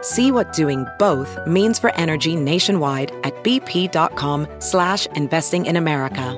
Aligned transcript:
See 0.00 0.30
what 0.32 0.52
doing 0.52 0.86
both 0.98 1.38
means 1.46 1.78
for 1.78 1.94
energy 1.94 2.36
nationwide 2.36 3.10
at 3.24 3.34
bp.com 3.44 4.46
slash 4.58 5.06
investing 5.14 5.66
in 5.66 5.76
America. 5.76 6.36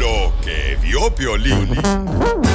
Lo 0.00 0.32
que 0.42 0.76
vio. 0.80 2.53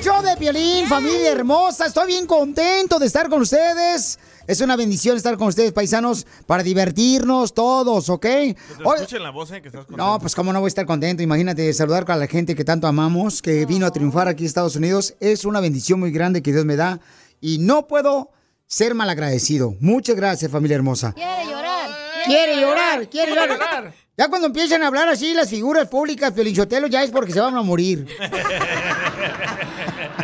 Al 0.00 0.06
show 0.06 0.22
de 0.22 0.34
Piolín, 0.38 0.86
familia 0.86 1.30
hermosa. 1.30 1.84
Estoy 1.84 2.06
bien 2.06 2.26
contento 2.26 2.98
de 2.98 3.04
estar 3.04 3.28
con 3.28 3.42
ustedes. 3.42 4.18
Es 4.46 4.62
una 4.62 4.74
bendición 4.74 5.14
estar 5.18 5.36
con 5.36 5.48
ustedes, 5.48 5.72
paisanos, 5.72 6.26
para 6.46 6.62
divertirnos 6.62 7.52
todos, 7.52 8.08
¿ok? 8.08 8.22
Que 8.22 8.54
te 8.78 8.82
Oye, 8.82 8.94
escuchen 9.02 9.22
la 9.22 9.28
voz, 9.28 9.50
eh, 9.50 9.60
que 9.60 9.68
estás 9.68 9.84
contento. 9.84 10.02
no, 10.02 10.18
pues 10.18 10.34
cómo 10.34 10.54
no 10.54 10.60
voy 10.60 10.68
a 10.68 10.72
estar 10.72 10.86
contento. 10.86 11.22
Imagínate 11.22 11.70
saludar 11.74 12.10
a 12.10 12.16
la 12.16 12.26
gente 12.28 12.54
que 12.54 12.64
tanto 12.64 12.86
amamos, 12.86 13.42
que 13.42 13.66
vino 13.66 13.84
a 13.84 13.90
triunfar 13.90 14.26
aquí 14.26 14.44
en 14.44 14.46
Estados 14.46 14.74
Unidos. 14.74 15.16
Es 15.20 15.44
una 15.44 15.60
bendición 15.60 16.00
muy 16.00 16.12
grande 16.12 16.42
que 16.42 16.50
Dios 16.50 16.64
me 16.64 16.76
da 16.76 16.98
y 17.42 17.58
no 17.58 17.86
puedo 17.86 18.30
ser 18.66 18.94
malagradecido. 18.94 19.74
Muchas 19.80 20.16
gracias, 20.16 20.50
familia 20.50 20.76
hermosa. 20.76 21.12
Quiere 21.12 21.44
llorar. 21.44 21.90
Quiere 22.24 22.58
llorar, 22.58 23.10
quiere 23.10 23.34
llorar. 23.34 23.92
Ya 24.16 24.28
cuando 24.28 24.46
empiezan 24.46 24.82
a 24.82 24.86
hablar 24.86 25.10
así 25.10 25.34
las 25.34 25.50
figuras 25.50 25.88
públicas, 25.88 26.32
Piolinchotelo, 26.32 26.86
ya 26.86 27.02
es 27.02 27.10
porque 27.10 27.32
se 27.32 27.40
van 27.40 27.54
a 27.54 27.62
morir. 27.62 28.06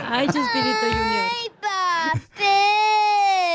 Ay, 0.04 0.26
Chespirito 0.26 0.86
Junior. 0.92 1.26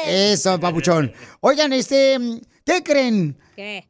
Eso, 0.08 0.59
papuchón. 0.59 1.14
Oigan, 1.39 1.72
este, 1.73 2.17
¿qué 2.66 2.84
creen? 2.84 3.38
¿Qué? 3.56 3.88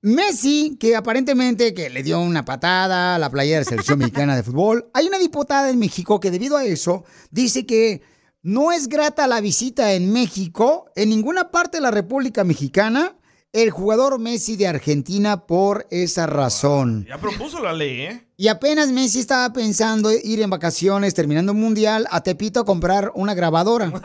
Messi, 0.00 0.76
que 0.78 0.94
aparentemente 0.94 1.74
que 1.74 1.90
le 1.90 2.02
dio 2.02 2.20
una 2.20 2.44
patada 2.44 3.16
a 3.16 3.18
la 3.18 3.30
playera 3.30 3.58
de 3.58 3.64
la 3.64 3.68
selección 3.68 3.98
mexicana 3.98 4.36
de 4.36 4.44
fútbol. 4.44 4.88
Hay 4.94 5.06
una 5.06 5.18
diputada 5.18 5.68
en 5.70 5.78
México 5.78 6.20
que 6.20 6.30
debido 6.30 6.56
a 6.56 6.64
eso 6.64 7.04
dice 7.30 7.66
que 7.66 8.02
no 8.42 8.70
es 8.70 8.88
grata 8.88 9.26
la 9.26 9.40
visita 9.40 9.92
en 9.92 10.12
México, 10.12 10.86
en 10.94 11.10
ninguna 11.10 11.50
parte 11.50 11.78
de 11.78 11.82
la 11.82 11.90
República 11.90 12.44
Mexicana, 12.44 13.17
el 13.52 13.70
jugador 13.70 14.18
Messi 14.18 14.56
de 14.56 14.66
Argentina 14.66 15.46
por 15.46 15.86
esa 15.90 16.26
razón. 16.26 17.06
Ya 17.08 17.18
propuso 17.18 17.62
la 17.62 17.72
ley, 17.72 18.02
¿eh? 18.02 18.26
Y 18.36 18.48
apenas 18.48 18.90
Messi 18.90 19.20
estaba 19.20 19.52
pensando 19.52 20.10
ir 20.12 20.40
en 20.42 20.50
vacaciones, 20.50 21.14
terminando 21.14 21.52
un 21.52 21.60
mundial, 21.60 22.06
a 22.10 22.22
Tepito 22.22 22.60
a 22.60 22.64
comprar 22.64 23.10
una 23.14 23.34
grabadora. 23.34 23.90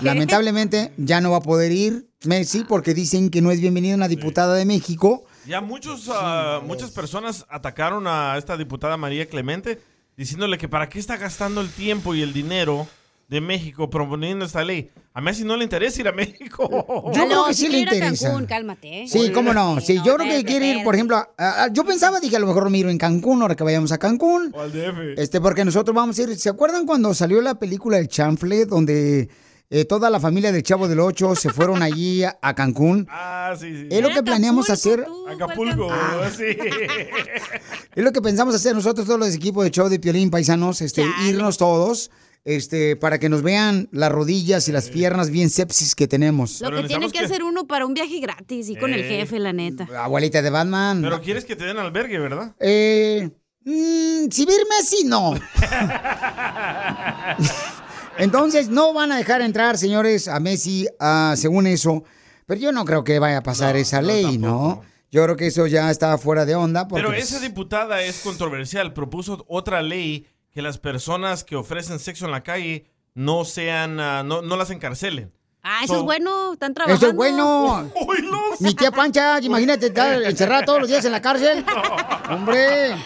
Lamentablemente 0.00 0.92
ya 0.96 1.20
no 1.20 1.32
va 1.32 1.38
a 1.38 1.42
poder 1.42 1.72
ir 1.72 2.08
Messi 2.24 2.64
porque 2.64 2.94
dicen 2.94 3.30
que 3.30 3.42
no 3.42 3.50
es 3.50 3.60
bienvenida 3.60 3.96
una 3.96 4.08
diputada 4.08 4.54
de 4.54 4.64
México. 4.64 5.24
Ya 5.46 5.60
muchos, 5.60 6.08
ah, 6.12 6.60
muchas 6.64 6.92
personas 6.92 7.44
atacaron 7.48 8.06
a 8.06 8.36
esta 8.38 8.56
diputada 8.56 8.96
María 8.96 9.28
Clemente 9.28 9.80
diciéndole 10.16 10.58
que 10.58 10.68
para 10.68 10.88
qué 10.88 11.00
está 11.00 11.16
gastando 11.16 11.60
el 11.60 11.70
tiempo 11.70 12.14
y 12.14 12.22
el 12.22 12.32
dinero 12.32 12.86
de 13.32 13.40
México 13.40 13.90
proponiendo 13.90 14.44
esta 14.44 14.62
ley. 14.62 14.90
A 15.14 15.20
Messi 15.20 15.42
no 15.44 15.56
le 15.56 15.64
interesa 15.64 16.00
ir 16.00 16.08
a 16.08 16.12
México. 16.12 16.68
Yo 17.14 17.26
creo 17.26 17.46
que 17.46 17.54
sí 17.54 17.68
le 17.68 17.78
ir 17.80 17.88
a 17.88 17.94
interesa. 17.94 18.28
Cancún, 18.28 18.46
cálmate, 18.46 19.02
¿eh? 19.02 19.08
Sí, 19.08 19.30
cómo 19.32 19.52
no. 19.52 19.80
Sí, 19.80 19.98
yo 20.04 20.16
creo 20.16 20.28
que 20.28 20.44
quiere 20.44 20.66
ir, 20.68 20.84
por 20.84 20.94
ejemplo, 20.94 21.16
a- 21.16 21.64
a- 21.64 21.68
yo 21.72 21.84
pensaba, 21.84 22.20
dije, 22.20 22.36
a 22.36 22.38
lo 22.38 22.46
mejor 22.46 22.70
me 22.70 22.78
ir 22.78 22.86
en 22.88 22.98
Cancún, 22.98 23.42
ahora 23.42 23.54
que 23.54 23.64
vayamos 23.64 23.90
a 23.92 23.98
Cancún. 23.98 24.52
O 24.54 24.60
al 24.60 24.70
DF. 24.72 25.14
Este, 25.20 25.40
porque 25.40 25.64
nosotros 25.64 25.94
vamos 25.94 26.18
a 26.18 26.22
ir. 26.22 26.36
¿Se 26.36 26.48
acuerdan 26.50 26.86
cuando 26.86 27.12
salió 27.14 27.40
la 27.40 27.54
película 27.56 27.98
El 27.98 28.08
Chanfle, 28.08 28.66
donde 28.66 29.28
eh, 29.70 29.84
toda 29.86 30.10
la 30.10 30.20
familia 30.20 30.52
del 30.52 30.62
Chavo 30.62 30.86
del 30.86 31.00
Ocho 31.00 31.34
se 31.34 31.48
fueron 31.50 31.82
allí 31.82 32.22
a, 32.24 32.38
a 32.42 32.54
Cancún? 32.54 33.06
Ah, 33.44 33.54
sí, 33.58 33.70
sí. 33.82 33.88
Es 33.90 34.00
lo 34.02 34.08
que 34.10 34.22
planeamos 34.22 34.70
hacer. 34.70 35.04
Acapulco, 35.28 35.90
sí. 36.36 36.44
Es 37.94 38.02
lo 38.04 38.12
que 38.12 38.22
pensamos 38.22 38.54
hacer 38.54 38.74
nosotros, 38.74 39.06
todos 39.06 39.18
los 39.20 39.34
equipos 39.34 39.64
de 39.64 39.70
show 39.70 39.88
de 39.88 39.98
Piolín 39.98 40.30
Paisanos, 40.30 40.80
este, 40.80 41.04
irnos 41.26 41.58
todos, 41.58 42.10
este, 42.44 42.96
para 42.96 43.18
que 43.18 43.28
nos 43.28 43.42
vean 43.42 43.88
las 43.92 44.10
rodillas 44.10 44.68
y 44.68 44.72
las 44.72 44.88
piernas 44.88 45.30
bien 45.30 45.50
sepsis 45.50 45.94
que 45.94 46.08
tenemos. 46.08 46.60
Lo 46.60 46.82
que 46.82 46.88
tiene 46.88 47.10
que 47.10 47.20
hacer 47.20 47.42
uno 47.44 47.66
para 47.66 47.86
un 47.86 47.94
viaje 47.94 48.18
gratis 48.20 48.68
y 48.68 48.76
con 48.76 48.92
el 48.92 49.00
Eh. 49.00 49.08
jefe, 49.20 49.38
la 49.38 49.52
neta. 49.52 49.86
Abuelita 49.98 50.42
de 50.42 50.50
Batman. 50.50 51.02
Pero 51.02 51.20
quieres 51.20 51.44
que 51.44 51.56
te 51.56 51.64
den 51.64 51.78
albergue, 51.78 52.18
¿verdad? 52.18 52.54
Eh, 52.58 53.30
mm, 53.64 54.30
si 54.30 54.46
vir 54.46 54.60
Messi, 54.68 55.04
no. 55.04 55.34
Entonces, 58.18 58.68
no 58.68 58.92
van 58.92 59.12
a 59.12 59.16
dejar 59.16 59.40
entrar, 59.42 59.78
señores, 59.78 60.28
a 60.28 60.38
Messi, 60.40 60.86
ah, 61.00 61.34
según 61.36 61.66
eso. 61.66 62.04
Pero 62.46 62.60
yo 62.60 62.72
no 62.72 62.84
creo 62.84 63.04
que 63.04 63.18
vaya 63.18 63.38
a 63.38 63.42
pasar 63.42 63.76
esa 63.76 64.02
ley, 64.02 64.38
¿no? 64.38 64.82
Yo 65.10 65.22
creo 65.24 65.36
que 65.36 65.46
eso 65.46 65.66
ya 65.66 65.90
está 65.90 66.16
fuera 66.18 66.44
de 66.44 66.54
onda. 66.54 66.88
Porque, 66.88 67.02
Pero 67.02 67.14
pues, 67.14 67.24
esa 67.30 67.40
diputada 67.40 68.02
es 68.02 68.20
controversial. 68.20 68.92
Propuso 68.92 69.44
otra 69.48 69.82
ley 69.82 70.26
que 70.52 70.62
las 70.62 70.78
personas 70.78 71.44
que 71.44 71.56
ofrecen 71.56 71.98
sexo 71.98 72.24
en 72.26 72.30
la 72.32 72.42
calle 72.42 72.86
no 73.14 73.44
sean, 73.44 73.98
ah, 74.00 74.22
no, 74.22 74.42
no 74.42 74.56
las 74.56 74.70
encarcelen. 74.70 75.32
Ah, 75.64 75.82
eso 75.84 75.92
So- 75.94 75.98
es 76.00 76.04
bueno, 76.04 76.54
están 76.54 76.74
trabajando. 76.74 76.98
Eso 77.06 77.10
es 77.10 77.16
bueno. 77.16 77.88
Mi 78.60 78.74
tía 78.74 78.90
Pancha, 78.90 79.38
imagínate 79.40 79.86
estar 79.86 80.20
encerrada 80.24 80.64
todos 80.64 80.80
los 80.80 80.88
días 80.88 81.04
en 81.04 81.12
la 81.12 81.22
cárcel. 81.22 81.64
Hombre, 82.30 82.96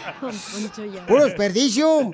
puro 1.06 1.24
desperdicio. 1.26 2.12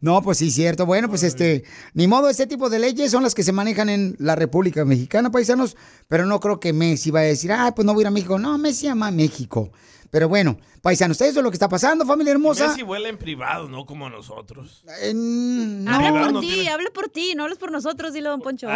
No, 0.00 0.20
pues 0.22 0.38
sí, 0.38 0.50
cierto. 0.50 0.84
Bueno, 0.86 1.08
pues 1.08 1.22
este, 1.22 1.64
ni 1.92 2.06
modo, 2.08 2.28
este 2.28 2.46
tipo 2.46 2.68
de 2.70 2.78
leyes 2.80 3.10
son 3.10 3.22
las 3.22 3.34
que 3.34 3.42
se 3.42 3.52
manejan 3.52 3.88
en 3.88 4.16
la 4.18 4.34
República 4.36 4.84
Mexicana, 4.84 5.30
paisanos, 5.30 5.76
pero 6.08 6.26
no 6.26 6.40
creo 6.40 6.58
que 6.60 6.72
Messi 6.72 7.10
va 7.10 7.20
a 7.20 7.24
decir, 7.24 7.52
ah, 7.52 7.72
pues 7.74 7.86
no 7.86 7.94
voy 7.94 8.02
a 8.02 8.04
ir 8.04 8.06
a 8.08 8.10
México. 8.10 8.38
No, 8.38 8.58
Messi 8.58 8.88
ama 8.88 9.08
a 9.08 9.12
México. 9.12 9.70
Pero 10.14 10.28
bueno, 10.28 10.56
paisanos, 10.80 11.20
eso 11.20 11.40
es 11.40 11.42
lo 11.44 11.50
que 11.50 11.56
está 11.56 11.68
pasando, 11.68 12.06
familia 12.06 12.30
hermosa. 12.30 12.68
Messi 12.68 12.82
vuela 12.82 13.08
en 13.08 13.18
privado, 13.18 13.68
no 13.68 13.84
como 13.84 14.08
nosotros. 14.08 14.84
no. 15.12 15.92
Habla 15.92 16.10
por 16.12 16.32
no 16.34 16.38
ti, 16.40 16.46
tiene- 16.46 16.70
habla 16.70 16.90
por 16.94 17.08
ti, 17.08 17.34
no 17.34 17.42
hables 17.42 17.58
por 17.58 17.72
nosotros, 17.72 18.12
dile 18.12 18.28
don 18.28 18.40
Poncho. 18.40 18.68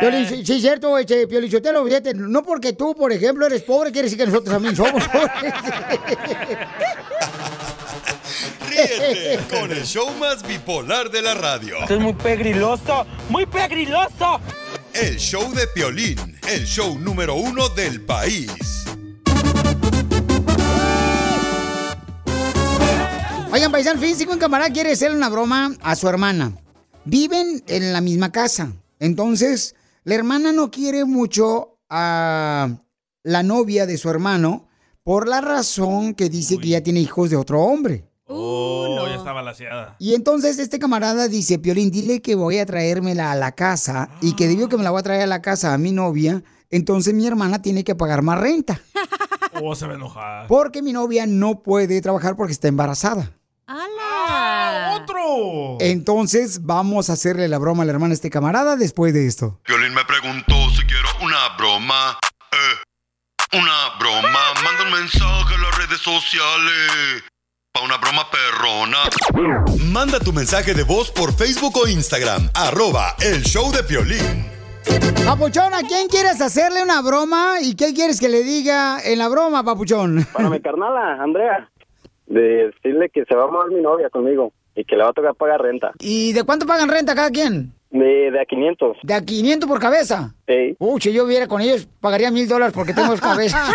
Piolín, 0.00 0.26
sí, 0.28 0.44
sí, 0.44 0.60
cierto, 0.60 0.98
este, 0.98 1.28
Piolín 1.28 1.52
Sotelo, 1.52 1.84
fíjate, 1.84 2.14
no 2.14 2.42
porque 2.42 2.72
tú, 2.72 2.96
por 2.96 3.12
ejemplo, 3.12 3.46
eres 3.46 3.62
pobre, 3.62 3.92
quiere 3.92 4.06
decir 4.06 4.18
que 4.18 4.26
nosotros 4.26 4.52
también 4.52 4.74
somos 4.74 5.06
pobres. 5.06 5.54
Ríete 8.68 9.38
con 9.50 9.70
el 9.70 9.84
show 9.84 10.10
más 10.18 10.44
bipolar 10.44 11.12
de 11.12 11.22
la 11.22 11.34
radio. 11.34 11.76
Esto 11.82 11.94
es 11.94 12.00
muy 12.00 12.14
pegriloso, 12.14 13.06
muy 13.28 13.46
pegriloso. 13.46 14.40
El 14.94 15.16
show 15.16 15.48
de 15.54 15.68
Piolín, 15.68 16.18
el 16.48 16.64
show 16.66 16.98
número 16.98 17.36
uno 17.36 17.68
del 17.68 18.00
país. 18.00 18.50
Oigan, 23.52 23.70
paisano, 23.70 24.00
fíjense 24.00 24.24
que 24.24 24.32
un 24.32 24.38
camarada 24.38 24.72
quiere 24.72 24.92
hacerle 24.92 25.18
una 25.18 25.28
broma 25.28 25.76
a 25.82 25.94
su 25.94 26.08
hermana. 26.08 26.52
Viven 27.04 27.62
en 27.66 27.92
la 27.92 28.00
misma 28.00 28.32
casa. 28.32 28.72
Entonces, 28.98 29.74
la 30.04 30.14
hermana 30.14 30.52
no 30.52 30.70
quiere 30.70 31.04
mucho 31.04 31.76
a 31.90 32.70
la 33.22 33.42
novia 33.42 33.84
de 33.84 33.98
su 33.98 34.08
hermano 34.08 34.68
por 35.04 35.28
la 35.28 35.42
razón 35.42 36.14
que 36.14 36.30
dice 36.30 36.56
que 36.56 36.68
ya 36.68 36.80
tiene 36.80 37.00
hijos 37.00 37.28
de 37.28 37.36
otro 37.36 37.60
hombre. 37.60 38.06
Oh, 38.26 39.06
ya 39.06 39.16
está 39.16 39.32
balaseada. 39.32 39.96
Y 39.98 40.14
entonces 40.14 40.58
este 40.58 40.78
camarada 40.78 41.28
dice, 41.28 41.58
Piolín, 41.58 41.90
dile 41.90 42.22
que 42.22 42.34
voy 42.34 42.56
a 42.56 42.64
traérmela 42.64 43.32
a 43.32 43.36
la 43.36 43.52
casa 43.52 44.08
y 44.22 44.34
que 44.34 44.48
debido 44.48 44.68
a 44.68 44.70
que 44.70 44.78
me 44.78 44.82
la 44.82 44.92
voy 44.92 45.00
a 45.00 45.02
traer 45.02 45.22
a 45.24 45.26
la 45.26 45.42
casa 45.42 45.74
a 45.74 45.78
mi 45.78 45.92
novia, 45.92 46.42
entonces 46.70 47.12
mi 47.12 47.26
hermana 47.26 47.60
tiene 47.60 47.84
que 47.84 47.94
pagar 47.94 48.22
más 48.22 48.40
renta. 48.40 48.80
Oh, 49.62 49.74
se 49.74 49.86
va 49.86 49.92
a 49.92 49.96
enojar. 49.96 50.46
Porque 50.46 50.80
mi 50.80 50.94
novia 50.94 51.26
no 51.26 51.62
puede 51.62 52.00
trabajar 52.00 52.36
porque 52.36 52.54
está 52.54 52.68
embarazada. 52.68 53.32
¡Ah, 53.66 54.98
otro! 55.00 55.78
Entonces 55.80 56.64
vamos 56.64 57.10
a 57.10 57.14
hacerle 57.14 57.48
la 57.48 57.58
broma 57.58 57.82
a 57.82 57.86
la 57.86 57.92
hermana 57.92 58.10
de 58.10 58.14
este 58.16 58.30
camarada 58.30 58.76
después 58.76 59.14
de 59.14 59.26
esto. 59.26 59.60
Piolín 59.64 59.94
me 59.94 60.04
preguntó 60.04 60.54
si 60.70 60.82
quiero 60.86 61.08
una 61.22 61.56
broma. 61.56 62.18
Eh, 62.52 63.56
una 63.58 63.98
broma. 63.98 64.38
Manda 64.64 64.84
un 64.84 65.00
mensaje 65.00 65.54
a 65.54 65.58
las 65.58 65.78
redes 65.78 66.00
sociales. 66.00 67.22
Pa' 67.72 67.80
una 67.82 67.96
broma 67.96 68.26
perrona. 68.30 68.98
Manda 69.90 70.20
tu 70.20 70.32
mensaje 70.32 70.74
de 70.74 70.82
voz 70.82 71.10
por 71.10 71.32
Facebook 71.32 71.74
o 71.82 71.88
Instagram. 71.88 72.50
Arroba 72.54 73.16
el 73.20 73.42
show 73.42 73.72
de 73.72 73.82
Piolín. 73.82 74.46
Papuchón, 75.24 75.72
¿a 75.72 75.82
quién 75.82 76.08
quieres 76.08 76.40
hacerle 76.40 76.82
una 76.82 77.00
broma 77.00 77.60
y 77.62 77.76
qué 77.76 77.94
quieres 77.94 78.20
que 78.20 78.28
le 78.28 78.42
diga 78.42 78.98
en 79.02 79.18
la 79.18 79.28
broma, 79.28 79.64
papuchón? 79.64 80.26
Para 80.32 80.50
mi 80.50 80.60
carnala, 80.60 81.22
Andrea. 81.22 81.70
De 82.26 82.72
decirle 82.72 83.10
que 83.10 83.24
se 83.24 83.34
va 83.34 83.44
a 83.44 83.48
mover 83.48 83.72
mi 83.72 83.82
novia 83.82 84.08
conmigo 84.10 84.52
y 84.74 84.84
que 84.84 84.96
le 84.96 85.02
va 85.04 85.10
a 85.10 85.12
tocar 85.12 85.34
pagar 85.34 85.60
renta. 85.60 85.92
¿Y 85.98 86.32
de 86.32 86.44
cuánto 86.44 86.66
pagan 86.66 86.88
renta 86.88 87.14
cada 87.14 87.30
quien? 87.30 87.72
De, 87.90 88.30
de 88.30 88.40
a 88.40 88.46
500. 88.46 88.96
¿De 89.02 89.12
a 89.12 89.20
500 89.20 89.68
por 89.68 89.78
cabeza? 89.78 90.34
Ey. 90.46 90.74
Uy, 90.78 90.98
si 91.00 91.12
yo 91.12 91.26
viera 91.26 91.46
con 91.46 91.60
ellos, 91.60 91.86
pagaría 92.00 92.30
mil 92.30 92.48
dólares 92.48 92.72
porque 92.74 92.94
tengo 92.94 93.10
dos 93.10 93.20
cabezas. 93.20 93.68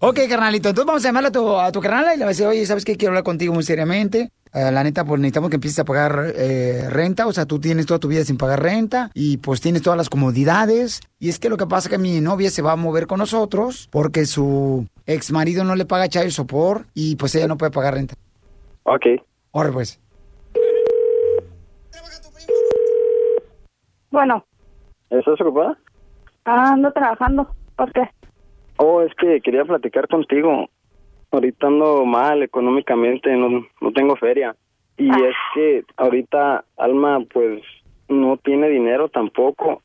ok, 0.00 0.20
carnalito, 0.28 0.68
entonces 0.68 0.86
vamos 0.86 1.04
a 1.04 1.08
llamarle 1.08 1.28
a 1.28 1.32
tu, 1.32 1.56
a 1.56 1.72
tu 1.72 1.80
carnala 1.80 2.14
y 2.14 2.18
le 2.18 2.24
vas 2.24 2.30
a 2.30 2.34
decir, 2.34 2.46
oye, 2.46 2.66
¿sabes 2.66 2.84
qué? 2.84 2.96
Quiero 2.96 3.12
hablar 3.12 3.24
contigo 3.24 3.54
muy 3.54 3.62
seriamente. 3.62 4.30
Eh, 4.52 4.70
la 4.70 4.84
neta, 4.84 5.04
pues 5.04 5.20
necesitamos 5.20 5.50
que 5.50 5.56
empieces 5.56 5.78
a 5.80 5.84
pagar 5.84 6.32
eh, 6.36 6.86
renta. 6.90 7.26
O 7.26 7.32
sea, 7.32 7.46
tú 7.46 7.58
tienes 7.58 7.86
toda 7.86 7.98
tu 7.98 8.08
vida 8.08 8.24
sin 8.24 8.36
pagar 8.36 8.62
renta 8.62 9.10
y 9.14 9.38
pues 9.38 9.60
tienes 9.60 9.82
todas 9.82 9.96
las 9.96 10.08
comodidades. 10.08 11.00
Y 11.18 11.28
es 11.28 11.38
que 11.38 11.48
lo 11.48 11.56
que 11.56 11.66
pasa 11.66 11.88
es 11.88 11.92
que 11.92 11.98
mi 11.98 12.20
novia 12.20 12.50
se 12.50 12.62
va 12.62 12.72
a 12.72 12.76
mover 12.76 13.06
con 13.06 13.18
nosotros 13.18 13.88
porque 13.90 14.26
su 14.26 14.86
ex 15.06 15.30
marido 15.32 15.64
no 15.64 15.74
le 15.76 15.84
paga 15.84 16.08
child 16.08 16.30
support 16.30 16.86
y 16.94 17.16
pues 17.16 17.34
ella 17.34 17.46
no 17.48 17.56
puede 17.56 17.72
pagar 17.72 17.94
renta. 17.94 18.14
Ok. 18.84 19.06
Ahora 19.52 19.72
pues. 19.72 20.00
Bueno, 24.10 24.44
¿Estás 25.10 25.40
ocupada? 25.40 25.76
ah, 26.44 26.72
ando 26.72 26.92
trabajando. 26.92 27.48
¿Por 27.76 27.92
qué? 27.92 28.08
Oh, 28.76 29.02
es 29.02 29.12
que 29.16 29.40
quería 29.40 29.64
platicar 29.64 30.08
contigo. 30.08 30.68
Ahorita 31.30 31.66
ando 31.66 32.04
mal 32.04 32.42
económicamente, 32.42 33.34
no, 33.36 33.66
no 33.80 33.92
tengo 33.92 34.16
feria. 34.16 34.54
Y 34.96 35.10
Ah. 35.10 35.16
es 35.28 35.34
que 35.54 35.84
ahorita 35.96 36.64
Alma, 36.76 37.20
pues, 37.32 37.60
no 38.08 38.36
tiene 38.38 38.68
dinero 38.68 39.08
tampoco. 39.08 39.82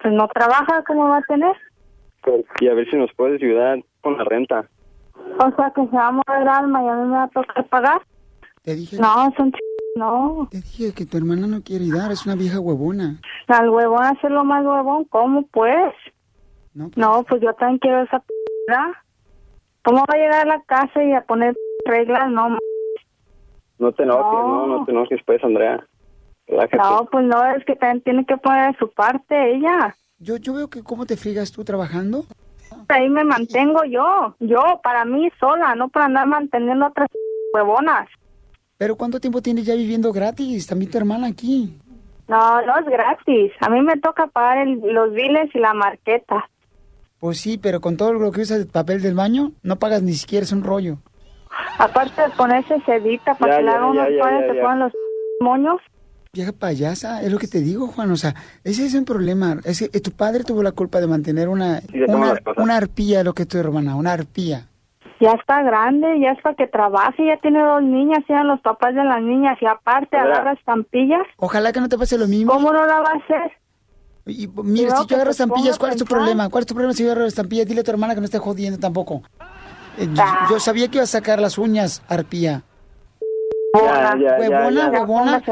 Pues 0.00 0.14
no 0.14 0.26
trabaja, 0.28 0.82
¿cómo 0.86 1.08
va 1.08 1.18
a 1.18 1.22
tener? 1.22 1.54
Pues, 2.22 2.44
Y 2.60 2.68
a 2.68 2.74
ver 2.74 2.88
si 2.90 2.96
nos 2.96 3.12
puedes 3.14 3.42
ayudar 3.42 3.82
con 4.06 4.16
la 4.18 4.24
renta. 4.24 4.68
O 5.38 5.50
sea, 5.56 5.72
que 5.74 5.84
se 5.86 5.96
va 5.96 6.06
a 6.08 6.12
mover 6.12 6.48
alma 6.48 6.82
y 6.84 6.88
a 6.88 6.94
mí 6.94 7.08
me 7.08 7.16
va 7.16 7.24
a 7.24 7.28
tocar 7.28 7.66
pagar. 7.68 8.02
Te 8.62 8.74
dije, 8.76 8.98
No, 8.98 9.30
son 9.36 9.50
ch... 9.52 9.56
No, 9.96 10.46
te 10.50 10.58
dije 10.58 10.92
que 10.94 11.06
tu 11.06 11.16
hermana 11.16 11.46
no 11.46 11.62
quiere 11.62 11.84
ayudar, 11.84 12.12
es 12.12 12.26
una 12.26 12.34
vieja 12.36 12.60
huevona. 12.60 13.18
al 13.48 13.70
huevón 13.70 14.02
hacerlo 14.04 14.44
más 14.44 14.62
huevón, 14.64 15.04
¿cómo 15.06 15.46
pues? 15.46 15.94
No, 16.74 16.84
pues, 16.90 16.96
No, 16.98 17.24
pues 17.24 17.40
yo 17.42 17.52
también 17.54 17.78
quiero 17.78 18.02
esa 18.02 18.18
p... 18.20 18.26
¿Cómo 19.84 19.98
va 20.00 20.14
a 20.14 20.16
llegar 20.18 20.42
a 20.46 20.56
la 20.56 20.62
casa 20.64 21.02
y 21.02 21.12
a 21.14 21.22
poner 21.22 21.54
reglas? 21.86 22.30
No, 22.30 22.58
No 23.78 23.92
te 23.92 24.02
enojes, 24.02 24.22
No. 24.32 24.48
no, 24.48 24.78
no, 24.78 24.84
te 24.84 24.92
enojes, 24.92 25.20
pues, 25.24 25.42
Andrea. 25.42 25.84
Relájate. 26.46 26.76
no, 26.76 27.06
pues 27.10 27.24
no, 27.24 27.44
es 27.56 27.64
que 27.64 27.74
también 27.76 28.02
tiene 28.02 28.24
que 28.26 28.36
poner 28.36 28.72
de 28.72 28.78
su 28.78 28.90
parte 28.90 29.54
ella. 29.56 29.96
yo, 30.18 30.36
yo 30.36 30.54
veo 30.54 30.68
que 30.68 30.82
cómo 30.82 31.06
te 31.06 31.16
friegas 31.16 31.50
tú 31.52 31.64
trabajando. 31.64 32.24
Ahí 32.88 33.08
me 33.08 33.24
mantengo 33.24 33.84
yo, 33.84 34.34
yo, 34.40 34.80
para 34.82 35.04
mí 35.04 35.28
sola, 35.40 35.74
no 35.74 35.88
para 35.88 36.06
andar 36.06 36.26
manteniendo 36.26 36.84
a 36.84 36.88
otras 36.88 37.08
huevonas. 37.52 38.08
Pero 38.78 38.96
¿cuánto 38.96 39.18
tiempo 39.20 39.40
tienes 39.42 39.66
ya 39.66 39.74
viviendo 39.74 40.12
gratis? 40.12 40.66
También 40.66 40.90
tu 40.90 40.98
hermana 40.98 41.28
aquí. 41.28 41.76
No, 42.28 42.60
no 42.62 42.78
es 42.78 42.84
gratis. 42.86 43.52
A 43.60 43.68
mí 43.70 43.80
me 43.82 43.96
toca 43.98 44.26
pagar 44.26 44.58
el- 44.58 44.80
los 44.92 45.12
biles 45.12 45.54
y 45.54 45.58
la 45.58 45.74
marqueta. 45.74 46.48
Pues 47.18 47.40
sí, 47.40 47.56
pero 47.58 47.80
con 47.80 47.96
todo 47.96 48.12
lo 48.12 48.30
que 48.30 48.42
usas 48.42 48.58
de 48.58 48.66
papel 48.66 49.00
del 49.00 49.14
baño, 49.14 49.52
no 49.62 49.76
pagas 49.76 50.02
ni 50.02 50.12
siquiera 50.12 50.44
es 50.44 50.52
un 50.52 50.62
rollo. 50.62 50.98
Aparte 51.78 52.20
de 52.22 52.30
ponerse 52.30 52.80
sedita 52.84 53.34
para 53.34 53.52
Ya, 53.54 53.58
que 53.58 53.64
le 53.64 53.70
hagan 53.70 53.84
unos 53.90 54.06
se 54.08 54.54
ponen 54.60 54.78
los 54.80 54.92
moños. 55.40 55.80
Vieja 56.36 56.52
payasa, 56.52 57.22
es 57.22 57.32
lo 57.32 57.38
que 57.38 57.46
te 57.48 57.60
digo, 57.60 57.86
Juan. 57.86 58.10
O 58.12 58.16
sea, 58.16 58.34
ese 58.62 58.84
es 58.84 58.92
un 58.94 59.06
problema. 59.06 59.56
Es 59.64 59.78
que, 59.78 59.86
eh, 59.96 60.00
tu 60.02 60.10
padre 60.10 60.44
tuvo 60.44 60.62
la 60.62 60.72
culpa 60.72 61.00
de 61.00 61.06
mantener 61.06 61.48
una, 61.48 61.80
Sí, 61.80 61.98
una, 62.58 62.76
arpía, 62.76 63.24
lo 63.24 63.32
que 63.32 63.42
es 63.44 63.48
tu 63.48 63.56
hermana, 63.56 63.96
una 63.96 64.12
arpía. 64.12 64.66
Ya 65.18 65.30
está 65.30 65.62
grande, 65.62 66.20
ya 66.20 66.32
es 66.32 66.42
para 66.42 66.54
que 66.54 66.66
trabaje, 66.66 67.24
ya 67.26 67.38
tiene 67.38 67.62
dos 67.62 67.82
niñas, 67.82 68.18
sean 68.26 68.48
los 68.48 68.60
papás 68.60 68.94
de 68.94 69.02
las 69.02 69.22
niñas 69.22 69.56
y 69.62 69.66
aparte 69.66 70.14
agarra 70.18 70.52
estampillas. 70.52 71.22
Ojalá 71.38 71.72
que 71.72 71.80
no 71.80 71.88
te 71.88 71.96
pase 71.96 72.18
lo 72.18 72.28
mismo. 72.28 72.52
¿Cómo 72.52 72.70
no 72.70 72.84
la 72.84 73.00
va 73.00 73.12
a 73.12 73.16
hacer? 73.16 73.52
Y, 74.26 74.46
mira, 74.62 74.94
si 74.94 75.06
yo 75.06 75.16
agarro 75.16 75.30
estampillas, 75.30 75.78
¿cuál 75.78 75.92
es 75.92 75.96
tu 75.98 76.04
problema? 76.04 76.50
¿Cuál 76.50 76.62
es 76.62 76.66
tu 76.66 76.74
problema 76.74 76.92
si 76.92 77.02
yo 77.02 77.12
agarro 77.12 77.24
estampillas? 77.26 77.66
Dile 77.66 77.80
a 77.80 77.84
tu 77.84 77.92
hermana 77.92 78.14
que 78.14 78.20
no 78.20 78.26
esté 78.26 78.38
jodiendo 78.38 78.78
tampoco. 78.78 79.22
Eh, 79.96 80.06
Ah. 80.18 80.48
Yo 80.50 80.60
sabía 80.60 80.88
que 80.88 80.98
iba 80.98 81.04
a 81.04 81.06
sacar 81.06 81.40
las 81.40 81.56
uñas, 81.56 82.02
arpía. 82.08 82.62
Ya, 83.72 84.14
ya, 84.18 84.18
ya, 84.18 84.36
Huevona, 84.38 84.92
ya. 84.92 85.00
huevona. 85.00 85.42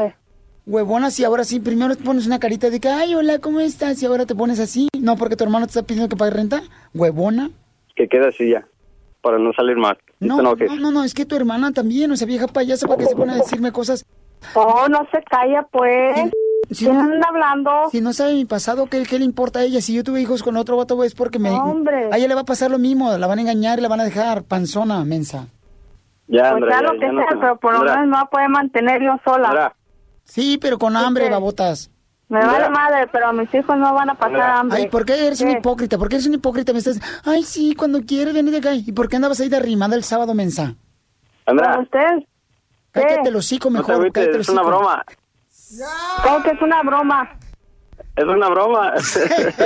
Huevona, 0.65 1.11
si 1.11 1.23
ahora 1.23 1.43
sí, 1.43 1.59
primero 1.59 1.95
te 1.95 2.03
pones 2.03 2.25
una 2.25 2.39
carita 2.39 2.71
de 2.71 2.79
que, 2.79 2.89
ay, 2.89 3.13
hola, 3.13 3.37
¿cómo 3.39 3.59
estás? 3.59 4.01
Y 4.01 4.05
ahora 4.07 4.25
te 4.25 4.33
pones 4.33 4.59
así. 4.59 4.87
No, 4.99 5.15
porque 5.15 5.35
tu 5.35 5.43
hermano 5.43 5.67
te 5.67 5.71
está 5.71 5.83
pidiendo 5.83 6.09
que 6.09 6.15
pague 6.15 6.31
renta. 6.31 6.61
Huevona. 6.95 7.51
Que 7.95 8.07
quede 8.07 8.29
así 8.29 8.49
ya, 8.49 8.65
para 9.21 9.37
no 9.37 9.53
salir 9.53 9.77
mal. 9.77 9.97
No, 10.19 10.41
No, 10.41 10.55
no, 10.55 10.75
no, 10.79 10.91
no, 10.91 11.03
es 11.03 11.13
que 11.13 11.25
tu 11.25 11.35
hermana 11.35 11.71
también, 11.71 12.11
o 12.11 12.15
sea, 12.15 12.25
vieja 12.25 12.47
payasa, 12.47 12.87
¿para 12.87 12.99
qué 12.99 13.05
se 13.05 13.15
pone 13.15 13.33
a 13.33 13.35
decirme 13.35 13.71
cosas? 13.71 14.05
Oh, 14.55 14.87
no 14.89 15.07
se 15.11 15.21
calla, 15.23 15.61
pues. 15.71 16.31
Si, 16.71 16.85
¿Quién 16.85 16.97
anda 16.97 17.27
hablando? 17.29 17.71
si 17.91 18.01
no 18.01 18.11
sabe 18.11 18.33
mi 18.33 18.45
pasado, 18.45 18.87
¿qué, 18.87 19.03
qué 19.03 19.19
le 19.19 19.25
importa 19.25 19.59
a 19.59 19.63
ella? 19.63 19.81
Si 19.81 19.93
yo 19.93 20.03
tuve 20.03 20.21
hijos 20.21 20.41
con 20.41 20.57
otro 20.57 20.77
vato, 20.77 21.03
es 21.03 21.13
porque 21.13 21.37
me... 21.37 21.51
Hombre. 21.51 22.09
A 22.11 22.17
ella 22.17 22.27
le 22.27 22.33
va 22.33 22.41
a 22.41 22.45
pasar 22.45 22.71
lo 22.71 22.79
mismo, 22.79 23.15
la 23.15 23.27
van 23.27 23.37
a 23.37 23.41
engañar 23.41 23.77
y 23.77 23.83
la 23.83 23.87
van 23.87 23.99
a 23.99 24.03
dejar 24.03 24.43
panzona, 24.43 25.05
mensa. 25.05 25.47
Ya, 26.27 26.51
Pues 26.51 26.63
Andrea, 26.63 26.81
ya, 26.81 26.81
lo 26.81 26.93
que 26.93 27.05
ya 27.05 27.11
no 27.11 27.21
sea, 27.21 27.39
pero 27.39 27.57
por 27.57 27.73
lo 27.73 27.79
menos 27.83 28.07
me 28.07 28.13
va 28.13 28.21
a 28.21 28.29
poder 28.29 28.49
mantener 28.49 29.01
yo 29.03 29.15
sola. 29.23 29.47
Andrea, 29.49 29.75
Sí, 30.25 30.57
pero 30.57 30.77
con 30.77 30.97
hambre, 30.97 31.25
qué? 31.25 31.29
babotas. 31.31 31.89
Me 32.27 32.43
vale 32.43 32.69
madre, 32.69 33.07
pero 33.11 33.31
mis 33.33 33.53
hijos 33.53 33.77
no 33.77 33.93
van 33.93 34.09
a 34.09 34.15
pasar 34.15 34.35
Hola. 34.35 34.59
hambre. 34.59 34.77
Ay, 34.79 34.87
¿por 34.89 35.05
qué 35.05 35.27
eres 35.27 35.41
un 35.41 35.51
hipócrita? 35.51 35.97
¿Por 35.97 36.09
qué 36.09 36.15
eres 36.15 36.25
un 36.27 36.33
hipócrita? 36.33 36.73
Me 36.73 36.79
estás... 36.79 36.99
Ay, 37.23 37.43
sí, 37.43 37.75
cuando 37.75 38.01
quieres, 38.01 38.33
ven 38.33 38.49
de 38.49 38.57
acá. 38.57 38.73
¿Y 38.73 38.91
por 38.91 39.07
qué 39.07 39.15
andabas 39.17 39.39
ahí 39.39 39.47
de 39.49 39.57
arrimada 39.57 39.95
el 39.95 40.03
sábado, 40.03 40.33
mensa? 40.33 40.73
¿Con 41.45 41.59
Andrea, 41.59 41.79
ustedes? 41.79 42.23
Cállate 42.91 43.29
el 43.29 43.35
hocico 43.35 43.69
no 43.69 43.83
te 43.83 43.91
mejor, 43.91 44.11
cállate 44.11 44.35
el 44.35 44.41
es 44.41 44.49
una 44.49 44.63
broma. 44.63 45.05
¿Cómo 46.23 46.43
que 46.43 46.49
es 46.51 46.61
una 46.61 46.81
broma? 46.81 47.29
Es 48.15 48.23
una 48.23 48.49
broma. 48.49 48.93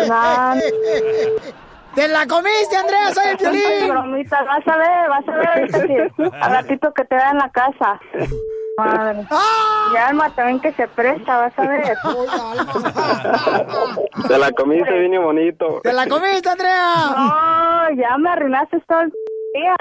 No, 0.10 1.96
¡Te 1.96 2.08
la 2.08 2.28
comiste, 2.28 2.76
Andrea! 2.76 3.14
¡Soy 3.14 3.24
el 3.30 3.44
no 3.44 3.52
violín! 3.52 3.90
bromita, 3.90 4.44
vas 4.44 4.68
a 4.68 4.78
ver, 4.78 5.10
vas 5.10 5.28
a 5.28 5.36
ver 5.38 6.34
al 6.42 6.52
ratito 6.52 6.94
que 6.94 7.04
te 7.06 7.16
da 7.16 7.32
en 7.32 7.38
la 7.38 7.50
casa. 7.50 8.00
Madre. 8.80 9.26
¡Ah! 9.30 9.90
Y 9.94 9.98
Alma 9.98 10.30
también 10.36 10.60
que 10.60 10.72
se 10.74 10.88
presta, 10.88 11.38
vas 11.38 11.54
a 11.58 11.68
ver. 11.68 11.98
Te 14.28 14.38
la 14.38 14.52
comiste 14.52 15.00
bien 15.00 15.22
bonito. 15.24 15.82
¡Te 15.84 15.94
la 15.94 16.08
comiste, 16.08 16.50
Andrea! 16.50 16.94
No, 17.16 17.90
ya 17.96 18.18
me 18.18 18.30
arruinaste 18.30 18.80
todo 18.88 19.02
el 19.02 19.12
día. 19.54 19.76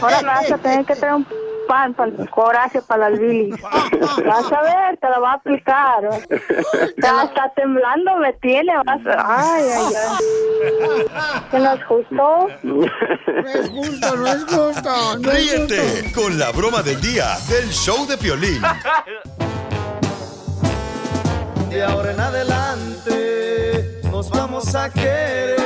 Ahora 0.00 0.20
me 0.20 0.28
vas 0.28 0.52
a 0.52 0.58
tener 0.58 0.84
que 0.84 0.94
traer 0.94 1.14
un 1.14 1.26
pan 1.68 1.94
para 1.94 2.10
el 2.10 2.30
coraje 2.30 2.82
para 2.82 3.10
las 3.10 3.18
bilis. 3.18 3.60
Vas 3.62 4.52
a 4.52 4.62
ver, 4.62 4.96
te 5.00 5.08
lo 5.08 5.20
va 5.20 5.32
a 5.32 5.34
aplicar. 5.34 6.02
Ya 7.02 7.22
está 7.22 7.52
temblando, 7.54 8.16
me 8.16 8.32
tiene. 8.34 8.72
Vas 8.84 9.06
a... 9.06 9.54
Ay, 9.54 9.64
ay, 9.64 9.94
ay. 10.08 10.24
¿Que 11.50 11.58
no 11.58 11.72
es 11.72 11.84
justo? 11.84 12.48
No 12.62 12.84
es 12.84 13.70
justo, 13.70 14.16
no 14.16 14.26
es 14.26 14.44
justo. 14.44 15.16
No 15.18 15.30
es 15.30 15.44
justo. 15.44 15.70
Ríete 15.70 16.12
con 16.14 16.38
la 16.38 16.50
broma 16.52 16.82
del 16.82 17.00
día 17.00 17.36
del 17.48 17.70
show 17.70 18.06
de 18.06 18.16
Piolín. 18.16 18.62
De 21.70 21.82
ahora 21.82 22.12
en 22.12 22.20
adelante 22.20 24.00
nos 24.10 24.28
vamos 24.30 24.74
a 24.74 24.90
querer. 24.90 25.61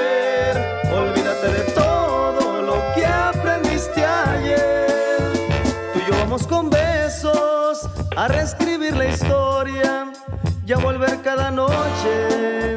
Cada 11.36 11.50
noche 11.50 12.76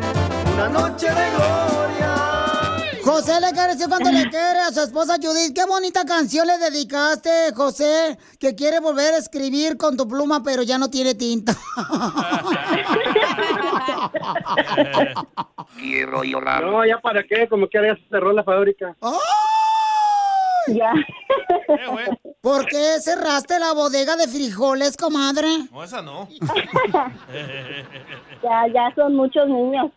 una 0.54 0.68
noche 0.68 1.08
de 1.08 1.30
gloria. 1.32 2.16
José 3.04 3.40
le 3.40 3.54
quiere 3.54 3.74
decir 3.74 3.88
cuánto 3.88 4.12
le 4.12 4.30
quiere 4.30 4.60
a 4.60 4.72
su 4.72 4.82
esposa 4.82 5.16
Judith. 5.16 5.56
Qué 5.56 5.66
bonita 5.66 6.04
canción 6.06 6.46
le 6.46 6.58
dedicaste, 6.58 7.54
José, 7.56 8.18
que 8.38 8.56
quiere 8.56 8.82
volver 8.82 9.14
a 9.14 9.18
escribir 9.18 9.78
con 9.78 9.96
tu 9.96 10.08
pluma, 10.08 10.44
pero 10.44 10.64
ya 10.64 10.78
no 10.78 10.90
tiene 10.90 11.16
tinta. 11.16 11.56
Quiero 15.78 16.24
llorar. 16.24 16.66
No, 16.66 16.86
ya 16.86 17.00
para 17.00 17.24
qué, 17.24 17.48
como 17.48 17.70
que 17.70 17.82
ya 17.82 17.96
se 17.96 18.10
cerró 18.10 18.34
la 18.34 18.44
fábrica. 18.44 18.98
Ya. 20.76 20.94
¿Por 22.42 22.66
qué 22.66 23.00
cerraste 23.00 23.60
la 23.60 23.74
bodega 23.74 24.16
de 24.16 24.28
frijoles, 24.28 24.96
comadre? 24.98 25.48
No, 25.72 25.84
esa 25.84 26.02
no. 26.02 26.28
Ya, 28.44 28.68
ya 28.74 28.94
son 28.96 29.16
muchos 29.16 29.48
niños. 29.48 29.92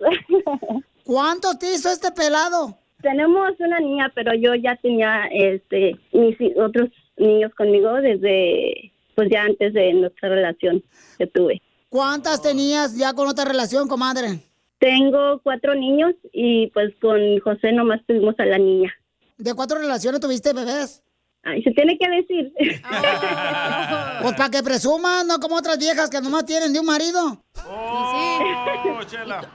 ¿Cuántos 1.05 1.59
te 1.59 1.73
hizo 1.73 1.91
este 1.91 2.11
pelado? 2.11 2.76
Tenemos 3.02 3.52
una 3.59 3.79
niña, 3.81 4.11
pero 4.14 4.35
yo 4.35 4.55
ya 4.55 4.76
tenía 4.76 5.26
este 5.31 5.97
mis 6.12 6.37
otros 6.57 6.91
niños 7.17 7.52
conmigo 7.55 7.93
desde 7.95 8.93
pues 9.14 9.29
ya 9.31 9.43
antes 9.43 9.73
de 9.75 9.93
nuestra 9.95 10.29
relación 10.29 10.83
que 11.19 11.26
tuve. 11.26 11.62
¿Cuántas 11.88 12.41
tenías 12.43 12.97
ya 12.97 13.12
con 13.12 13.29
otra 13.29 13.45
relación, 13.45 13.87
comadre? 13.87 14.41
Tengo 14.79 15.41
cuatro 15.43 15.75
niños 15.75 16.14
y 16.33 16.69
pues 16.69 16.93
con 17.00 17.38
José 17.41 17.73
nomás 17.73 18.00
tuvimos 18.07 18.35
a 18.38 18.47
la 18.47 18.59
niña. 18.59 18.93
¿De 19.39 19.55
cuatro 19.55 19.79
relaciones 19.79 20.21
tuviste 20.21 20.53
bebés? 20.53 21.03
Ay, 21.45 21.62
se 21.62 21.73
tiene 21.73 21.99
que 21.99 22.09
decir. 22.09 22.53
Pues 24.23 24.35
para 24.37 24.51
que 24.51 24.62
presuman, 24.62 25.27
no 25.27 25.41
como 25.41 25.57
otras 25.57 25.79
viejas 25.79 26.09
que 26.09 26.21
nomás 26.21 26.45
tienen 26.45 26.73
de 26.73 26.79
un 26.79 26.87
marido. 26.87 27.43
Oh, 27.67 29.01
chela. 29.09 29.51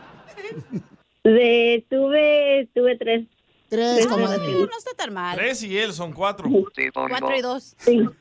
De, 1.24 1.86
tuve, 1.90 2.70
tuve 2.74 2.98
tres. 2.98 3.28
Tres, 3.70 4.08
comadre. 4.08 4.38
No 4.54 4.64
está 4.78 4.92
tan 4.96 5.14
mal. 5.14 5.36
Tres 5.38 5.62
y 5.64 5.78
él 5.78 5.92
son 5.94 6.14
cuatro. 6.14 6.50
Cuatro 6.94 7.36
y 7.38 7.42
dos. 7.42 7.76
Sí. 7.80 8.00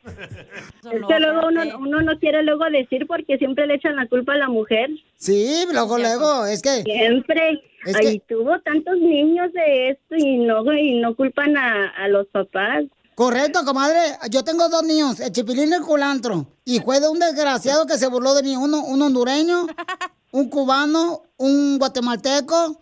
Es 0.86 1.02
que 1.08 1.18
luego 1.20 1.48
uno, 1.48 1.62
uno 1.80 2.02
no 2.02 2.18
quiere 2.20 2.42
luego 2.44 2.64
decir 2.70 3.06
porque 3.08 3.38
siempre 3.38 3.66
le 3.66 3.74
echan 3.74 3.96
la 3.96 4.06
culpa 4.08 4.34
a 4.34 4.36
la 4.36 4.48
mujer. 4.48 4.88
Sí, 5.18 5.64
luego, 5.72 5.98
luego, 5.98 6.46
es 6.46 6.62
que... 6.62 6.82
Siempre. 6.82 7.62
Es 7.84 7.96
que- 7.96 8.22
tuvo 8.28 8.58
tantos 8.60 8.96
niños 8.98 9.52
de 9.52 9.90
esto 9.90 10.14
y 10.16 10.38
no, 10.38 10.72
y 10.72 11.00
no 11.00 11.14
culpan 11.16 11.56
a, 11.56 11.88
a 11.90 12.08
los 12.08 12.26
papás. 12.28 12.84
Correcto, 13.16 13.64
comadre. 13.64 13.98
Yo 14.30 14.44
tengo 14.44 14.68
dos 14.68 14.82
niños, 14.84 15.18
el 15.20 15.32
chipilín 15.32 15.70
y 15.70 15.74
el 15.74 15.82
culantro. 15.82 16.46
Y 16.64 16.80
fue 16.80 17.00
de 17.00 17.08
un 17.08 17.18
desgraciado 17.18 17.86
que 17.86 17.96
se 17.98 18.08
burló 18.08 18.34
de 18.34 18.42
mí. 18.42 18.56
Uno, 18.56 18.84
un 18.84 19.00
hondureño, 19.02 19.66
un 20.32 20.48
cubano, 20.50 21.22
un 21.36 21.78
guatemalteco 21.78 22.78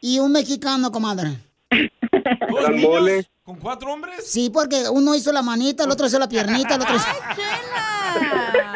y 0.00 0.18
un 0.18 0.32
mexicano, 0.32 0.90
comadre. 0.90 1.36
¿Dos 1.70 2.70
niños 2.70 3.30
¿Con 3.42 3.58
cuatro 3.60 3.92
hombres? 3.92 4.26
Sí, 4.28 4.50
porque 4.52 4.82
uno 4.92 5.14
hizo 5.14 5.32
la 5.32 5.42
manita, 5.42 5.84
el 5.84 5.90
otro 5.90 6.06
hizo 6.06 6.18
la 6.18 6.28
piernita, 6.28 6.74
el 6.74 6.80
otro 6.82 6.96
hizo... 6.96 7.06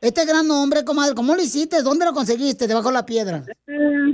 Este 0.00 0.24
gran 0.26 0.50
hombre, 0.50 0.84
comadre, 0.84 1.14
¿cómo 1.14 1.34
lo 1.34 1.42
hiciste? 1.42 1.82
¿Dónde 1.82 2.04
lo 2.04 2.12
conseguiste? 2.12 2.66
Debajo 2.66 2.88
de 2.88 2.94
la 2.94 3.06
piedra. 3.06 3.44
Mm, 3.66 4.12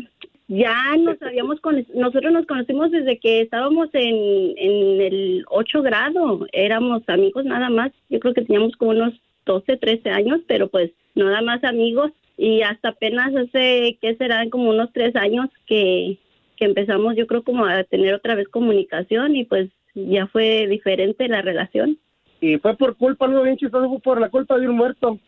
Ya 0.49 0.97
nos 0.99 1.21
habíamos 1.23 1.61
cono- 1.61 1.85
nosotros 1.95 2.33
nos 2.33 2.47
conocimos 2.47 2.91
desde 2.91 3.19
que 3.19 3.41
estábamos 3.41 3.89
en, 3.95 4.53
en 4.57 5.01
el 5.01 5.45
8 5.49 5.83
grado, 5.83 6.47
éramos 6.53 7.03
amigos 7.09 7.45
nada 7.45 7.71
más, 7.71 7.91
yo 8.11 8.21
creo 8.21 8.35
que 8.35 8.43
teníamos 8.43 8.77
como 8.77 8.91
unos 8.93 9.15
12, 9.47 9.77
13 9.79 10.11
años, 10.11 10.41
pero 10.47 10.69
pues 10.69 10.91
nada 11.15 11.41
más 11.43 11.65
amigos 11.65 12.13
y 12.37 12.63
hasta 12.63 12.91
apenas 12.91 13.35
hace, 13.35 13.99
¿qué 14.01 14.15
serán? 14.17 14.51
Como 14.51 14.71
unos 14.71 14.91
tres 14.93 15.15
años 15.17 15.49
que, 15.67 16.19
que 16.63 16.67
empezamos 16.67 17.17
yo 17.17 17.27
creo 17.27 17.43
como 17.43 17.67
a 17.67 17.83
tener 17.83 18.15
otra 18.15 18.37
vez 18.37 18.47
comunicación 18.49 19.35
y 19.35 19.45
pues 19.45 19.69
ya 19.97 20.29
fue 20.29 20.69
diferente 20.69 21.27
la 21.27 21.43
relación. 21.43 21.99
Y 22.41 22.59
fue 22.59 22.77
por 22.77 22.97
culpa, 22.97 23.27
no 23.27 23.43
bien 23.43 23.57
chistoso, 23.57 23.89
fue 23.89 23.99
por 23.99 24.21
la 24.21 24.31
culpa 24.31 24.57
de 24.59 24.69
un 24.69 24.77
muerto. 24.77 25.19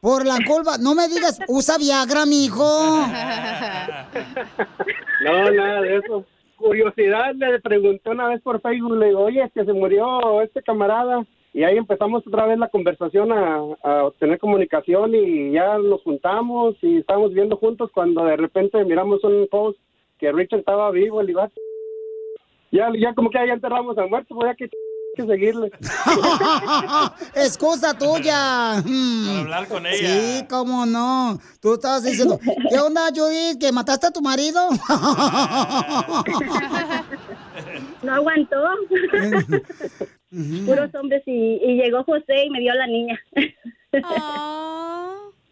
Por 0.00 0.26
la 0.26 0.38
culpa, 0.44 0.76
no 0.78 0.96
me 0.96 1.06
digas, 1.06 1.38
usa 1.46 1.78
Viagra, 1.78 2.26
mijo. 2.26 2.64
No, 5.24 5.50
nada 5.50 5.80
de 5.82 5.96
eso. 5.96 6.24
Curiosidad, 6.56 7.34
le 7.34 7.60
pregunté 7.60 8.08
una 8.10 8.28
vez 8.28 8.40
por 8.40 8.60
Facebook, 8.60 8.96
le 8.96 9.06
digo, 9.06 9.20
oye, 9.20 9.42
es 9.42 9.52
que 9.52 9.64
se 9.64 9.72
murió 9.72 10.42
este 10.42 10.62
camarada. 10.62 11.24
Y 11.52 11.64
ahí 11.64 11.76
empezamos 11.76 12.24
otra 12.24 12.46
vez 12.46 12.56
la 12.56 12.68
conversación 12.68 13.32
a, 13.32 13.58
a 13.82 14.10
tener 14.20 14.38
comunicación 14.38 15.12
y 15.14 15.52
ya 15.52 15.76
nos 15.78 16.02
juntamos 16.02 16.76
y 16.82 16.98
estábamos 16.98 17.32
viendo 17.32 17.56
juntos 17.56 17.90
cuando 17.92 18.24
de 18.24 18.36
repente 18.36 18.84
miramos 18.84 19.24
un 19.24 19.48
post 19.50 19.78
que 20.18 20.32
Richard 20.32 20.60
estaba 20.60 20.90
vivo, 20.90 21.22
digo, 21.24 21.40
"Ah, 21.40 21.50
ya, 22.70 22.88
ya 22.98 23.14
como 23.14 23.30
que 23.30 23.38
ya 23.46 23.52
enterramos 23.54 23.96
al 23.98 24.08
muerto, 24.10 24.34
pues 24.34 24.50
ya 24.50 24.54
que, 24.56 24.68
que 25.16 25.26
seguirle. 25.26 25.70
Excusa 27.34 27.96
tuya. 27.96 28.82
Mm. 28.84 29.26
Para 29.26 29.40
hablar 29.40 29.68
con 29.68 29.86
ella. 29.86 29.96
Sí, 29.98 30.46
cómo 30.48 30.86
no. 30.86 31.38
Tú 31.60 31.74
estabas 31.74 32.04
diciendo, 32.04 32.38
¿qué 32.70 32.78
onda, 32.78 33.08
Judith? 33.14 33.58
¿Que 33.58 33.72
mataste 33.72 34.06
a 34.08 34.10
tu 34.12 34.20
marido? 34.20 34.60
No 38.02 38.14
aguantó. 38.14 38.56
Puros 40.66 40.94
hombres 40.94 41.22
y, 41.26 41.56
y 41.64 41.82
llegó 41.82 42.04
José 42.04 42.44
y 42.46 42.50
me 42.50 42.60
dio 42.60 42.70
a 42.72 42.76
la 42.76 42.86
niña. 42.86 43.18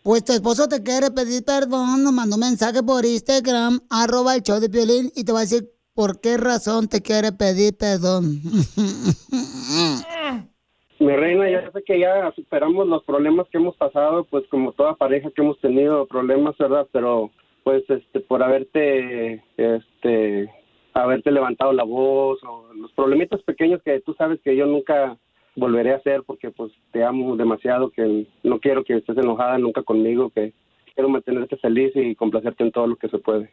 Pues 0.06 0.24
tu 0.24 0.32
esposo 0.32 0.68
te 0.68 0.84
quiere 0.84 1.10
pedir 1.10 1.44
perdón, 1.44 2.04
nos 2.04 2.12
mandó 2.12 2.36
un 2.36 2.42
mensaje 2.42 2.80
por 2.80 3.04
Instagram, 3.04 3.80
arroba 3.90 4.36
el 4.36 4.42
show 4.44 4.60
de 4.60 4.68
violín, 4.68 5.10
y 5.16 5.24
te 5.24 5.32
va 5.32 5.40
a 5.40 5.42
decir 5.42 5.64
por 5.96 6.20
qué 6.20 6.36
razón 6.36 6.86
te 6.86 7.02
quiere 7.02 7.32
pedir 7.32 7.76
perdón. 7.76 8.22
Mi 11.00 11.10
reina, 11.10 11.50
ya 11.50 11.72
sé 11.72 11.82
que 11.82 11.98
ya 11.98 12.32
superamos 12.36 12.86
los 12.86 13.02
problemas 13.02 13.48
que 13.50 13.58
hemos 13.58 13.76
pasado, 13.76 14.22
pues 14.30 14.46
como 14.46 14.70
toda 14.70 14.94
pareja 14.94 15.32
que 15.34 15.42
hemos 15.42 15.58
tenido 15.58 16.06
problemas, 16.06 16.56
¿verdad? 16.56 16.86
Pero 16.92 17.32
pues 17.64 17.82
este 17.90 18.20
por 18.20 18.44
haberte 18.44 19.42
este 19.56 20.48
haberte 20.94 21.32
levantado 21.32 21.72
la 21.72 21.82
voz 21.82 22.38
o 22.44 22.72
los 22.74 22.92
problemitas 22.92 23.42
pequeños 23.42 23.82
que 23.82 23.98
tú 24.02 24.14
sabes 24.14 24.38
que 24.44 24.54
yo 24.54 24.66
nunca 24.66 25.18
volveré 25.56 25.92
a 25.92 25.96
hacer 25.96 26.22
porque 26.24 26.50
pues 26.50 26.72
te 26.92 27.02
amo 27.02 27.36
demasiado 27.36 27.90
que 27.90 28.26
no 28.42 28.60
quiero 28.60 28.84
que 28.84 28.94
estés 28.94 29.16
enojada 29.16 29.58
nunca 29.58 29.82
conmigo, 29.82 30.30
que 30.30 30.52
quiero 30.94 31.08
mantenerte 31.08 31.56
feliz 31.56 31.92
y 31.94 32.14
complacerte 32.14 32.62
en 32.62 32.72
todo 32.72 32.86
lo 32.86 32.96
que 32.96 33.08
se 33.08 33.18
puede. 33.18 33.50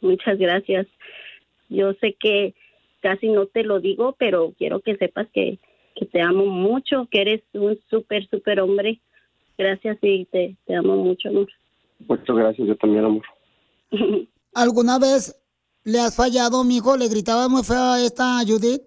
Muchas 0.00 0.38
gracias. 0.38 0.86
Yo 1.68 1.94
sé 1.94 2.14
que 2.18 2.54
casi 3.00 3.28
no 3.28 3.46
te 3.46 3.64
lo 3.64 3.80
digo, 3.80 4.14
pero 4.18 4.52
quiero 4.58 4.80
que 4.80 4.96
sepas 4.96 5.28
que, 5.32 5.58
que 5.94 6.06
te 6.06 6.20
amo 6.20 6.46
mucho, 6.46 7.08
que 7.10 7.22
eres 7.22 7.42
un 7.54 7.78
súper, 7.88 8.28
súper 8.28 8.60
hombre. 8.60 9.00
Gracias 9.56 9.98
y 10.02 10.26
te, 10.26 10.56
te 10.66 10.74
amo 10.74 10.96
mucho, 10.96 11.28
amor. 11.28 11.48
Muchas 12.06 12.36
gracias, 12.36 12.68
yo 12.68 12.76
también 12.76 13.04
amor. 13.04 13.24
¿Alguna 14.54 14.98
vez 14.98 15.36
le 15.84 15.98
has 16.00 16.16
fallado, 16.16 16.64
mijo? 16.64 16.96
¿Le 16.96 17.08
gritaba 17.08 17.48
muy 17.48 17.62
feo 17.62 17.92
a 17.92 18.00
esta 18.00 18.38
Judith? 18.46 18.82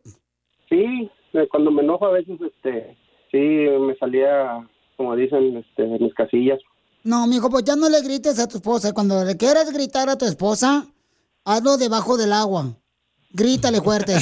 Sí, 0.70 1.10
cuando 1.50 1.72
me 1.72 1.82
enojo 1.82 2.06
a 2.06 2.12
veces, 2.12 2.40
este, 2.42 2.98
sí, 3.32 3.38
me 3.38 3.96
salía, 3.98 4.68
como 4.98 5.16
dicen, 5.16 5.58
este, 5.58 5.84
de 5.84 6.00
mis 6.00 6.14
casillas. 6.14 6.60
No, 7.04 7.28
mijo, 7.28 7.50
pues 7.50 7.64
ya 7.66 7.76
no 7.76 7.90
le 7.90 8.02
grites 8.02 8.40
a 8.40 8.48
tu 8.48 8.58
esposa. 8.58 8.94
Cuando 8.94 9.26
le 9.26 9.36
quieras 9.36 9.72
gritar 9.74 10.10
a 10.10 10.18
tu 10.18 10.26
esposa, 10.26 10.86
hazlo 11.44 11.78
debajo 11.78 12.18
del 12.18 12.32
agua. 12.32 12.78
Grítale 13.36 13.82
fuerte. 13.82 14.16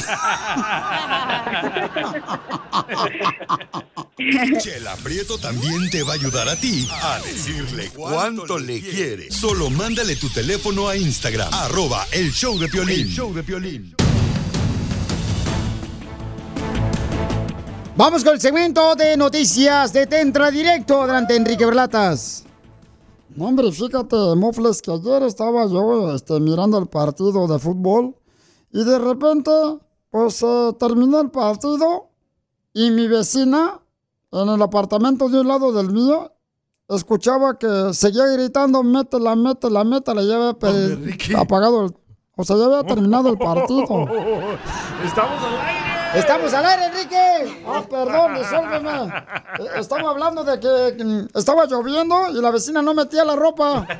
Chela 4.59 4.95
Prieto 5.03 5.37
también 5.37 5.89
te 5.89 6.01
va 6.03 6.13
a 6.13 6.15
ayudar 6.15 6.47
a 6.47 6.55
ti 6.55 6.87
a 6.89 7.19
decirle 7.19 7.89
cuánto 7.93 8.57
le 8.57 8.79
quiere. 8.79 9.29
Solo 9.29 9.69
mándale 9.69 10.15
tu 10.15 10.29
teléfono 10.29 10.87
a 10.87 10.95
Instagram, 10.95 11.53
arroba 11.53 12.05
el 12.13 12.31
show 12.31 12.57
de 12.57 12.69
Piolín. 12.69 13.01
El 13.01 13.09
show 13.09 13.33
de 13.33 13.43
Piolín. 13.43 14.00
Vamos 17.97 18.23
con 18.23 18.33
el 18.33 18.39
segmento 18.39 18.95
de 18.95 19.17
noticias 19.17 19.91
de 19.91 20.07
Tentra 20.07 20.49
Directo. 20.49 21.01
Adelante, 21.01 21.35
Enrique 21.35 21.65
Berlatas. 21.65 22.45
No, 23.35 23.47
hombre, 23.47 23.69
fíjate, 23.71 24.15
Mofles, 24.35 24.81
que 24.81 24.91
ayer 24.91 25.23
estaba 25.23 25.65
yo 25.67 26.15
este, 26.15 26.39
mirando 26.39 26.77
el 26.77 26.87
partido 26.87 27.47
de 27.47 27.59
fútbol 27.59 28.15
y 28.71 28.83
de 28.85 28.97
repente, 28.97 29.51
pues 30.09 30.41
eh, 30.41 30.71
terminó 30.79 31.19
el 31.19 31.31
partido 31.31 32.09
y 32.73 32.91
mi 32.91 33.07
vecina, 33.09 33.81
en 34.31 34.47
el 34.47 34.61
apartamento 34.61 35.27
de 35.27 35.41
un 35.41 35.49
lado 35.49 35.73
del 35.73 35.91
mío, 35.91 36.31
escuchaba 36.87 37.59
que 37.59 37.93
seguía 37.93 38.25
gritando, 38.27 38.83
métela, 38.83 39.35
métela, 39.35 39.83
métela, 39.83 40.23
ya 40.23 40.35
había 40.35 41.41
apagado 41.41 41.85
el... 41.85 41.95
O 42.37 42.43
sea, 42.45 42.55
ya 42.55 42.65
había 42.65 42.83
terminado 42.83 43.29
el 43.29 43.37
partido. 43.37 43.83
Estamos 45.05 45.43
al 45.43 45.59
aire. 45.59 45.90
¡Estamos 46.13 46.53
al 46.53 46.65
aire, 46.65 46.85
Enrique! 46.87 47.63
Ah, 47.65 47.83
perdón, 47.89 48.35
discúlpeme. 48.35 49.13
Eh, 49.59 49.79
Estamos 49.79 50.09
hablando 50.09 50.43
de 50.43 50.59
que 50.59 51.03
mm, 51.03 51.37
estaba 51.37 51.65
lloviendo 51.65 52.29
y 52.31 52.41
la 52.41 52.51
vecina 52.51 52.81
no 52.81 52.93
metía 52.93 53.23
la 53.23 53.35
ropa. 53.35 53.87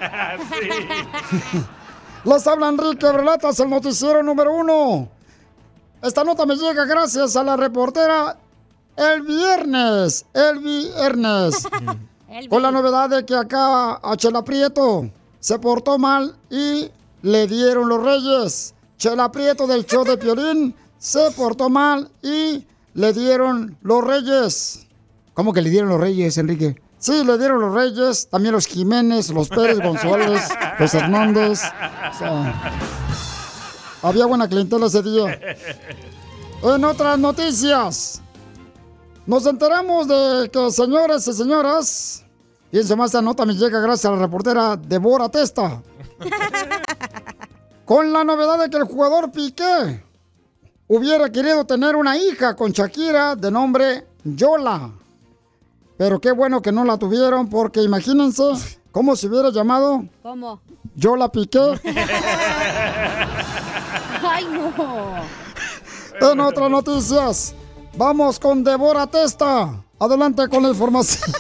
Les 2.26 2.48
habla 2.48 2.70
Enrique 2.70 3.12
Relatas, 3.12 3.60
el 3.60 3.70
noticiero 3.70 4.22
número 4.24 4.54
uno. 4.54 5.10
Esta 6.02 6.24
nota 6.24 6.46
me 6.46 6.56
llega 6.56 6.86
gracias 6.86 7.36
a 7.36 7.44
la 7.44 7.56
reportera 7.56 8.38
el 8.96 9.22
viernes, 9.22 10.26
el 10.34 10.60
viernes. 10.60 11.68
Con 12.50 12.62
la 12.62 12.72
novedad 12.72 13.10
de 13.10 13.26
que 13.26 13.36
acá 13.36 14.00
a 14.04 14.18
Chela 14.18 14.44
Prieto 14.44 15.10
se 15.40 15.60
portó 15.60 15.98
mal 15.98 16.36
y 16.50 16.90
le 17.22 17.48
dieron 17.48 17.88
los 17.90 18.04
reyes. 18.04 18.74
Chela 18.98 19.32
Prieto 19.32 19.66
del 19.66 19.86
show 19.86 20.04
de 20.04 20.18
Piolín 20.18 20.76
se 21.02 21.32
portó 21.32 21.68
mal 21.68 22.12
y 22.22 22.64
le 22.94 23.12
dieron 23.12 23.76
los 23.82 24.04
reyes. 24.04 24.88
¿Cómo 25.34 25.52
que 25.52 25.62
le 25.62 25.72
dieron 25.72 25.90
los 25.90 26.00
reyes, 26.00 26.38
Enrique? 26.38 26.80
Sí, 27.00 27.24
le 27.26 27.40
dieron 27.40 27.60
los 27.60 27.74
reyes, 27.74 28.30
también 28.30 28.54
los 28.54 28.68
Jiménez, 28.68 29.32
los 29.32 29.50
Pérez 29.50 29.80
González, 29.80 30.48
los 30.78 30.94
Hernández. 30.94 31.64
O 32.12 32.18
sea, 32.18 32.72
había 34.04 34.28
buena 34.28 34.48
clientela 34.48 34.86
ese 34.86 35.02
día. 35.02 35.40
En 36.62 36.86
otras 36.86 37.18
noticias, 37.18 38.22
nos 39.26 39.48
enteramos 39.48 40.08
de 40.08 40.52
que, 40.54 40.70
señores 40.70 41.28
y 41.28 41.34
señoras, 41.34 42.24
pienso 42.70 42.96
más, 42.96 43.08
esta 43.08 43.24
nota 43.24 43.44
me 43.48 43.56
llega 43.56 43.80
gracias 43.80 44.06
a 44.06 44.16
la 44.16 44.22
reportera 44.22 44.76
Débora 44.78 45.30
Testa. 45.30 45.82
Con 47.86 48.14
la 48.14 48.24
novedad 48.24 48.60
de 48.60 48.70
que 48.70 48.78
el 48.78 48.84
jugador 48.84 49.32
Piqué 49.32 50.11
hubiera 50.94 51.32
querido 51.32 51.64
tener 51.64 51.96
una 51.96 52.18
hija 52.18 52.54
con 52.54 52.74
Shakira 52.74 53.38
de 53.38 53.50
nombre 53.50 54.06
Yola. 54.26 54.92
Pero 55.98 56.20
qué 56.20 56.34
bueno 56.34 56.62
que 56.62 56.74
no 56.74 56.84
la 56.84 56.98
tuvieron 56.98 57.48
porque 57.48 57.82
imagínense 57.82 58.44
cómo 58.92 59.16
se 59.16 59.28
hubiera 59.28 59.52
llamado 59.52 60.04
¿Cómo? 60.22 60.60
Yola 60.96 61.32
Piqué. 61.32 61.80
Ay, 64.22 64.46
no. 64.52 65.16
En 66.30 66.40
otras 66.42 66.70
noticias, 66.70 67.56
vamos 67.96 68.38
con 68.38 68.62
Débora 68.62 69.08
Testa. 69.08 69.82
Adelante 69.98 70.50
con 70.50 70.62
la 70.64 70.70
información. 70.70 71.32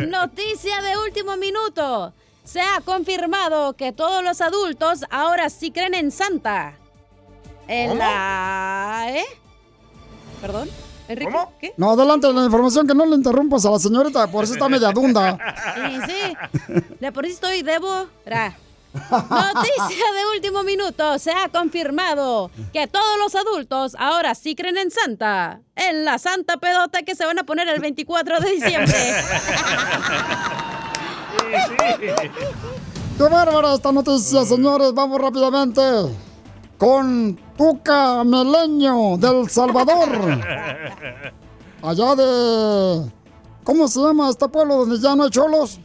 Noticia 0.10 0.82
de 0.82 0.98
último 0.98 1.36
minuto. 1.36 2.12
Se 2.42 2.60
ha 2.60 2.80
confirmado 2.84 3.74
que 3.74 3.92
todos 3.92 4.24
los 4.24 4.40
adultos 4.40 5.04
ahora 5.10 5.48
sí 5.48 5.70
creen 5.70 5.94
en 5.94 6.10
Santa. 6.10 6.74
En 7.68 7.88
¿Cómo? 7.90 7.98
la... 8.00 9.06
¿Eh? 9.08 9.24
¿Perdón? 10.40 10.68
¿Enrique? 11.08 11.32
¿Qué? 11.60 11.74
No, 11.76 11.90
adelante 11.90 12.32
la 12.32 12.44
información, 12.44 12.86
que 12.86 12.94
no 12.94 13.04
le 13.06 13.16
interrumpas 13.16 13.64
a 13.66 13.70
la 13.70 13.78
señorita, 13.78 14.26
por 14.28 14.44
eso 14.44 14.54
está 14.54 14.68
media 14.68 14.90
dunda. 14.92 15.38
Sí, 15.74 15.98
sí. 16.06 16.82
De 17.00 17.12
por 17.12 17.26
sí 17.26 17.32
estoy 17.32 17.62
Débora. 17.62 18.56
Noticia 18.92 20.06
de 20.12 20.36
último 20.36 20.62
minuto. 20.62 21.18
Se 21.18 21.30
ha 21.30 21.48
confirmado 21.48 22.50
que 22.72 22.86
todos 22.86 23.18
los 23.18 23.34
adultos 23.34 23.96
ahora 23.98 24.34
sí 24.34 24.54
creen 24.54 24.76
en 24.76 24.90
Santa. 24.90 25.60
En 25.76 26.04
la 26.04 26.18
Santa 26.18 26.58
Pedota 26.58 27.02
que 27.02 27.14
se 27.14 27.24
van 27.24 27.38
a 27.38 27.44
poner 27.44 27.68
el 27.68 27.80
24 27.80 28.40
de 28.40 28.50
diciembre. 28.50 29.14
¡Qué 33.16 33.22
bárbara 33.24 33.74
esta 33.74 33.92
noticia, 33.92 34.44
señores! 34.44 34.92
Vamos 34.94 35.20
rápidamente 35.20 35.82
con 36.76 37.38
Tuca 37.62 38.24
Meleño 38.24 39.16
del 39.18 39.48
Salvador. 39.48 40.08
Allá 41.82 42.14
de... 42.16 43.08
¿Cómo 43.62 43.86
se 43.86 44.00
llama 44.00 44.30
este 44.30 44.48
pueblo 44.48 44.78
donde 44.78 44.98
ya 44.98 45.14
no 45.14 45.22
hay 45.22 45.30
cholos? 45.30 45.78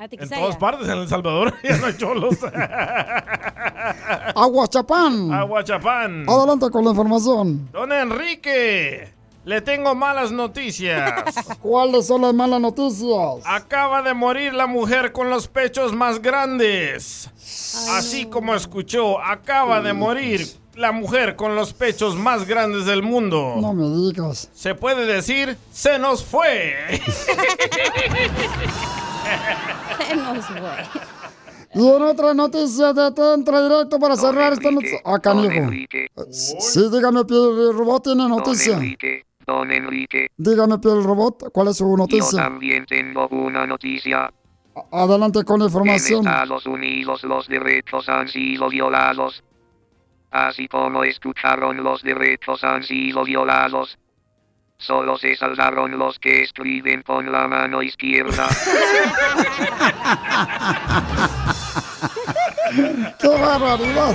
En 0.00 0.28
todas 0.28 0.56
partes, 0.56 0.88
en 0.88 0.98
El 0.98 1.08
Salvador, 1.08 1.54
ya 1.62 1.76
no 1.76 1.86
hay 1.86 1.96
cholos. 1.96 2.38
Aguachapán. 4.34 5.32
Aguachapán. 5.32 6.28
Adelante 6.28 6.68
con 6.72 6.84
la 6.84 6.90
información. 6.90 7.68
Don 7.70 7.92
Enrique, 7.92 9.14
le 9.44 9.60
tengo 9.60 9.94
malas 9.94 10.32
noticias. 10.32 11.12
¿Cuáles 11.62 12.08
son 12.08 12.22
las 12.22 12.34
malas 12.34 12.60
noticias? 12.60 13.44
Acaba 13.44 14.02
de 14.02 14.14
morir 14.14 14.52
la 14.52 14.66
mujer 14.66 15.12
con 15.12 15.30
los 15.30 15.46
pechos 15.46 15.94
más 15.94 16.20
grandes. 16.20 17.30
Así 17.88 18.26
como 18.26 18.56
escuchó, 18.56 19.20
acaba 19.20 19.80
de 19.80 19.92
morir 19.92 20.58
la 20.78 20.92
mujer 20.92 21.36
con 21.36 21.54
los 21.56 21.72
pechos 21.74 22.16
más 22.16 22.46
grandes 22.46 22.86
del 22.86 23.02
mundo. 23.02 23.56
No 23.60 23.74
me 23.74 23.88
digas. 24.10 24.48
Se 24.54 24.74
puede 24.74 25.06
decir, 25.06 25.56
se 25.72 25.98
nos 25.98 26.24
fue. 26.24 26.76
Se 29.98 30.16
nos 30.16 30.46
fue. 30.46 30.58
Y 31.74 31.86
en 31.86 32.02
otra 32.02 32.32
noticia 32.32 32.92
de 32.94 33.12
te 33.12 33.34
entra 33.34 33.62
directo 33.62 33.98
para 33.98 34.16
cerrar 34.16 34.54
esta 34.54 34.70
noticia. 34.70 35.00
Ah, 35.04 35.18
canijo. 35.18 35.70
Sí, 36.30 36.88
dígame, 36.90 37.24
Piel 37.24 37.74
Robot 37.74 38.04
tiene 38.04 38.26
noticia. 38.28 38.74
Don 38.76 38.82
Enrique, 38.84 39.26
don 39.46 39.70
Enrique, 39.70 40.28
Dígame, 40.36 40.78
Piel 40.78 41.04
Robot, 41.04 41.50
¿cuál 41.52 41.68
es 41.68 41.76
su 41.76 41.84
yo 41.90 41.96
noticia? 41.96 42.42
también 42.42 42.86
tengo 42.86 43.28
una 43.28 43.66
noticia. 43.66 44.32
Adelante 44.92 45.44
con 45.44 45.58
la 45.58 45.66
En 45.66 45.70
información. 45.70 46.26
Estados 46.26 46.66
Unidos 46.66 47.22
los 47.24 47.48
derechos 47.48 48.08
han 48.08 48.28
sido 48.28 48.68
violados. 48.70 49.42
Así 50.30 50.68
como 50.68 51.04
escucharon 51.04 51.82
los 51.82 52.02
derechos 52.02 52.62
han 52.64 52.82
sido 52.82 53.24
violados. 53.24 53.98
Solo 54.76 55.16
se 55.18 55.34
salvaron 55.34 55.98
los 55.98 56.18
que 56.18 56.42
escriben 56.42 57.02
con 57.02 57.32
la 57.32 57.48
mano 57.48 57.82
izquierda. 57.82 58.46
¡Qué 63.18 63.28
barbaridad! 63.28 64.14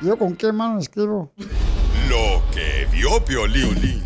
¿Yo 0.00 0.16
con 0.16 0.36
qué 0.36 0.52
mano 0.52 0.78
escribo? 0.78 1.32
Lo 2.08 2.42
que 2.52 2.86
vio 2.92 3.24
Piolín. 3.24 4.04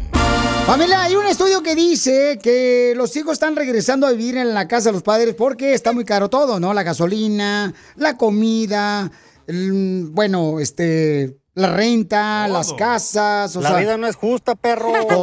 Familia, 0.66 1.02
hay 1.02 1.14
un 1.14 1.26
estudio 1.26 1.62
que 1.62 1.74
dice 1.74 2.38
que 2.42 2.94
los 2.96 3.14
hijos 3.16 3.34
están 3.34 3.54
regresando 3.54 4.06
a 4.06 4.12
vivir 4.12 4.38
en 4.38 4.54
la 4.54 4.66
casa 4.66 4.88
de 4.88 4.94
los 4.94 5.02
padres 5.02 5.34
porque 5.34 5.74
está 5.74 5.92
muy 5.92 6.06
caro 6.06 6.30
todo, 6.30 6.58
¿no? 6.58 6.72
La 6.72 6.82
gasolina, 6.82 7.74
la 7.96 8.16
comida, 8.16 9.10
el- 9.46 10.08
bueno, 10.12 10.60
este, 10.60 11.38
la 11.54 11.72
renta, 11.74 12.48
las 12.48 12.72
casas. 12.72 13.54
O 13.56 13.60
La 13.60 13.70
sea, 13.70 13.78
vida 13.78 13.96
no 13.96 14.06
es 14.06 14.16
justa, 14.16 14.54
perro. 14.54 14.92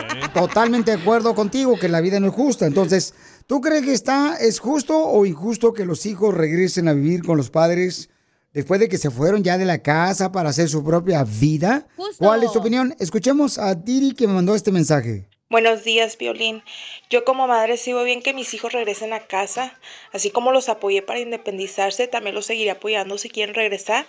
Totalmente 0.34 0.90
de 0.96 1.00
acuerdo 1.02 1.34
contigo 1.34 1.78
que 1.78 1.88
la 1.88 2.00
vida 2.00 2.20
no 2.20 2.28
es 2.28 2.34
justa. 2.34 2.66
Entonces, 2.66 3.14
¿tú 3.46 3.60
crees 3.60 3.84
que 3.84 3.92
está, 3.92 4.36
es 4.36 4.58
justo 4.60 4.98
o 4.98 5.26
injusto 5.26 5.72
que 5.72 5.84
los 5.84 6.06
hijos 6.06 6.34
regresen 6.34 6.88
a 6.88 6.92
vivir 6.92 7.24
con 7.24 7.36
los 7.36 7.50
padres 7.50 8.10
después 8.52 8.80
de 8.80 8.88
que 8.88 8.98
se 8.98 9.10
fueron 9.10 9.42
ya 9.42 9.58
de 9.58 9.64
la 9.64 9.78
casa 9.78 10.32
para 10.32 10.50
hacer 10.50 10.68
su 10.68 10.84
propia 10.84 11.24
vida? 11.24 11.86
Justo. 11.96 12.16
¿Cuál 12.24 12.42
es 12.42 12.52
tu 12.52 12.58
opinión? 12.58 12.94
Escuchemos 12.98 13.58
a 13.58 13.74
Diri 13.74 14.12
que 14.12 14.26
me 14.26 14.34
mandó 14.34 14.54
este 14.54 14.72
mensaje. 14.72 15.28
Buenos 15.50 15.82
días, 15.82 16.16
Violín. 16.16 16.62
Yo 17.10 17.24
como 17.24 17.48
madre 17.48 17.76
sigo 17.76 18.04
bien 18.04 18.22
que 18.22 18.32
mis 18.32 18.54
hijos 18.54 18.72
regresen 18.72 19.12
a 19.12 19.26
casa, 19.26 19.76
así 20.12 20.30
como 20.30 20.52
los 20.52 20.68
apoyé 20.68 21.02
para 21.02 21.18
independizarse, 21.18 22.06
también 22.06 22.36
los 22.36 22.46
seguiré 22.46 22.70
apoyando 22.70 23.18
si 23.18 23.30
quieren 23.30 23.56
regresar. 23.56 24.06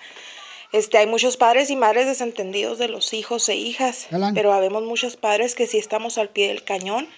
Este, 0.71 0.99
hay 0.99 1.07
muchos 1.07 1.37
padres 1.37 1.71
y 1.71 1.75
madres 1.75 2.05
desentendidos 2.05 2.77
de 2.77 2.89
los 2.89 3.11
hijos 3.15 3.49
e 3.49 3.55
hijas, 3.55 4.07
pero 4.35 4.53
habemos 4.53 4.83
muchos 4.83 5.17
padres 5.17 5.55
que 5.55 5.65
sí 5.65 5.79
estamos 5.79 6.19
al 6.19 6.29
pie 6.29 6.49
del 6.49 6.63
cañón 6.63 7.09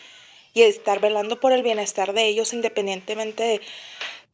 y 0.53 0.61
estar 0.61 1.01
velando 1.01 1.41
por 1.41 1.51
el 1.51 1.61
bienestar 1.61 2.13
de 2.13 2.25
ellos 2.25 2.53
independientemente 2.53 3.43
de 3.43 3.61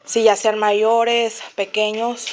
si 0.06 0.22
ya 0.22 0.36
sean 0.36 0.60
mayores, 0.60 1.42
pequeños. 1.56 2.28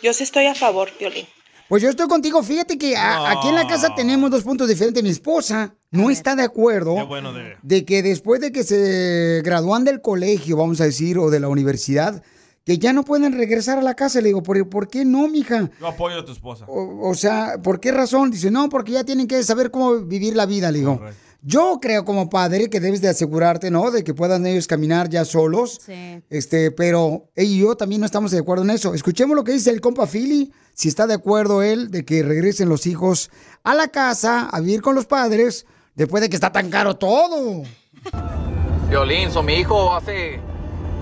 Yo 0.00 0.12
sí 0.12 0.22
estoy 0.22 0.46
a 0.46 0.54
favor, 0.54 0.92
Violín. 0.96 1.26
Pues 1.70 1.82
yo 1.82 1.88
estoy 1.88 2.08
contigo. 2.08 2.42
Fíjate 2.42 2.76
que 2.76 2.96
a- 2.96 3.30
aquí 3.30 3.48
en 3.48 3.54
la 3.54 3.66
casa 3.66 3.94
tenemos 3.94 4.30
dos 4.30 4.42
puntos 4.42 4.68
diferentes. 4.68 5.02
Mi 5.02 5.08
esposa 5.10 5.74
no 5.92 6.10
está 6.10 6.34
de 6.36 6.42
acuerdo 6.42 7.06
bueno 7.06 7.32
de... 7.32 7.56
de 7.62 7.84
que 7.86 8.02
después 8.02 8.40
de 8.40 8.52
que 8.52 8.64
se 8.64 9.40
gradúan 9.44 9.84
del 9.84 10.02
colegio, 10.02 10.56
vamos 10.56 10.80
a 10.80 10.84
decir, 10.84 11.16
o 11.18 11.30
de 11.30 11.38
la 11.40 11.48
universidad, 11.48 12.22
que 12.64 12.78
ya 12.78 12.92
no 12.92 13.04
pueden 13.04 13.32
regresar 13.38 13.78
a 13.78 13.82
la 13.82 13.94
casa. 13.94 14.20
Le 14.20 14.26
digo, 14.28 14.42
¿por, 14.42 14.68
¿por 14.68 14.88
qué 14.88 15.04
no, 15.04 15.28
mija? 15.28 15.70
Yo 15.80 15.86
apoyo 15.86 16.18
a 16.18 16.24
tu 16.24 16.32
esposa. 16.32 16.64
O, 16.68 17.08
o 17.08 17.14
sea, 17.14 17.54
¿por 17.62 17.78
qué 17.80 17.92
razón? 17.92 18.30
Dice, 18.32 18.50
no, 18.50 18.68
porque 18.68 18.92
ya 18.92 19.04
tienen 19.04 19.26
que 19.28 19.42
saber 19.44 19.70
cómo 19.70 20.00
vivir 20.00 20.34
la 20.36 20.46
vida. 20.46 20.70
Le 20.72 20.78
digo, 20.80 21.00
yo 21.42 21.78
creo 21.80 22.04
como 22.04 22.28
padre 22.28 22.68
que 22.68 22.80
debes 22.80 23.00
de 23.00 23.08
asegurarte, 23.08 23.70
¿no? 23.70 23.90
De 23.90 24.04
que 24.04 24.14
puedan 24.14 24.46
ellos 24.46 24.66
caminar 24.66 25.08
ya 25.08 25.24
solos. 25.24 25.80
Sí. 25.84 26.22
Este, 26.28 26.70
pero 26.70 27.30
él 27.34 27.46
y 27.46 27.60
yo 27.60 27.76
también 27.76 28.00
no 28.00 28.06
estamos 28.06 28.30
de 28.30 28.38
acuerdo 28.38 28.64
en 28.64 28.70
eso. 28.70 28.94
Escuchemos 28.94 29.34
lo 29.34 29.44
que 29.44 29.52
dice 29.52 29.70
el 29.70 29.80
compa 29.80 30.06
Philly, 30.06 30.52
si 30.74 30.88
está 30.88 31.06
de 31.06 31.14
acuerdo 31.14 31.62
él 31.62 31.90
de 31.90 32.04
que 32.04 32.22
regresen 32.22 32.68
los 32.68 32.86
hijos 32.86 33.30
a 33.64 33.74
la 33.74 33.88
casa 33.88 34.48
a 34.50 34.60
vivir 34.60 34.82
con 34.82 34.94
los 34.94 35.06
padres 35.06 35.66
después 35.94 36.20
de 36.22 36.28
que 36.28 36.36
está 36.36 36.52
tan 36.52 36.70
caro 36.70 36.96
todo. 36.96 37.62
Violín, 38.88 39.30
so 39.30 39.42
mi 39.42 39.54
hijo 39.54 39.94
hace 39.94 40.40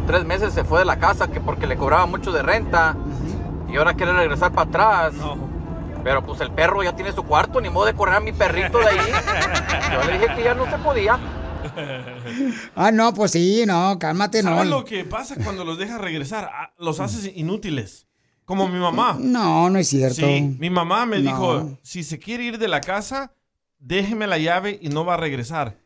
tres 0.07 0.25
meses 0.25 0.53
se 0.53 0.65
fue 0.65 0.81
de 0.81 0.85
la 0.85 0.99
casa 0.99 1.29
que 1.29 1.41
porque 1.41 1.67
le 1.67 1.77
cobraba 1.77 2.07
mucho 2.07 2.33
de 2.33 2.43
renta 2.43 2.97
y 3.73 3.77
ahora 3.77 3.95
quiere 3.95 4.13
regresar 4.13 4.53
para 4.53 4.69
atrás. 4.69 5.15
Pero 6.09 6.25
pues 6.25 6.41
el 6.41 6.51
perro 6.53 6.83
ya 6.83 6.97
tiene 6.97 7.13
su 7.13 7.23
cuarto, 7.23 7.61
ni 7.61 7.69
modo 7.69 7.85
de 7.85 7.93
correr 7.93 8.15
a 8.15 8.21
mi 8.21 8.33
perrito 8.33 8.79
de 8.79 8.87
ahí. 8.87 8.97
Yo 9.93 10.11
le 10.11 10.19
dije 10.19 10.35
que 10.37 10.43
ya 10.43 10.55
no 10.55 10.65
se 10.71 10.79
podía. 10.79 11.19
Ah, 12.75 12.91
no, 12.91 13.13
pues 13.13 13.33
sí, 13.33 13.65
no, 13.67 13.99
cálmate, 13.99 14.43
no. 14.43 14.51
¿Sabes 14.55 14.71
lo 14.71 14.85
que 14.87 15.05
pasa 15.05 15.35
cuando 15.45 15.65
los 15.67 15.77
dejas 15.77 16.01
regresar? 16.01 16.49
Ah, 16.51 16.73
Los 16.79 16.99
haces 17.01 17.31
inútiles. 17.37 18.07
Como 18.47 18.69
mi 18.69 18.79
mamá. 18.79 19.17
No, 19.21 19.69
no 19.69 19.79
es 19.79 19.89
cierto. 19.89 20.15
Sí, 20.27 20.57
mi 20.59 20.71
mamá 20.71 21.05
me 21.05 21.19
No. 21.19 21.31
dijo, 21.31 21.79
si 21.83 22.03
se 22.05 22.19
quiere 22.19 22.45
ir 22.45 22.59
de 22.59 22.69
la 22.69 22.81
casa, 22.81 23.35
déjeme 23.79 24.27
la 24.27 24.39
llave 24.39 24.79
y 24.81 24.89
no 24.89 25.05
va 25.05 25.15
a 25.15 25.19
regresar. 25.19 25.77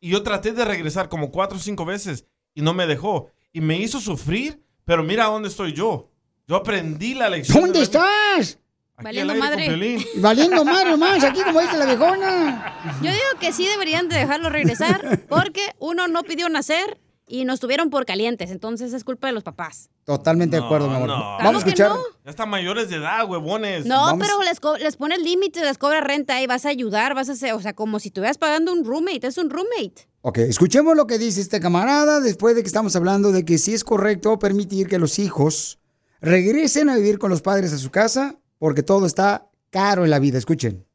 Y 0.00 0.10
yo 0.10 0.24
traté 0.24 0.50
de 0.52 0.64
regresar 0.64 1.08
como 1.08 1.30
cuatro 1.30 1.58
o 1.58 1.60
cinco 1.60 1.84
veces 1.84 2.24
y 2.54 2.62
no 2.62 2.74
me 2.74 2.88
dejó. 2.88 3.30
Y 3.52 3.60
me 3.60 3.76
hizo 3.78 4.00
sufrir, 4.00 4.60
pero 4.84 5.04
mira 5.04 5.26
dónde 5.26 5.48
estoy 5.48 5.74
yo. 5.74 6.08
Yo 6.48 6.56
aprendí 6.56 7.14
la 7.14 7.28
lección. 7.28 7.60
¿Dónde 7.62 7.82
estás? 7.82 8.58
Valiendo 9.02 9.34
madre. 9.34 9.98
Valiendo 10.16 10.64
madre 10.64 10.96
más, 10.96 11.22
aquí 11.24 11.40
como 11.42 11.60
dice 11.60 11.76
la 11.76 11.86
viejona. 11.86 12.74
Yo 13.02 13.10
digo 13.10 13.24
que 13.40 13.52
sí 13.52 13.66
deberían 13.66 14.08
de 14.08 14.16
dejarlo 14.16 14.50
regresar 14.50 15.20
porque 15.28 15.60
uno 15.78 16.08
no 16.08 16.22
pidió 16.22 16.48
nacer 16.48 17.00
y 17.26 17.44
nos 17.44 17.60
tuvieron 17.60 17.90
por 17.90 18.06
calientes, 18.06 18.50
entonces 18.50 18.92
es 18.92 19.04
culpa 19.04 19.28
de 19.28 19.32
los 19.32 19.44
papás. 19.44 19.88
Totalmente 20.04 20.56
de 20.58 20.64
acuerdo, 20.64 20.88
mi 20.88 20.96
amor. 20.96 21.08
no. 21.10 21.36
Vamos 21.38 21.54
a 21.54 21.58
escuchar. 21.68 21.92
Ya 22.24 22.30
están 22.30 22.48
mayores 22.48 22.88
de 22.90 22.96
edad, 22.96 23.24
huevones. 23.30 23.86
No, 23.86 24.16
pero 24.18 24.42
les, 24.42 24.58
co- 24.58 24.76
les 24.78 24.96
pones 24.96 25.22
límites, 25.22 25.62
les 25.62 25.78
cobra 25.78 26.00
renta 26.00 26.42
y 26.42 26.48
vas 26.48 26.66
a 26.66 26.70
ayudar, 26.70 27.14
vas 27.14 27.28
a 27.28 27.32
hacer, 27.32 27.52
o 27.52 27.60
sea, 27.60 27.72
como 27.72 28.00
si 28.00 28.08
estuvieras 28.08 28.36
pagando 28.36 28.72
un 28.72 28.84
roommate, 28.84 29.28
es 29.28 29.38
un 29.38 29.48
roommate. 29.48 30.08
Ok, 30.22 30.38
escuchemos 30.38 30.96
lo 30.96 31.06
que 31.06 31.18
dice 31.18 31.40
este 31.40 31.60
camarada 31.60 32.18
después 32.20 32.56
de 32.56 32.62
que 32.62 32.66
estamos 32.66 32.96
hablando 32.96 33.30
de 33.30 33.44
que 33.44 33.58
sí 33.58 33.74
es 33.74 33.84
correcto 33.84 34.36
permitir 34.40 34.88
que 34.88 34.98
los 34.98 35.20
hijos 35.20 35.78
regresen 36.20 36.90
a 36.90 36.96
vivir 36.96 37.18
con 37.20 37.30
los 37.30 37.42
padres 37.42 37.72
a 37.72 37.78
su 37.78 37.90
casa 37.90 38.34
porque 38.60 38.82
todo 38.84 39.06
está 39.06 39.48
caro 39.70 40.04
en 40.04 40.10
la 40.10 40.18
vida. 40.20 40.36
Escuchen. 40.38 40.86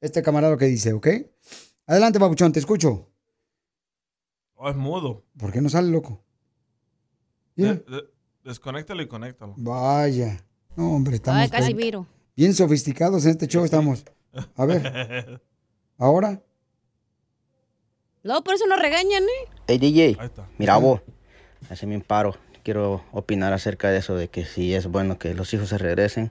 Este 0.00 0.22
camarada 0.22 0.52
lo 0.54 0.58
que 0.58 0.64
dice, 0.64 0.92
¿ok? 0.94 1.06
Adelante, 1.86 2.18
papuchón, 2.18 2.50
te 2.52 2.58
escucho. 2.60 3.08
Oh, 4.54 4.68
es 4.68 4.74
mudo. 4.76 5.24
¿Por 5.38 5.52
qué 5.52 5.60
no 5.60 5.68
sale 5.68 5.90
loco? 5.90 6.24
De- 7.56 7.74
de- 7.74 8.08
desconéctalo 8.42 9.02
y 9.02 9.06
conéctalo. 9.08 9.54
Vaya. 9.58 10.44
No, 10.76 10.92
hombre, 10.94 11.16
estamos 11.16 11.42
Ay, 11.42 11.50
casi 11.50 11.66
bien- 11.74 11.76
viro. 11.76 12.06
bien 12.36 12.54
sofisticados 12.54 13.24
en 13.24 13.32
este 13.32 13.46
show 13.48 13.64
estamos. 13.64 14.04
A 14.56 14.64
ver, 14.64 14.82
ahora. 15.98 16.40
Luego 18.22 18.42
por 18.44 18.54
eso 18.54 18.66
nos 18.66 18.80
regañan, 18.80 19.22
¿eh? 19.24 19.50
Hey 19.66 19.78
DJ, 19.78 20.18
mira 20.58 20.76
vos, 20.78 21.00
hazme 21.70 21.96
un 21.96 22.02
paro. 22.02 22.36
Quiero 22.62 23.04
opinar 23.12 23.52
acerca 23.52 23.90
de 23.90 23.98
eso, 23.98 24.14
de 24.14 24.28
que 24.28 24.44
si 24.44 24.74
es 24.74 24.86
bueno 24.86 25.18
que 25.18 25.34
los 25.34 25.52
hijos 25.54 25.70
se 25.70 25.78
regresen 25.78 26.30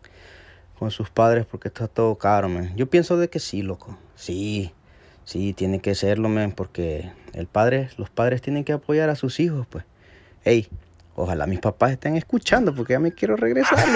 con 0.78 0.92
sus 0.92 1.10
padres 1.10 1.46
porque 1.46 1.68
está 1.68 1.88
todo 1.88 2.16
caro, 2.16 2.50
man. 2.50 2.74
Yo 2.76 2.88
pienso 2.90 3.18
de 3.18 3.30
que 3.30 3.40
sí, 3.40 3.62
loco. 3.62 3.98
Sí, 4.16 4.72
sí, 5.26 5.54
tiene 5.54 5.80
que 5.80 5.96
serlo, 5.96 6.30
man, 6.30 6.52
porque 6.52 7.12
el 7.34 7.48
padre, 7.48 7.90
los 7.98 8.10
padres 8.10 8.42
tienen 8.42 8.64
que 8.64 8.74
apoyar 8.74 9.10
a 9.10 9.16
sus 9.16 9.40
hijos, 9.40 9.66
pues. 9.70 9.86
Hey, 10.44 10.68
ojalá 11.16 11.48
mis 11.48 11.60
papás 11.60 11.92
estén 11.92 12.16
escuchando 12.16 12.74
porque 12.74 12.94
ya 12.94 13.00
me 13.00 13.12
quiero 13.12 13.36
regresar. 13.36 13.78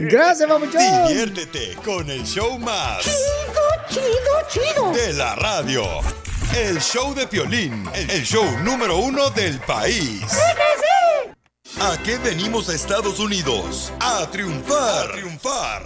Gracias, 0.00 0.48
papuchón. 0.48 1.08
Diviértete 1.08 1.76
con 1.84 2.10
el 2.10 2.24
show 2.24 2.58
más. 2.58 3.04
Chido, 3.88 4.02
chido, 4.48 4.92
De 4.92 5.12
la 5.12 5.34
radio. 5.36 5.84
El 6.56 6.80
show 6.80 7.14
de 7.14 7.28
Piolín, 7.28 7.88
el 7.94 8.24
show 8.24 8.44
número 8.64 8.96
uno 8.98 9.30
del 9.30 9.60
país. 9.60 10.26
¿A 11.82 11.96
qué 12.02 12.18
venimos 12.18 12.68
a 12.68 12.74
Estados 12.74 13.18
Unidos? 13.18 13.90
A 14.00 14.30
triunfar. 14.30 15.12
Triunfar. 15.12 15.82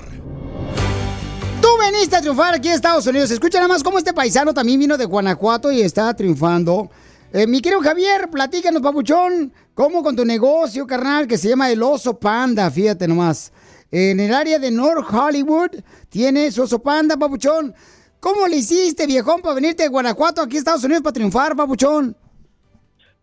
Tú 1.62 1.68
veniste 1.78 2.16
a 2.16 2.20
triunfar 2.20 2.52
aquí 2.52 2.66
en 2.66 2.74
Estados 2.74 3.06
Unidos. 3.06 3.30
Escucha 3.30 3.58
nada 3.58 3.68
más 3.68 3.84
cómo 3.84 3.98
este 3.98 4.12
paisano 4.12 4.52
también 4.52 4.80
vino 4.80 4.96
de 4.98 5.04
Guanajuato 5.04 5.70
y 5.70 5.82
está 5.82 6.12
triunfando. 6.12 6.90
Eh, 7.32 7.46
mi 7.46 7.60
querido 7.60 7.80
Javier, 7.80 8.28
platícanos, 8.28 8.82
papuchón, 8.82 9.52
cómo 9.72 10.02
con 10.02 10.16
tu 10.16 10.24
negocio, 10.24 10.84
carnal, 10.84 11.28
que 11.28 11.38
se 11.38 11.50
llama 11.50 11.70
El 11.70 11.80
Oso 11.80 12.18
Panda, 12.18 12.68
fíjate 12.72 13.06
nomás. 13.06 13.52
En 13.88 14.18
el 14.18 14.34
área 14.34 14.58
de 14.58 14.72
North 14.72 15.06
Hollywood 15.14 15.80
tiene 16.08 16.50
su 16.50 16.62
Oso 16.62 16.80
Panda, 16.80 17.16
papuchón. 17.16 17.72
¿Cómo 18.18 18.48
le 18.48 18.56
hiciste, 18.56 19.06
viejón, 19.06 19.40
para 19.40 19.54
venirte 19.54 19.84
de 19.84 19.90
Guanajuato 19.90 20.42
aquí 20.42 20.56
a 20.56 20.58
Estados 20.58 20.82
Unidos 20.82 21.04
para 21.04 21.14
triunfar, 21.14 21.54
papuchón? 21.54 22.16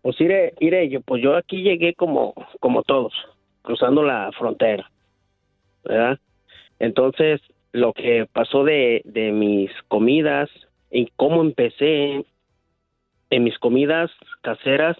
Pues 0.02 0.20
iré, 0.20 0.52
iré, 0.60 0.88
yo, 0.88 1.00
pues 1.00 1.22
yo 1.22 1.36
aquí 1.36 1.62
llegué 1.62 1.94
como, 1.94 2.34
como 2.60 2.82
todos, 2.82 3.12
cruzando 3.62 4.02
la 4.02 4.30
frontera, 4.32 4.90
¿verdad? 5.84 6.18
Entonces, 6.80 7.40
lo 7.72 7.92
que 7.92 8.26
pasó 8.32 8.64
de, 8.64 9.02
de 9.04 9.32
mis 9.32 9.70
comidas 9.88 10.50
y 10.90 11.06
cómo 11.16 11.40
empecé 11.42 12.24
en 13.30 13.44
mis 13.44 13.58
comidas 13.58 14.10
caseras 14.42 14.96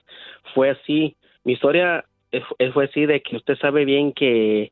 fue 0.54 0.70
así. 0.70 1.16
Mi 1.44 1.54
historia 1.54 2.04
es- 2.30 2.42
es- 2.58 2.72
fue 2.72 2.84
así 2.84 3.04
de 3.04 3.20
que 3.22 3.36
usted 3.36 3.56
sabe 3.58 3.84
bien 3.84 4.12
que 4.12 4.70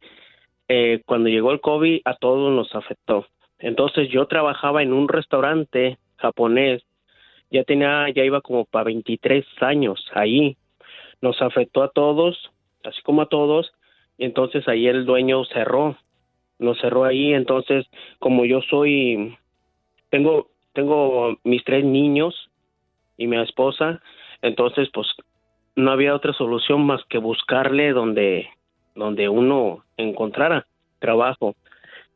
eh, 0.69 1.03
cuando 1.05 1.29
llegó 1.29 1.51
el 1.51 1.61
COVID 1.61 2.03
a 2.05 2.15
todos 2.15 2.53
nos 2.53 2.73
afectó. 2.77 3.27
Entonces 3.59 4.09
yo 4.09 4.27
trabajaba 4.27 4.83
en 4.85 4.93
un 4.93 5.09
restaurante 5.09 5.99
japonés 6.17 6.83
ya 7.51 7.65
tenía, 7.65 8.09
ya 8.15 8.25
iba 8.25 8.41
como 8.41 8.65
para 8.65 8.85
23 8.85 9.45
años 9.61 10.05
ahí. 10.15 10.57
Nos 11.21 11.41
afectó 11.43 11.83
a 11.83 11.91
todos, 11.91 12.51
así 12.85 13.03
como 13.03 13.23
a 13.23 13.27
todos, 13.29 13.73
y 14.19 14.25
entonces 14.25 14.67
ahí 14.69 14.87
el 14.87 15.05
dueño 15.05 15.45
cerró, 15.47 15.97
nos 16.59 16.79
cerró 16.81 17.05
ahí, 17.05 17.33
entonces 17.35 17.87
como 18.19 18.45
yo 18.45 18.61
soy, 18.63 19.37
tengo, 20.11 20.49
tengo 20.73 21.37
mis 21.45 21.65
tres 21.65 21.85
niños 21.85 22.51
y 23.17 23.27
mi 23.27 23.39
esposa, 23.41 24.01
entonces 24.43 24.89
pues 24.93 25.09
no 25.77 25.91
había 25.93 26.15
otra 26.15 26.33
solución 26.33 26.85
más 26.85 27.03
que 27.09 27.19
buscarle 27.19 27.93
donde, 27.93 28.49
donde 28.95 29.29
uno 29.29 29.85
encontrara 29.97 30.67
trabajo. 30.99 31.55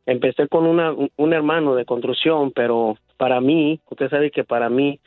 Empecé 0.06 0.48
con 0.48 0.66
una, 0.66 0.92
un- 0.92 1.32
hermano 1.32 1.74
de 1.74 1.86
construcción, 1.86 2.52
pero 2.52 2.98
para 3.16 3.40
mí, 3.40 3.80
usted 3.90 4.10
sabe 4.10 4.30
que 4.30 4.44
para 4.44 4.68
mí 4.68 5.00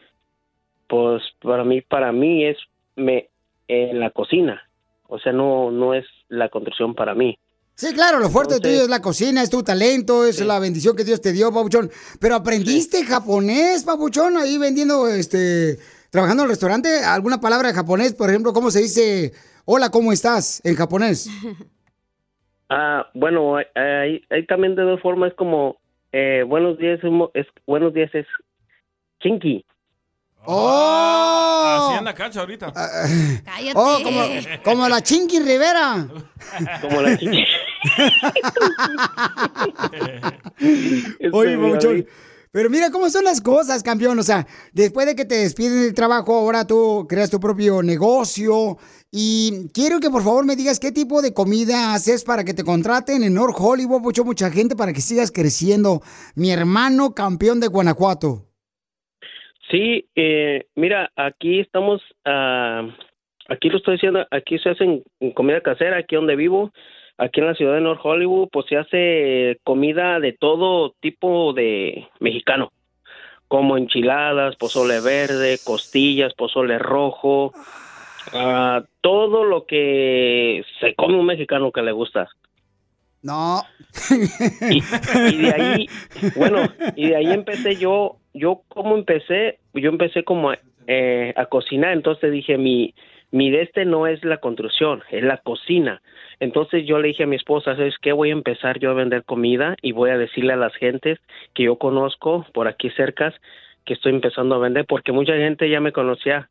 pues 0.88 1.21
para 1.41 1.63
mí 1.63 1.82
para 1.82 2.12
mí 2.12 2.45
es 2.45 2.58
me 2.95 3.30
en 3.67 4.00
la 4.00 4.10
cocina. 4.12 4.62
O 5.08 5.19
sea 5.19 5.32
no 5.32 5.71
no 5.71 5.93
es 5.93 6.06
la 6.30 6.50
construcción 6.50 6.95
para 6.95 7.13
mí. 7.15 7.38
Sí, 7.76 7.93
claro, 7.93 8.19
lo 8.19 8.30
fuerte 8.30 8.60
tuyo 8.60 8.82
es 8.82 8.89
la 8.89 9.02
cocina, 9.04 9.43
es 9.43 9.52
tu 9.52 9.62
talento, 9.62 10.26
es 10.26 10.43
la 10.43 10.58
bendición 10.58 10.95
que 10.95 11.04
Dios 11.04 11.21
te 11.21 11.32
dio, 11.32 11.54
papuchón. 11.54 11.91
Pero 12.19 12.34
aprendiste 12.34 13.06
japonés, 13.06 13.84
papuchón, 13.84 14.36
ahí 14.36 14.58
vendiendo, 14.58 15.08
este, 15.08 15.78
trabajando 16.10 16.41
en 16.41 16.47
el 16.47 16.50
restaurante, 16.54 17.04
alguna 17.04 17.39
palabra 17.39 17.67
de 17.67 17.76
japonés, 17.76 18.15
por 18.15 18.30
ejemplo, 18.30 18.52
¿cómo 18.52 18.71
se 18.71 18.80
dice 18.82 19.32
hola, 19.65 19.91
¿cómo 19.91 20.12
estás? 20.12 20.60
en 20.65 20.76
japonés? 20.76 21.30
ah 22.69 23.08
bueno 23.13 23.58
hay- 23.58 23.65
hay, 23.76 24.21
hay 24.30 24.45
también 24.45 24.76
de 24.76 24.82
dos 24.82 25.00
formas 25.02 25.34
como 25.36 25.78
eh, 26.12 26.43
buenos 26.47 26.78
días 26.78 27.00
es, 27.34 27.45
buenos 27.65 27.93
días 27.93 28.10
es 28.15 28.26
¡Oh! 30.49 31.89
Así 31.89 31.97
anda 31.97 32.13
cancha 32.13 32.39
ahorita. 32.39 32.71
Cállate. 32.71 33.73
Oh, 33.75 33.99
como, 34.01 34.21
como 34.63 34.88
la 34.88 35.01
Chinky 35.03 35.39
Rivera. 35.39 36.07
como 36.81 37.01
la 37.01 37.17
kinky 37.17 37.43
Oye, 41.33 41.57
papuchón. 41.57 42.05
Pero 42.51 42.69
mira 42.69 42.89
cómo 42.91 43.10
son 43.10 43.25
las 43.25 43.41
cosas, 43.41 43.83
campeón. 43.83 44.17
O 44.19 44.23
sea, 44.23 44.47
después 44.71 45.05
de 45.05 45.15
que 45.15 45.25
te 45.25 45.36
despiden 45.36 45.81
del 45.81 45.93
trabajo, 45.93 46.33
ahora 46.33 46.65
tú 46.65 47.05
creas 47.10 47.29
tu 47.29 47.41
propio 47.41 47.83
negocio. 47.83 48.77
Y 49.12 49.67
quiero 49.73 49.99
que 49.99 50.10
por 50.10 50.23
favor 50.23 50.45
me 50.45 50.55
digas 50.55 50.79
qué 50.79 50.93
tipo 50.93 51.21
de 51.21 51.33
comida 51.33 51.93
haces 51.93 52.23
para 52.23 52.45
que 52.45 52.53
te 52.53 52.63
contraten 52.63 53.23
en 53.23 53.33
North 53.33 53.55
Hollywood, 53.60 54.01
mucho, 54.01 54.23
mucha 54.23 54.49
gente, 54.49 54.75
para 54.77 54.93
que 54.93 55.01
sigas 55.01 55.31
creciendo. 55.31 56.01
Mi 56.36 56.51
hermano 56.51 57.13
campeón 57.13 57.60
de 57.60 57.67
Guanajuato. 57.67 58.46
Sí, 59.69 60.08
eh, 60.15 60.67
mira, 60.75 61.12
aquí 61.15 61.60
estamos, 61.60 62.01
ah, 62.23 62.88
aquí 63.49 63.69
lo 63.69 63.77
estoy 63.77 63.95
diciendo, 63.95 64.25
aquí 64.32 64.58
se 64.60 64.69
hacen 64.69 65.03
comida 65.34 65.62
casera, 65.62 65.97
aquí 65.97 66.15
donde 66.15 66.38
vivo, 66.38 66.71
aquí 67.17 67.41
en 67.41 67.47
la 67.47 67.56
ciudad 67.56 67.73
de 67.73 67.82
North 67.82 67.99
Hollywood, 68.01 68.47
pues 68.51 68.65
se 68.67 68.77
hace 68.77 69.60
comida 69.63 70.19
de 70.21 70.32
todo 70.34 70.95
tipo 71.01 71.51
de 71.51 72.08
mexicano, 72.19 72.71
como 73.49 73.77
enchiladas, 73.77 74.56
pozole 74.56 75.01
verde, 75.01 75.60
costillas, 75.63 76.34
pozole 76.34 76.80
rojo, 76.80 77.51
ah, 78.34 78.84
todo 79.01 79.43
lo 79.43 79.65
que 79.65 80.63
se 80.80 80.95
come 80.95 81.19
un 81.19 81.25
mexicano 81.25 81.73
que 81.73 81.82
le 81.82 81.91
gusta. 81.91 82.30
No. 83.21 83.63
y 84.69 85.38
de 85.38 85.51
ahí, 85.51 85.89
bueno, 86.38 86.62
y 86.95 87.10
de 87.10 87.15
ahí 87.17 87.32
empecé 87.34 87.75
yo, 87.75 88.17
yo 88.38 88.62
como 88.67 88.95
empecé, 88.95 89.60
yo 89.73 89.89
empecé 89.89 90.23
como 90.23 90.52
a, 90.52 90.60
eh, 90.88 91.34
a 91.36 91.45
cocinar, 91.45 91.93
entonces 91.93 92.32
dije, 92.32 92.58
mi, 92.58 92.93
mi 93.32 93.50
de 93.50 93.63
este 93.63 93.86
no 93.86 94.08
es 94.08 94.23
la 94.23 94.38
construcción, 94.38 95.04
es 95.12 95.23
la 95.23 95.38
cocina. 95.38 96.02
Entonces 96.39 96.86
yo 96.86 97.00
le 97.00 97.10
dije 97.10 97.23
a 97.23 97.28
mi 97.28 97.36
esposa, 97.36 97.76
¿sabes 97.76 97.95
qué? 98.02 98.13
Voy 98.13 98.30
a 98.30 98.34
empezar 98.34 98.80
yo 98.80 98.91
a 98.91 98.93
vender 98.93 99.23
comida 99.23 99.76
y 99.82 99.91
voy 99.91 100.12
a 100.12 100.17
decirle 100.17 100.54
a 100.54 100.58
las 100.58 100.73
gentes 100.76 101.19
que 101.54 101.63
yo 101.63 101.78
conozco 101.78 102.45
por 102.54 102.67
aquí 102.67 102.89
cerca 102.91 103.34
que 103.86 103.93
estoy 103.93 104.13
empezando 104.13 104.56
a 104.56 104.60
vender, 104.60 104.86
porque 104.86 105.12
mucha 105.12 105.34
gente 105.34 105.69
ya 105.69 105.80
me 105.80 105.93
conocía. 105.93 106.50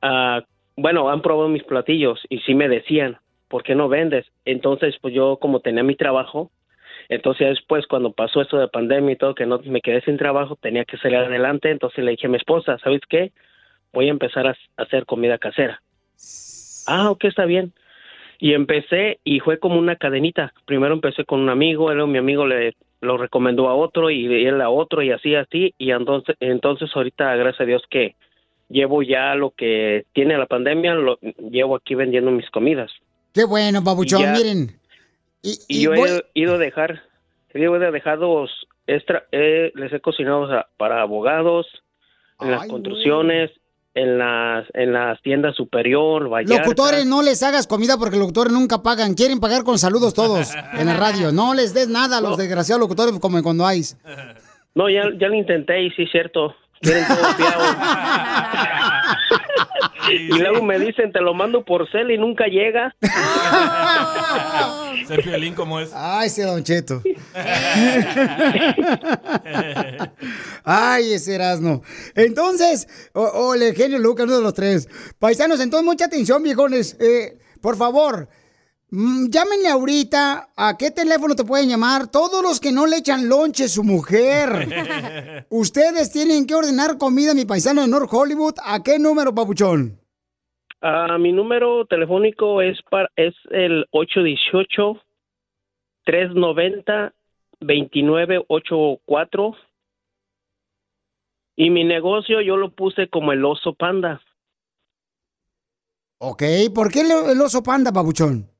Ah, 0.00 0.42
bueno, 0.76 1.10
han 1.10 1.22
probado 1.22 1.48
mis 1.48 1.62
platillos 1.64 2.20
y 2.28 2.38
sí 2.40 2.54
me 2.54 2.68
decían, 2.68 3.18
¿por 3.48 3.62
qué 3.62 3.74
no 3.74 3.88
vendes? 3.88 4.26
Entonces, 4.44 4.96
pues 5.00 5.14
yo 5.14 5.36
como 5.36 5.60
tenía 5.60 5.82
mi 5.82 5.94
trabajo, 5.94 6.50
entonces 7.08 7.48
después 7.48 7.86
cuando 7.86 8.12
pasó 8.12 8.42
eso 8.42 8.58
de 8.58 8.68
pandemia 8.68 9.12
y 9.12 9.16
todo, 9.16 9.34
que 9.34 9.46
no 9.46 9.58
me 9.64 9.80
quedé 9.80 10.00
sin 10.02 10.16
trabajo, 10.16 10.56
tenía 10.56 10.84
que 10.84 10.98
salir 10.98 11.18
adelante, 11.18 11.70
entonces 11.70 12.04
le 12.04 12.12
dije 12.12 12.26
a 12.26 12.30
mi 12.30 12.36
esposa, 12.36 12.78
¿sabes 12.78 13.00
qué? 13.08 13.32
Voy 13.92 14.08
a 14.08 14.10
empezar 14.10 14.46
a, 14.46 14.56
hacer 14.76 15.06
comida 15.06 15.38
casera. 15.38 15.82
Ah, 16.86 17.10
ok, 17.10 17.24
está 17.24 17.44
bien. 17.44 17.72
Y 18.38 18.54
empecé 18.54 19.20
y 19.22 19.40
fue 19.40 19.58
como 19.58 19.78
una 19.78 19.96
cadenita. 19.96 20.52
Primero 20.64 20.94
empecé 20.94 21.24
con 21.24 21.40
un 21.40 21.48
amigo, 21.48 21.92
luego 21.92 22.08
mi 22.08 22.18
amigo 22.18 22.46
le 22.46 22.74
lo 23.02 23.18
recomendó 23.18 23.68
a 23.68 23.74
otro 23.74 24.10
y 24.10 24.26
él 24.46 24.60
a 24.60 24.70
otro 24.70 25.02
y 25.02 25.10
así 25.10 25.34
así 25.34 25.74
y 25.76 25.90
entonces 25.90 26.36
entonces 26.38 26.88
ahorita 26.94 27.34
gracias 27.34 27.60
a 27.60 27.64
Dios 27.64 27.82
que 27.90 28.14
llevo 28.68 29.02
ya 29.02 29.34
lo 29.34 29.50
que 29.50 30.04
tiene 30.12 30.38
la 30.38 30.46
pandemia 30.46 30.94
lo 30.94 31.18
llevo 31.50 31.76
aquí 31.76 31.94
vendiendo 31.94 32.30
mis 32.30 32.48
comidas. 32.50 32.90
Qué 33.34 33.44
bueno, 33.44 33.82
ya- 34.20 34.32
miren. 34.32 34.81
Y, 35.42 35.58
y 35.68 35.82
yo 35.82 35.92
voy- 35.94 36.22
he 36.34 36.40
ido 36.40 36.54
a 36.54 36.58
dejar, 36.58 37.02
he 37.52 37.60
ido 37.60 37.74
a 37.74 37.90
dejados 37.90 38.50
extra, 38.86 39.24
eh, 39.32 39.72
les 39.74 39.92
he 39.92 40.00
cocinado 40.00 40.48
para 40.76 41.02
abogados, 41.02 41.66
en 42.40 42.50
las 42.50 42.66
construcciones, 42.66 43.50
en 43.94 44.18
las 44.18 44.66
en 44.74 44.92
las 44.92 45.20
tiendas 45.22 45.54
superior, 45.54 46.28
Vallarta. 46.28 46.62
Locutores, 46.62 47.06
no 47.06 47.22
les 47.22 47.42
hagas 47.42 47.66
comida 47.66 47.96
porque 47.98 48.16
los 48.16 48.22
locutores 48.22 48.52
nunca 48.52 48.82
pagan. 48.82 49.14
Quieren 49.14 49.38
pagar 49.38 49.64
con 49.64 49.78
saludos 49.78 50.14
todos 50.14 50.50
en 50.78 50.86
la 50.86 50.96
radio. 50.96 51.30
No 51.30 51.54
les 51.54 51.74
des 51.74 51.88
nada 51.88 52.18
a 52.18 52.20
los 52.20 52.36
desgraciados 52.36 52.80
locutores 52.80 53.16
como 53.20 53.40
cuando 53.42 53.66
hay. 53.66 53.82
No, 54.74 54.88
ya, 54.88 55.02
ya 55.18 55.28
lo 55.28 55.34
intenté 55.34 55.82
y 55.82 55.90
sí, 55.90 56.06
cierto. 56.06 56.54
Quieren 56.80 57.04
todo 57.06 57.20
y 60.10 60.28
luego 60.28 60.62
me 60.62 60.78
dicen, 60.78 61.12
te 61.12 61.20
lo 61.20 61.34
mando 61.34 61.64
por 61.64 61.90
cel 61.90 62.10
y 62.10 62.18
nunca 62.18 62.46
llega. 62.46 62.94
Sé 65.06 65.18
Piolín 65.18 65.54
como 65.54 65.80
es. 65.80 65.90
Ay, 65.94 66.28
ese 66.28 66.44
Don 66.44 66.62
Cheto. 66.62 67.02
Ay, 70.64 71.12
ese 71.12 71.34
Erasno. 71.34 71.82
Entonces, 72.14 72.88
o, 73.12 73.22
o 73.22 73.54
el 73.54 73.74
genio 73.74 73.98
Lucas, 73.98 74.26
uno 74.26 74.36
de 74.36 74.42
los 74.42 74.54
tres. 74.54 74.88
Paisanos, 75.18 75.60
entonces 75.60 75.84
mucha 75.84 76.06
atención, 76.06 76.42
viejones. 76.42 76.96
Eh, 77.00 77.38
por 77.60 77.76
favor, 77.76 78.28
llámenle 78.92 79.68
ahorita. 79.68 80.50
¿A 80.56 80.76
qué 80.76 80.90
teléfono 80.90 81.34
te 81.34 81.44
pueden 81.44 81.68
llamar? 81.68 82.10
Todos 82.10 82.42
los 82.42 82.60
que 82.60 82.72
no 82.72 82.86
le 82.86 82.98
echan 82.98 83.28
lonche 83.28 83.64
a 83.64 83.68
su 83.68 83.82
mujer. 83.82 85.46
Ustedes 85.50 86.12
tienen 86.12 86.46
que 86.46 86.54
ordenar 86.54 86.98
comida, 86.98 87.34
mi 87.34 87.44
paisano 87.44 87.80
de 87.80 87.88
North 87.88 88.12
Hollywood. 88.12 88.54
¿A 88.64 88.82
qué 88.82 88.98
número, 88.98 89.34
papuchón? 89.34 89.98
Ah, 90.82 91.16
mi 91.18 91.32
número 91.32 91.86
telefónico 91.86 92.60
es 92.60 92.78
para 92.90 93.08
es 93.16 93.34
el 93.50 93.86
818 93.92 95.00
390 96.04 97.14
2984 97.60 99.56
y 101.54 101.70
mi 101.70 101.84
negocio 101.84 102.40
yo 102.40 102.56
lo 102.56 102.74
puse 102.74 103.08
como 103.08 103.32
el 103.32 103.44
oso 103.44 103.74
panda. 103.74 104.20
Ok, 106.18 106.42
¿por 106.74 106.90
qué 106.90 107.02
el, 107.02 107.30
el 107.30 107.40
oso 107.40 107.62
panda, 107.62 107.92
papuchón? 107.92 108.51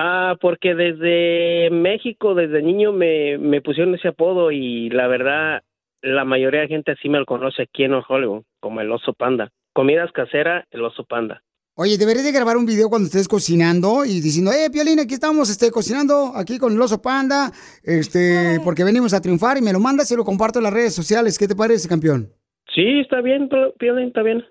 Ah, 0.00 0.36
porque 0.40 0.76
desde 0.76 1.70
México, 1.70 2.36
desde 2.36 2.62
niño 2.62 2.92
me, 2.92 3.36
me 3.36 3.60
pusieron 3.60 3.96
ese 3.96 4.06
apodo 4.06 4.52
y 4.52 4.90
la 4.90 5.08
verdad 5.08 5.62
la 6.02 6.24
mayoría 6.24 6.60
de 6.60 6.68
gente 6.68 6.92
así 6.92 7.08
me 7.08 7.18
lo 7.18 7.26
conoce 7.26 7.62
aquí 7.62 7.82
en 7.82 7.94
Hollywood 7.94 8.44
como 8.60 8.80
el 8.80 8.92
oso 8.92 9.12
panda. 9.12 9.50
Comidas 9.72 10.12
caseras, 10.12 10.64
el 10.70 10.84
oso 10.84 11.02
panda. 11.02 11.42
Oye, 11.74 11.98
deberías 11.98 12.24
de 12.24 12.30
grabar 12.30 12.56
un 12.56 12.64
video 12.64 12.88
cuando 12.88 13.06
estés 13.06 13.26
cocinando 13.26 14.04
y 14.04 14.20
diciendo, 14.20 14.52
eh, 14.52 14.70
Piolín, 14.70 15.00
aquí 15.00 15.14
estamos 15.14 15.50
este, 15.50 15.72
cocinando 15.72 16.30
aquí 16.36 16.58
con 16.58 16.74
el 16.74 16.80
oso 16.80 17.02
panda, 17.02 17.50
este, 17.82 18.60
porque 18.62 18.84
venimos 18.84 19.14
a 19.14 19.20
triunfar 19.20 19.58
y 19.58 19.62
me 19.62 19.72
lo 19.72 19.80
mandas 19.80 20.08
y 20.12 20.14
lo 20.14 20.24
comparto 20.24 20.60
en 20.60 20.64
las 20.64 20.72
redes 20.72 20.94
sociales. 20.94 21.36
¿Qué 21.36 21.48
te 21.48 21.56
parece, 21.56 21.88
campeón? 21.88 22.32
Sí, 22.72 23.00
está 23.00 23.20
bien, 23.20 23.48
Piolín, 23.80 24.08
está 24.08 24.22
bien. 24.22 24.44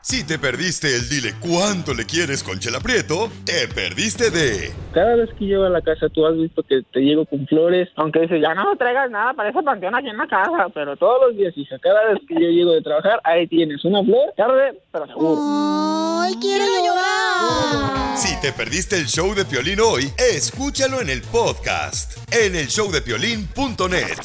Si 0.08 0.24
te 0.24 0.38
perdiste 0.38 0.86
el 0.96 1.10
dile 1.10 1.34
cuánto 1.40 1.96
le 1.96 2.06
quieres 2.06 2.44
con 2.44 2.60
Chela 2.60 2.80
Prieto, 2.80 3.28
te 3.44 3.68
perdiste 3.68 4.30
de 4.30 4.72
Cada 4.94 5.16
vez 5.16 5.34
que 5.34 5.46
llego 5.46 5.64
a 5.64 5.70
la 5.70 5.82
casa, 5.82 6.10
tú 6.10 6.28
has 6.28 6.38
visto 6.38 6.62
que 6.62 6.84
te 6.94 7.00
llego 7.00 7.26
con 7.26 7.48
flores, 7.48 7.90
aunque 7.96 8.20
dices, 8.20 8.40
ya 8.40 8.54
no 8.54 8.76
traigas 8.76 9.10
nada 9.10 9.34
para 9.34 9.50
ese 9.50 9.64
panteón 9.64 9.96
aquí 9.96 10.10
en 10.10 10.18
la 10.18 10.28
casa, 10.28 10.70
pero 10.76 10.96
todos 10.96 11.30
los 11.30 11.36
días, 11.36 11.58
hija, 11.58 11.80
cada 11.80 12.14
vez 12.14 12.20
que 12.28 12.36
yo 12.36 12.52
llego 12.52 12.74
de 12.74 12.84
trabajar, 12.84 13.20
ahí 13.24 13.48
tienes 13.48 13.84
una 13.84 14.04
flor, 14.04 14.32
tarde, 14.38 14.80
pero 14.92 15.08
seguro. 15.08 15.95
¡Ay, 16.26 16.38
quiero 16.42 16.66
llorar! 16.84 18.18
Si 18.18 18.36
te 18.42 18.52
perdiste 18.52 18.98
el 18.98 19.06
show 19.06 19.36
de 19.36 19.46
Piolín 19.46 19.80
hoy, 19.80 20.12
escúchalo 20.18 21.00
en 21.00 21.12
el 21.12 21.22
podcast, 21.22 22.14
en 22.32 22.56
el 22.56 22.66
showdepiolín.net. 22.66 24.18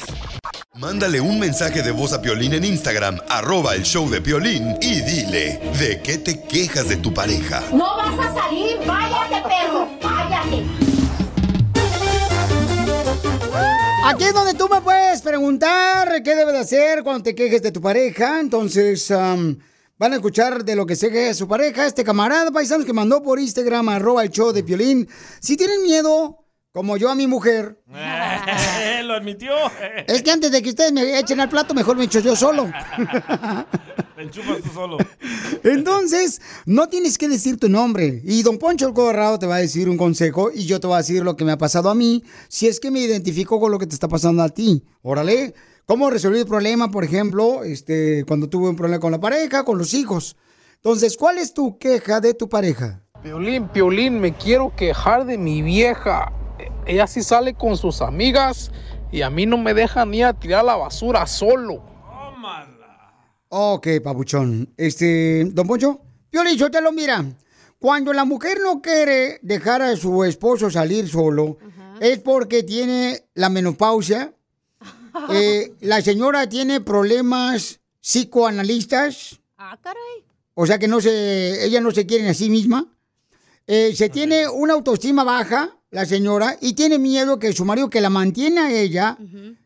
Mándale 0.77 1.21
un 1.21 1.37
mensaje 1.37 1.83
de 1.83 1.91
voz 1.91 2.13
a 2.13 2.19
Piolín 2.19 2.53
en 2.53 2.65
Instagram, 2.65 3.19
arroba 3.29 3.75
el 3.75 3.83
show 3.83 4.09
de 4.09 4.19
Piolín, 4.19 4.77
y 4.81 5.01
dile, 5.01 5.59
¿de 5.79 6.01
qué 6.01 6.17
te 6.17 6.41
quejas 6.41 6.89
de 6.89 6.97
tu 6.97 7.13
pareja? 7.13 7.61
No 7.71 7.97
vas 7.97 8.17
a 8.17 8.33
salir, 8.33 8.77
váyate, 8.87 9.47
perro, 9.47 9.87
váyate. 10.01 10.65
Aquí 14.05 14.23
es 14.23 14.33
donde 14.33 14.55
tú 14.55 14.67
me 14.67 14.81
puedes 14.81 15.21
preguntar 15.21 16.23
qué 16.23 16.35
debe 16.35 16.51
de 16.51 16.59
hacer 16.59 17.03
cuando 17.03 17.21
te 17.21 17.35
quejes 17.35 17.61
de 17.61 17.71
tu 17.71 17.79
pareja. 17.79 18.39
Entonces, 18.39 19.11
am, 19.11 19.59
van 20.01 20.13
a 20.13 20.15
escuchar 20.15 20.65
de 20.65 20.75
lo 20.75 20.87
que 20.87 20.95
se 20.95 21.31
su 21.35 21.47
pareja. 21.47 21.85
Este 21.85 22.03
camarada 22.03 22.49
paisanos 22.49 22.87
que 22.87 22.91
mandó 22.91 23.21
por 23.21 23.39
Instagram, 23.39 23.87
arroba 23.87 24.23
el 24.23 24.31
show 24.31 24.51
de 24.51 24.63
Piolín. 24.63 25.07
Si 25.39 25.55
tienen 25.55 25.83
miedo, 25.83 26.39
como 26.71 26.97
yo 26.97 27.11
a 27.11 27.13
mi 27.13 27.27
mujer, 27.27 27.79
Lo 29.03 29.13
admitió. 29.13 29.53
es 30.07 30.23
que 30.23 30.31
antes 30.31 30.51
de 30.51 30.63
que 30.63 30.69
ustedes 30.69 30.91
me 30.91 31.19
echen 31.19 31.39
al 31.39 31.49
plato, 31.49 31.75
mejor 31.75 31.97
me 31.97 32.05
echo 32.05 32.19
yo 32.19 32.35
solo. 32.35 32.71
Te 34.15 34.23
enchufas 34.23 34.63
tú 34.63 34.69
solo. 34.73 34.97
Entonces, 35.63 36.41
no 36.65 36.89
tienes 36.89 37.19
que 37.19 37.27
decir 37.27 37.59
tu 37.59 37.69
nombre. 37.69 38.23
Y 38.23 38.41
don 38.41 38.57
Poncho 38.57 38.87
el 38.87 38.95
Colorado 38.95 39.37
te 39.37 39.45
va 39.45 39.57
a 39.57 39.59
decir 39.59 39.87
un 39.87 39.97
consejo 39.97 40.49
y 40.51 40.65
yo 40.65 40.79
te 40.79 40.87
voy 40.87 40.95
a 40.95 40.99
decir 40.99 41.23
lo 41.23 41.35
que 41.37 41.45
me 41.45 41.51
ha 41.51 41.57
pasado 41.59 41.91
a 41.91 41.95
mí, 41.95 42.23
si 42.47 42.67
es 42.67 42.79
que 42.79 42.89
me 42.89 43.01
identifico 43.01 43.59
con 43.59 43.71
lo 43.71 43.77
que 43.77 43.85
te 43.85 43.93
está 43.93 44.07
pasando 44.07 44.41
a 44.41 44.49
ti. 44.49 44.83
Órale, 45.03 45.53
¿cómo 45.85 46.09
resolví 46.09 46.39
el 46.39 46.45
problema, 46.45 46.91
por 46.91 47.03
ejemplo, 47.03 47.63
este, 47.63 48.23
cuando 48.27 48.49
tuve 48.49 48.69
un 48.69 48.75
problema 48.75 48.99
con 48.99 49.11
la 49.11 49.19
pareja, 49.19 49.63
con 49.63 49.77
los 49.77 49.93
hijos? 49.93 50.35
Entonces, 50.75 51.17
¿cuál 51.17 51.37
es 51.37 51.53
tu 51.53 51.77
queja 51.77 52.19
de 52.19 52.33
tu 52.33 52.49
pareja? 52.49 53.03
Piolín, 53.21 53.67
Piolín, 53.69 54.19
me 54.19 54.33
quiero 54.33 54.73
quejar 54.75 55.25
de 55.25 55.37
mi 55.37 55.61
vieja. 55.61 56.31
Ella 56.87 57.05
sí 57.05 57.21
sale 57.21 57.53
con 57.53 57.77
sus 57.77 58.01
amigas 58.01 58.71
y 59.11 59.21
a 59.21 59.29
mí 59.29 59.45
no 59.45 59.57
me 59.57 59.73
deja 59.73 60.05
ni 60.05 60.23
a 60.23 60.33
tirar 60.33 60.65
la 60.65 60.75
basura 60.75 61.27
solo. 61.27 61.83
Ok, 63.49 63.87
papuchón. 64.03 64.73
Este, 64.77 65.43
don 65.51 65.67
Poncho, 65.67 66.01
Piolín, 66.29 66.57
te 66.71 66.81
lo 66.81 66.91
mira. 66.91 67.25
Cuando 67.77 68.13
la 68.13 68.25
mujer 68.25 68.59
no 68.63 68.81
quiere 68.81 69.39
dejar 69.41 69.81
a 69.81 69.95
su 69.95 70.23
esposo 70.23 70.69
salir 70.69 71.09
solo, 71.09 71.57
es 71.99 72.19
porque 72.19 72.63
tiene 72.63 73.25
la 73.33 73.49
menopausia. 73.49 74.33
Eh, 75.31 75.73
la 75.81 76.01
señora 76.01 76.47
tiene 76.47 76.81
problemas 76.81 77.79
psicoanalistas, 78.01 79.39
Ah, 79.57 79.77
caray. 79.81 80.23
o 80.55 80.65
sea 80.65 80.79
que 80.79 80.87
no 80.87 80.99
se, 81.01 81.65
ella 81.65 81.81
no 81.81 81.91
se 81.91 82.05
quiere 82.05 82.27
a 82.29 82.33
sí 82.33 82.49
misma. 82.49 82.87
Eh, 83.67 83.93
se 83.95 84.09
tiene 84.09 84.47
una 84.49 84.73
autoestima 84.73 85.23
baja, 85.23 85.77
la 85.91 86.05
señora, 86.05 86.57
y 86.61 86.73
tiene 86.73 86.97
miedo 86.97 87.37
que 87.39 87.53
su 87.53 87.63
marido, 87.65 87.89
que 87.89 88.01
la 88.01 88.09
mantiene 88.09 88.59
a 88.59 88.71
ella, 88.71 89.17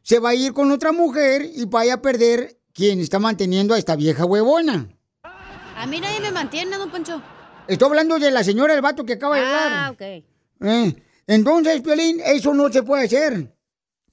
se 0.02 0.20
va 0.20 0.30
a 0.30 0.36
ir 0.36 0.54
con 0.54 0.72
otra 0.72 0.92
mujer 0.92 1.50
y 1.56 1.66
vaya 1.66 1.96
a 1.96 2.02
perder 2.02 2.58
quien 2.74 3.00
está 3.00 3.20
manteniendo 3.20 3.74
a 3.74 3.78
esta 3.78 3.96
vieja 3.96 4.26
huevona. 4.26 4.90
A 5.24 5.86
mí 5.88 6.00
nadie 6.00 6.20
me 6.20 6.32
mantiene, 6.32 6.78
don 6.78 6.90
Poncho. 6.90 7.22
Estoy 7.68 7.88
hablando 7.88 8.20
de 8.20 8.32
la 8.32 8.44
señora 8.44 8.74
del 8.74 8.82
vato 8.82 9.06
que 9.06 9.14
acaba 9.14 9.38
de 9.38 9.42
llegar. 9.44 9.72
Ah, 9.72 9.92
ok. 9.92 10.02
Eh, 10.02 10.96
entonces, 11.28 11.82
Piolín, 11.82 12.20
eso 12.24 12.54
no 12.54 12.72
se 12.72 12.84
puede 12.84 13.06
hacer. 13.06 13.55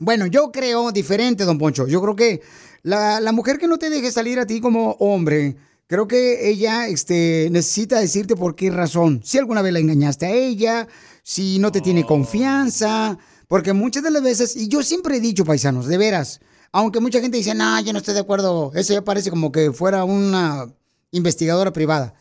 Bueno, 0.03 0.27
yo 0.27 0.51
creo 0.51 0.91
diferente, 0.91 1.45
don 1.45 1.59
Poncho. 1.59 1.87
Yo 1.87 2.03
creo 2.03 2.17
que 2.17 2.43
la, 2.83 3.21
la 3.21 3.31
mujer 3.31 3.59
que 3.59 3.69
no 3.69 3.79
te 3.79 3.89
deje 3.89 4.11
salir 4.11 4.41
a 4.41 4.47
ti 4.47 4.61
como 4.61 4.97
hombre, 4.99 5.57
creo 5.87 6.09
que 6.09 6.51
ella 6.51 6.89
este, 6.89 7.49
necesita 7.53 8.01
decirte 8.01 8.35
por 8.35 8.57
qué 8.57 8.73
razón. 8.73 9.21
Si 9.23 9.39
alguna 9.39 9.63
vez 9.63 9.73
la 9.73 9.79
engañaste 9.79 10.27
a 10.27 10.31
ella, 10.33 10.89
si 11.23 11.61
no 11.61 11.71
te 11.71 11.81
tiene 11.81 12.05
confianza, 12.05 13.17
porque 13.47 13.73
muchas 13.73 14.03
de 14.03 14.11
las 14.11 14.25
veces, 14.25 14.57
y 14.57 14.67
yo 14.67 14.83
siempre 14.83 15.19
he 15.19 15.21
dicho, 15.21 15.45
paisanos, 15.45 15.87
de 15.87 15.99
veras, 15.99 16.41
aunque 16.73 16.99
mucha 16.99 17.21
gente 17.21 17.37
dice, 17.37 17.55
no, 17.55 17.81
yo 17.81 17.93
no 17.93 18.01
estoy 18.01 18.15
de 18.15 18.21
acuerdo, 18.21 18.73
eso 18.75 18.95
ya 18.95 19.05
parece 19.05 19.31
como 19.31 19.53
que 19.53 19.71
fuera 19.71 20.03
una 20.03 20.67
investigadora 21.13 21.73
privada. 21.73 22.15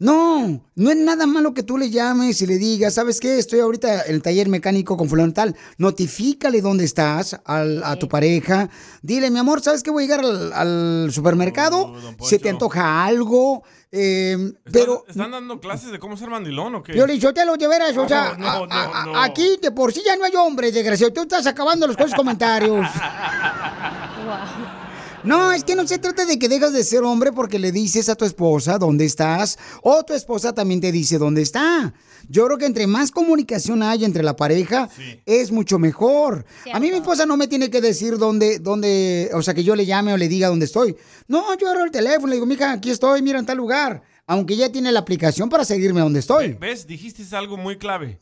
No, 0.00 0.62
no 0.76 0.90
es 0.92 0.96
nada 0.96 1.26
malo 1.26 1.54
que 1.54 1.64
tú 1.64 1.76
le 1.76 1.90
llames 1.90 2.40
y 2.40 2.46
le 2.46 2.56
digas, 2.56 2.94
¿sabes 2.94 3.18
qué? 3.18 3.36
Estoy 3.36 3.58
ahorita 3.58 4.04
en 4.04 4.14
el 4.14 4.22
taller 4.22 4.48
mecánico 4.48 4.96
con 4.96 5.08
fulano 5.08 5.32
tal. 5.32 5.56
Notifícale 5.76 6.60
dónde 6.60 6.84
estás 6.84 7.40
al- 7.44 7.82
a 7.82 7.96
tu 7.96 8.06
pareja. 8.08 8.70
Dile, 9.02 9.28
mi 9.32 9.40
amor, 9.40 9.60
¿sabes 9.60 9.82
qué? 9.82 9.90
Voy 9.90 10.04
a 10.04 10.06
llegar 10.06 10.20
al, 10.24 10.52
al 10.52 11.08
supermercado. 11.12 11.92
¿Se 12.22 12.38
te 12.38 12.48
antoja 12.48 13.04
algo? 13.04 13.64
Eh, 13.90 14.36
pero 14.70 15.04
¿Están 15.08 15.32
dando 15.32 15.58
clases 15.58 15.90
de 15.90 15.98
cómo 15.98 16.16
ser 16.16 16.28
mandilón 16.28 16.76
o 16.76 16.82
qué? 16.84 16.94
yo 16.94 17.04
le 17.04 17.14
digo, 17.14 17.34
te 17.34 17.44
lo 17.44 17.56
de 17.56 17.66
veras, 17.66 17.96
o 17.96 18.06
sea, 18.06 18.36
No, 18.38 18.66
no, 18.66 18.72
a- 18.72 19.02
a- 19.02 19.06
no. 19.06 19.20
aquí 19.20 19.58
de 19.60 19.72
por 19.72 19.92
sí 19.92 20.02
ya 20.06 20.14
no 20.16 20.24
hay 20.24 20.36
hombres, 20.36 20.74
desgraciado. 20.74 21.12
Tú 21.12 21.22
estás 21.22 21.44
acabando 21.48 21.88
los 21.88 21.96
comentarios. 22.14 22.86
No, 25.24 25.52
es 25.52 25.64
que 25.64 25.74
no 25.74 25.86
se 25.86 25.98
trata 25.98 26.24
de 26.26 26.38
que 26.38 26.48
dejas 26.48 26.72
de 26.72 26.84
ser 26.84 27.02
hombre 27.02 27.32
porque 27.32 27.58
le 27.58 27.72
dices 27.72 28.08
a 28.08 28.14
tu 28.14 28.24
esposa 28.24 28.78
dónde 28.78 29.04
estás 29.04 29.58
o 29.82 30.04
tu 30.04 30.14
esposa 30.14 30.52
también 30.52 30.80
te 30.80 30.92
dice 30.92 31.18
dónde 31.18 31.42
está. 31.42 31.92
Yo 32.28 32.46
creo 32.46 32.58
que 32.58 32.66
entre 32.66 32.86
más 32.86 33.10
comunicación 33.10 33.82
hay 33.82 34.04
entre 34.04 34.22
la 34.22 34.36
pareja 34.36 34.88
es 35.26 35.50
mucho 35.50 35.78
mejor. 35.78 36.44
A 36.72 36.78
mí 36.78 36.90
mi 36.90 36.98
esposa 36.98 37.26
no 37.26 37.36
me 37.36 37.48
tiene 37.48 37.68
que 37.68 37.80
decir 37.80 38.16
dónde, 38.16 38.58
dónde, 38.60 39.30
o 39.34 39.42
sea, 39.42 39.54
que 39.54 39.64
yo 39.64 39.74
le 39.74 39.86
llame 39.86 40.12
o 40.12 40.16
le 40.16 40.28
diga 40.28 40.48
dónde 40.48 40.66
estoy. 40.66 40.96
No, 41.26 41.56
yo 41.58 41.68
agarro 41.68 41.84
el 41.84 41.90
teléfono, 41.90 42.28
le 42.28 42.34
digo, 42.34 42.46
mija, 42.46 42.72
aquí 42.72 42.90
estoy, 42.90 43.22
mira 43.22 43.38
en 43.38 43.46
tal 43.46 43.56
lugar. 43.56 44.02
Aunque 44.26 44.54
ella 44.54 44.70
tiene 44.70 44.92
la 44.92 45.00
aplicación 45.00 45.48
para 45.48 45.64
seguirme 45.64 46.00
donde 46.00 46.20
estoy. 46.20 46.52
¿Ves? 46.52 46.86
Dijiste 46.86 47.24
algo 47.34 47.56
muy 47.56 47.78
clave. 47.78 48.18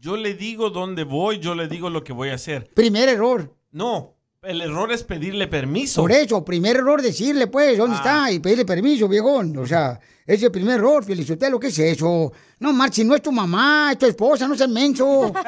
Yo 0.00 0.16
le 0.16 0.34
digo 0.34 0.70
dónde 0.70 1.04
voy, 1.04 1.38
yo 1.38 1.54
le 1.54 1.68
digo 1.68 1.90
lo 1.90 2.02
que 2.02 2.12
voy 2.12 2.30
a 2.30 2.34
hacer. 2.34 2.70
Primer 2.74 3.08
error. 3.08 3.54
No, 3.70 4.13
el 4.46 4.60
error 4.60 4.92
es 4.92 5.02
pedirle 5.02 5.46
permiso. 5.46 6.00
Por 6.00 6.12
eso, 6.12 6.44
primer 6.44 6.76
error 6.76 7.00
decirle, 7.02 7.46
pues, 7.46 7.78
¿dónde 7.78 7.96
está? 7.96 8.30
Y 8.30 8.38
pedirle 8.38 8.64
permiso, 8.64 9.08
viejón. 9.08 9.56
O 9.58 9.66
sea, 9.66 9.98
ese 10.26 10.36
es 10.36 10.42
el 10.44 10.50
primer 10.50 10.78
error, 10.78 11.04
Felicitelo, 11.04 11.58
¿qué 11.58 11.68
es 11.68 11.78
eso? 11.78 12.32
No, 12.58 12.72
Marchi, 12.72 13.04
no 13.04 13.14
es 13.14 13.22
tu 13.22 13.32
mamá, 13.32 13.90
es 13.92 13.98
tu 13.98 14.06
esposa, 14.06 14.46
no 14.48 14.54
seas 14.54 14.70
menso. 14.70 15.32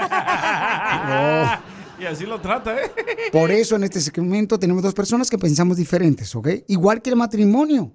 No. 1.06 1.76
Y 1.98 2.04
así 2.04 2.26
lo 2.26 2.40
trata, 2.40 2.76
¿eh? 2.76 2.90
Por 3.32 3.50
eso 3.50 3.76
en 3.76 3.85
este 3.85 4.00
segmento 4.00 4.59
tenemos 4.59 4.82
dos 4.82 4.92
personas 4.92 5.30
que 5.30 5.38
pensamos 5.38 5.78
diferentes, 5.78 6.35
¿ok? 6.35 6.48
Igual 6.68 7.00
que 7.00 7.11
el 7.11 7.16
matrimonio. 7.16 7.94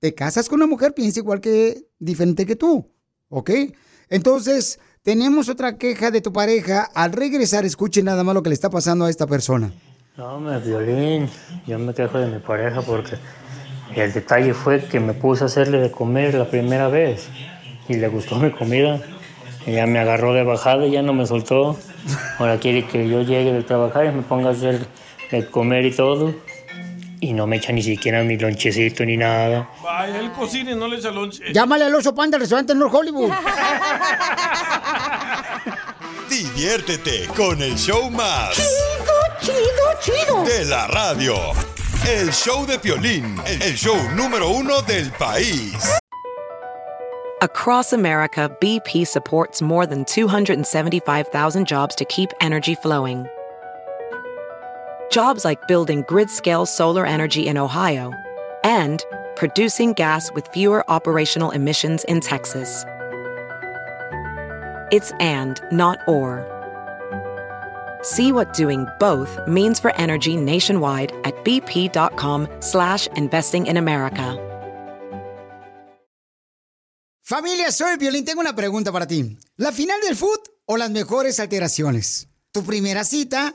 Te 0.00 0.14
casas 0.14 0.48
con 0.48 0.56
una 0.56 0.66
mujer, 0.66 0.94
piensa 0.94 1.20
igual 1.20 1.40
que, 1.40 1.86
diferente 1.98 2.44
que 2.46 2.56
tú, 2.56 2.90
¿ok? 3.28 3.50
Entonces, 4.08 4.80
tenemos 5.02 5.48
otra 5.48 5.76
queja 5.76 6.10
de 6.10 6.20
tu 6.20 6.32
pareja. 6.32 6.90
Al 6.94 7.12
regresar, 7.12 7.64
escuchen 7.64 8.06
nada 8.06 8.24
más 8.24 8.34
lo 8.34 8.42
que 8.42 8.48
le 8.48 8.54
está 8.54 8.70
pasando 8.70 9.04
a 9.04 9.10
esta 9.10 9.26
persona. 9.26 9.72
No, 10.20 10.38
me 10.38 10.58
violín. 10.58 11.30
Yo 11.66 11.78
me 11.78 11.94
quejo 11.94 12.18
de 12.18 12.26
mi 12.26 12.40
pareja 12.40 12.82
porque 12.82 13.16
el 13.96 14.12
detalle 14.12 14.52
fue 14.52 14.84
que 14.84 15.00
me 15.00 15.14
puse 15.14 15.44
a 15.44 15.46
hacerle 15.46 15.78
de 15.78 15.90
comer 15.90 16.34
la 16.34 16.44
primera 16.44 16.88
vez 16.88 17.30
y 17.88 17.94
le 17.94 18.06
gustó 18.08 18.36
mi 18.36 18.50
comida. 18.50 19.00
Ella 19.64 19.86
me 19.86 19.98
agarró 19.98 20.34
de 20.34 20.42
bajada 20.42 20.84
y 20.84 20.90
ya 20.90 21.00
no 21.00 21.14
me 21.14 21.24
soltó. 21.24 21.74
Ahora 22.38 22.58
quiere 22.58 22.86
que 22.86 23.08
yo 23.08 23.22
llegue 23.22 23.50
de 23.50 23.62
trabajar 23.62 24.04
y 24.04 24.10
me 24.10 24.20
ponga 24.20 24.50
a 24.50 24.52
hacer 24.52 24.86
de 25.30 25.46
comer 25.46 25.86
y 25.86 25.92
todo. 25.92 26.34
Y 27.20 27.32
no 27.32 27.46
me 27.46 27.56
echa 27.56 27.72
ni 27.72 27.82
siquiera 27.82 28.22
mi 28.22 28.36
lonchecito 28.36 29.06
ni 29.06 29.16
nada. 29.16 29.70
Vaya, 29.82 30.18
él 30.18 30.32
cocina 30.32 30.72
y 30.72 30.74
no 30.74 30.86
le 30.86 30.96
echa 30.96 31.10
lonche. 31.10 31.50
Llámale 31.50 31.86
al 31.86 31.94
oso 31.94 32.14
panda 32.14 32.36
al 32.36 32.42
restaurante 32.42 32.74
North 32.74 32.94
Hollywood. 32.94 33.32
Diviértete 36.28 37.26
con 37.34 37.62
el 37.62 37.74
show 37.76 38.10
más. 38.10 38.58
Chido, 39.40 39.54
chido, 39.56 39.94
chido. 40.00 40.44
De 40.44 40.64
la 40.64 40.86
radio. 40.88 41.34
El 42.06 42.30
show 42.30 42.66
de 42.66 42.78
Piolín, 42.78 43.38
el 43.46 43.74
show 43.74 43.96
número 44.14 44.50
uno 44.50 44.82
del 44.82 45.10
país. 45.12 45.98
Across 47.40 47.94
America, 47.94 48.50
BP 48.60 49.06
supports 49.06 49.62
more 49.62 49.86
than 49.86 50.04
275,000 50.04 51.66
jobs 51.66 51.94
to 51.94 52.04
keep 52.04 52.30
energy 52.42 52.74
flowing. 52.74 53.26
Jobs 55.10 55.44
like 55.44 55.66
building 55.66 56.04
grid 56.06 56.28
scale 56.28 56.66
solar 56.66 57.06
energy 57.06 57.46
in 57.46 57.56
Ohio 57.56 58.12
and 58.62 59.02
producing 59.36 59.94
gas 59.94 60.30
with 60.34 60.46
fewer 60.48 60.84
operational 60.90 61.50
emissions 61.52 62.04
in 62.04 62.20
Texas. 62.20 62.84
It's 64.92 65.12
and, 65.18 65.60
not 65.72 65.98
or. 66.06 66.44
See 68.02 68.32
what 68.32 68.54
doing 68.54 68.86
both 68.98 69.38
means 69.46 69.80
for 69.80 69.92
energy 69.96 70.36
nationwide 70.36 71.12
at 71.24 71.34
bp.com 71.44 72.46
slash 72.60 73.08
investing 73.16 73.66
in 73.66 73.76
America. 73.76 74.36
Familia, 77.22 77.70
soy 77.70 77.96
Violín. 77.96 78.24
Tengo 78.24 78.40
una 78.40 78.56
pregunta 78.56 78.90
para 78.90 79.06
ti. 79.06 79.38
¿La 79.56 79.70
final 79.70 80.00
del 80.00 80.16
foot 80.16 80.48
o 80.66 80.76
las 80.76 80.90
mejores 80.90 81.38
alteraciones? 81.38 82.26
¿Tu 82.50 82.64
primera 82.64 83.04
cita 83.04 83.54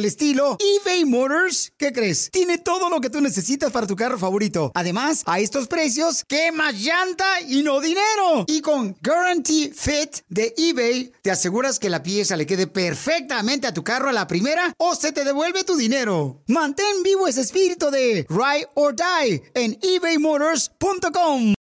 estilo, 0.05 0.57
eBay 0.59 1.05
Motors, 1.05 1.71
¿qué 1.77 1.91
crees? 1.91 2.29
Tiene 2.31 2.57
todo 2.57 2.89
lo 2.89 3.01
que 3.01 3.09
tú 3.09 3.21
necesitas 3.21 3.71
para 3.71 3.87
tu 3.87 3.95
carro 3.95 4.17
favorito. 4.17 4.71
Además, 4.73 5.23
a 5.25 5.39
estos 5.39 5.67
precios, 5.67 6.23
¿qué 6.27 6.51
más 6.51 6.75
llanta 6.75 7.41
y 7.47 7.63
no 7.63 7.79
dinero? 7.79 8.45
Y 8.47 8.61
con 8.61 8.95
Guarantee 9.03 9.71
Fit 9.73 10.17
de 10.29 10.53
eBay, 10.57 11.11
te 11.21 11.31
aseguras 11.31 11.79
que 11.79 11.89
la 11.89 12.03
pieza 12.03 12.37
le 12.37 12.45
quede 12.45 12.67
perfectamente 12.67 13.67
a 13.67 13.73
tu 13.73 13.83
carro 13.83 14.09
a 14.09 14.13
la 14.13 14.27
primera 14.27 14.73
o 14.77 14.95
se 14.95 15.11
te 15.11 15.23
devuelve 15.23 15.63
tu 15.63 15.75
dinero. 15.75 16.41
Mantén 16.47 17.03
vivo 17.03 17.27
ese 17.27 17.41
espíritu 17.41 17.91
de 17.91 18.25
Ride 18.29 18.67
or 18.75 18.95
Die 18.95 19.43
en 19.53 19.77
ebaymotors.com. 19.81 21.53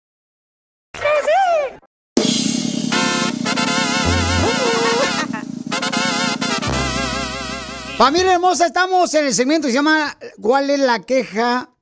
Familia 7.98 8.34
hermosa, 8.34 8.66
estamos 8.66 9.12
en 9.14 9.26
el 9.26 9.34
segmento 9.34 9.66
que 9.66 9.72
se 9.72 9.78
llama 9.78 10.16
¿Cuál 10.40 10.70
es 10.70 10.78
la 10.78 11.00
queja 11.00 11.74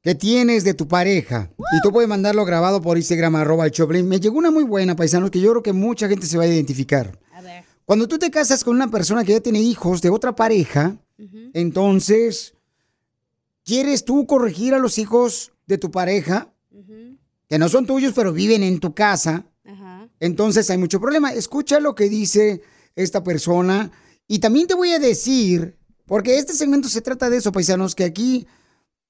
que 0.00 0.14
tienes 0.14 0.64
de 0.64 0.72
tu 0.72 0.88
pareja? 0.88 1.50
Y 1.58 1.82
tú 1.82 1.92
puedes 1.92 2.08
mandarlo 2.08 2.46
grabado 2.46 2.80
por 2.80 2.96
Instagram, 2.96 3.36
arroba 3.36 3.66
el 3.66 3.70
Choplin. 3.70 4.08
Me 4.08 4.18
llegó 4.18 4.38
una 4.38 4.50
muy 4.50 4.64
buena, 4.64 4.96
paisanos, 4.96 5.30
que 5.30 5.42
yo 5.42 5.50
creo 5.50 5.62
que 5.62 5.74
mucha 5.74 6.08
gente 6.08 6.26
se 6.26 6.38
va 6.38 6.44
a 6.44 6.46
identificar. 6.46 7.18
Cuando 7.84 8.08
tú 8.08 8.18
te 8.18 8.30
casas 8.30 8.64
con 8.64 8.76
una 8.76 8.90
persona 8.90 9.24
que 9.24 9.32
ya 9.32 9.40
tiene 9.40 9.60
hijos 9.60 10.00
de 10.00 10.08
otra 10.08 10.34
pareja, 10.34 10.96
entonces, 11.52 12.54
¿quieres 13.62 14.06
tú 14.06 14.26
corregir 14.26 14.72
a 14.72 14.78
los 14.78 14.96
hijos 14.96 15.52
de 15.66 15.76
tu 15.76 15.90
pareja? 15.90 16.50
Que 17.46 17.58
no 17.58 17.68
son 17.68 17.84
tuyos, 17.84 18.14
pero 18.16 18.32
viven 18.32 18.62
en 18.62 18.80
tu 18.80 18.94
casa. 18.94 19.44
Entonces 20.18 20.70
hay 20.70 20.78
mucho 20.78 20.98
problema. 20.98 21.30
Escucha 21.34 21.78
lo 21.78 21.94
que 21.94 22.08
dice 22.08 22.62
esta 22.96 23.22
persona. 23.22 23.92
Y 24.32 24.38
también 24.38 24.66
te 24.66 24.72
voy 24.72 24.90
a 24.92 24.98
decir, 24.98 25.76
porque 26.06 26.38
este 26.38 26.54
segmento 26.54 26.88
se 26.88 27.02
trata 27.02 27.28
de 27.28 27.36
eso, 27.36 27.52
paisanos, 27.52 27.94
que 27.94 28.04
aquí 28.04 28.46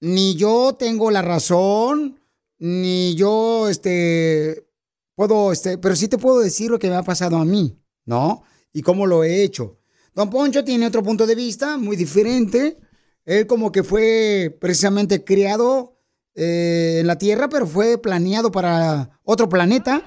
ni 0.01 0.35
yo 0.35 0.75
tengo 0.77 1.13
la 1.13 1.23
razón, 1.23 2.19
ni 2.59 3.15
yo, 3.15 3.69
este, 3.69 4.67
puedo, 5.15 5.53
este, 5.53 5.79
pero 5.79 5.95
sí 5.95 6.09
te 6.09 6.19
puedo 6.19 6.41
decir 6.41 6.73
lo 6.73 6.81
que 6.81 6.91
me 6.91 6.97
ha 6.97 7.05
pasado 7.05 7.37
a 7.37 7.45
mí, 7.45 7.79
¿no? 8.05 8.43
Y 8.73 8.83
cómo 8.83 9.07
lo 9.07 9.23
he 9.23 9.45
hecho. 9.45 9.79
Don 10.13 10.29
Poncho 10.29 10.65
tiene 10.65 10.89
otro 10.89 11.05
punto 11.05 11.25
de 11.25 11.37
vista 11.37 11.77
muy 11.77 11.95
diferente. 11.95 12.79
Él 13.25 13.47
como 13.47 13.71
que 13.71 13.85
fue 13.85 14.59
precisamente 14.61 15.23
criado 15.23 16.01
eh, 16.35 16.97
en 16.99 17.07
la 17.07 17.17
Tierra, 17.17 17.49
pero 17.49 17.69
fue 17.69 17.97
planeado 17.97 18.51
para 18.51 19.21
otro 19.23 19.49
planeta. 19.49 20.03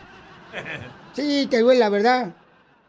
Sí, 1.15 1.47
que 1.49 1.59
duele 1.59 1.79
la 1.79 1.87
verdad. 1.87 2.35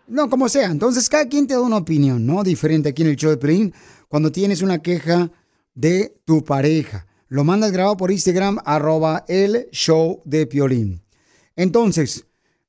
No, 0.09 0.31
como 0.31 0.49
sea. 0.49 0.71
Entonces, 0.71 1.09
cada 1.09 1.27
quien 1.27 1.47
te 1.47 1.55
da 1.55 1.61
una 1.61 1.77
opinión, 1.77 2.25
¿no? 2.27 2.43
Diferente 2.43 2.91
aquí 2.91 3.03
en 3.03 3.09
el 3.09 3.17
show 3.17 3.31
de 3.31 3.37
Pelín. 3.37 3.75
cuando 4.09 4.31
tienes 4.31 4.63
una 4.63 4.79
queja 4.79 5.31
de 5.75 6.21
tu 6.25 6.45
pareja. 6.45 7.07
Lo 7.29 7.45
mandas 7.45 7.73
grabado 7.73 7.97
por 7.97 8.13
Instagram, 8.13 8.59
arroba 8.65 9.25
el 9.29 9.69
show 9.73 10.23
de 10.25 10.47
Piolín. 10.47 11.03
Entonces, 11.57 12.25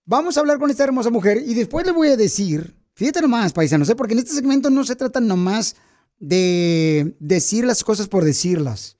vamos 0.05 0.35
a 0.35 0.39
hablar 0.39 0.57
con 0.57 0.71
esta 0.71 0.83
hermosa 0.83 1.09
mujer 1.09 1.41
y 1.45 1.53
después 1.53 1.85
le 1.85 1.91
voy 1.91 2.09
a 2.09 2.17
decir, 2.17 2.75
fíjate 2.95 3.21
nomás, 3.21 3.53
paisanos, 3.53 3.89
¿eh? 3.89 3.95
porque 3.95 4.13
en 4.13 4.19
este 4.19 4.33
segmento 4.33 4.69
no 4.69 4.83
se 4.83 4.95
trata 4.95 5.19
nomás 5.19 5.75
de 6.19 7.15
decir 7.19 7.65
las 7.65 7.83
cosas 7.83 8.07
por 8.07 8.23
decirlas, 8.23 8.97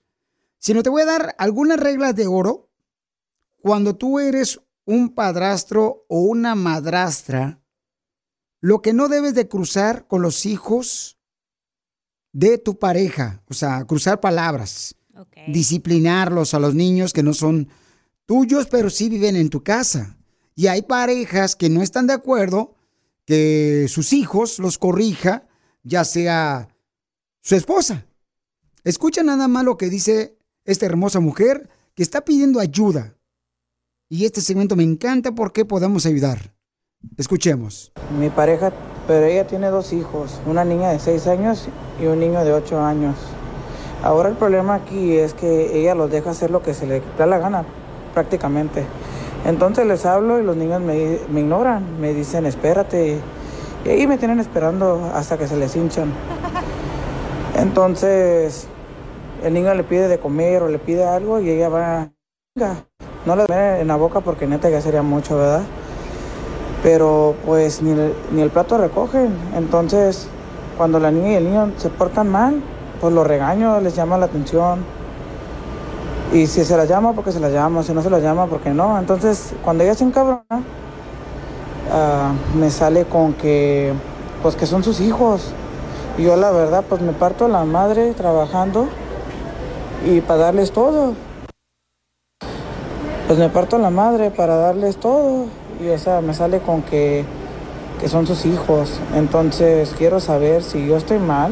sino 0.60 0.84
te 0.84 0.90
voy 0.90 1.02
a 1.02 1.06
dar 1.06 1.36
algunas 1.40 1.80
reglas 1.80 2.16
de 2.16 2.28
oro 2.28 2.70
cuando 3.62 3.96
tú 3.96 4.20
eres 4.20 4.60
un 4.86 5.16
padrastro 5.16 6.06
o 6.08 6.22
una 6.22 6.54
madrastra, 6.54 7.62
lo 8.60 8.82
que 8.82 8.93
no 8.93 9.08
debes 9.08 9.34
de 9.34 9.47
cruzar 9.47 10.08
con 10.08 10.22
los 10.22 10.45
hijos 10.45 11.18
de 12.34 12.58
tu 12.58 12.78
pareja, 12.78 13.43
o 13.49 13.53
sea, 13.53 13.86
cruzar 13.86 14.20
palabras, 14.20 14.95
disciplinarlos 15.47 16.53
a 16.53 16.60
los 16.60 16.76
niños 16.76 17.14
que 17.14 17.24
no 17.24 17.34
son 17.34 17.70
tuyos, 18.26 18.68
pero 18.68 18.89
sí 18.89 19.10
viven 19.10 19.36
en 19.36 19.49
tu 19.49 19.64
casa. 19.64 20.18
Y 20.55 20.68
hay 20.68 20.82
parejas 20.82 21.55
que 21.55 21.70
no 21.70 21.82
están 21.82 22.08
de 22.08 22.14
acuerdo 22.14 22.76
que 23.26 23.88
sus 23.89 24.14
hijos 24.14 24.60
los 24.60 24.78
corrija, 24.78 25.47
ya 25.84 26.03
sea 26.03 26.70
su 27.41 27.55
esposa. 27.55 28.05
Escucha 28.84 29.24
nada 29.24 29.47
más 29.47 29.64
lo 29.64 29.78
que 29.78 29.89
dice 29.89 30.38
esta 30.66 30.86
hermosa 30.86 31.20
mujer 31.20 31.70
que 31.93 32.03
está 32.03 32.24
pidiendo 32.24 32.60
ayuda. 32.60 33.18
Y 34.10 34.26
este 34.26 34.41
segmento 34.41 34.76
me 34.76 34.84
encanta 34.84 35.34
porque 35.34 35.66
podemos 35.66 36.05
ayudar. 36.05 36.57
Escuchemos. 37.18 37.91
Mi 38.20 38.30
pareja, 38.30 38.72
pero 39.08 39.26
ella 39.26 39.47
tiene 39.47 39.70
dos 39.70 39.93
hijos, 39.93 40.39
una 40.45 40.66
niña 40.66 40.89
de 40.89 40.99
6 40.99 41.28
años 41.28 41.70
y 42.01 42.05
un 42.05 42.20
niño 42.20 42.43
de 42.43 42.53
8 42.53 42.82
años. 42.82 43.16
Ahora 44.03 44.30
el 44.30 44.36
problema 44.36 44.76
aquí 44.76 45.18
es 45.18 45.34
que 45.34 45.80
ella 45.80 45.95
los 45.95 46.12
deja 46.12 46.32
hacer 46.32 46.51
lo 46.51 46.62
que 46.62 46.74
se 46.74 46.86
le 46.86 47.01
da 47.18 47.26
la 47.26 47.39
gana, 47.39 47.66
prácticamente. 48.14 48.86
Entonces 49.45 49.86
les 49.86 50.05
hablo 50.05 50.39
y 50.39 50.43
los 50.43 50.55
niños 50.55 50.82
me, 50.82 51.20
ignoran, 51.39 51.99
me 51.99 52.14
dicen 52.14 52.45
espérate. 52.45 53.20
Y 53.86 53.89
ahí 53.89 54.08
me 54.08 54.18
tienen 54.18 54.39
esperando 54.39 55.12
hasta 55.14 55.38
que 55.38 55.47
se 55.47 55.55
les 55.55 55.76
hinchan. 55.76 56.12
Entonces 57.58 58.68
el 59.43 59.53
niño 59.53 59.74
le 59.74 59.84
pide 59.84 60.08
de 60.08 60.20
comer 60.20 60.64
o 60.64 60.68
le 60.68 60.80
pide 60.80 61.05
algo 61.05 61.39
y 61.39 61.49
ella 61.49 61.70
va, 61.70 62.10
no 63.26 63.36
le 63.36 63.45
en 63.82 63.88
la 63.88 63.95
boca 63.95 64.22
porque 64.22 64.47
neta 64.47 64.70
ya 64.70 64.82
sería 64.82 65.01
mucho, 65.01 65.38
¿verdad? 65.38 65.64
Pero 66.84 67.36
pues 67.46 67.82
ni 67.82 67.92
el, 67.92 68.14
ni 68.32 68.42
el 68.42 68.50
plato 68.50 68.78
recogen. 68.78 69.36
Entonces 69.56 70.30
cuando 70.78 71.00
la 71.00 71.12
niña 71.12 71.32
y 71.32 71.36
el 71.36 71.44
niño 71.46 71.72
se 71.78 71.90
portan 71.90 72.30
mal, 72.30 72.62
pues 73.02 73.14
los 73.14 73.26
regaño, 73.26 73.82
les 73.82 73.96
llama 73.96 74.18
la 74.18 74.28
atención. 74.28 74.86
Y 76.34 76.46
si 76.48 76.64
se 76.64 76.78
la 76.78 76.86
llama, 76.86 77.14
porque 77.14 77.32
se 77.32 77.40
la 77.40 77.50
llama, 77.50 77.84
si 77.84 77.94
no 77.94 78.02
se 78.02 78.10
la 78.10 78.20
llama, 78.20 78.48
porque 78.48 78.70
no. 78.72 79.00
Entonces, 79.00 79.54
cuando 79.64 79.84
ella 79.84 79.96
se 79.96 80.04
encabrona, 80.04 80.44
ah, 81.92 82.32
me 82.56 82.70
sale 82.70 83.06
con 83.06 83.34
que, 83.34 83.94
pues 84.44 84.56
que 84.56 84.66
son 84.66 84.84
sus 84.84 85.00
hijos. 85.00 85.54
Y 86.18 86.24
yo 86.24 86.36
la 86.36 86.52
verdad, 86.52 86.84
pues 86.88 87.02
me 87.02 87.14
parto 87.14 87.48
la 87.48 87.64
madre 87.64 88.14
trabajando 88.14 88.88
y 90.06 90.22
para 90.22 90.46
darles 90.46 90.72
todo. 90.72 91.14
Pues 93.28 93.40
me 93.40 93.50
parto 93.50 93.78
la 93.78 93.90
madre 93.90 94.32
para 94.32 94.56
darles 94.56 94.98
todo. 94.98 95.46
Y 95.80 95.90
o 95.90 95.98
sea, 95.98 96.22
me 96.22 96.34
sale 96.34 96.60
con 96.60 96.82
que, 96.82 97.24
que 98.00 98.10
son 98.10 98.26
sus 98.26 98.46
hijos. 98.46 99.00
Entonces 99.16 99.94
quiero 99.98 100.20
saber 100.20 100.64
si 100.64 100.88
yo 100.88 100.98
estoy 100.98 101.20
mal 101.20 101.52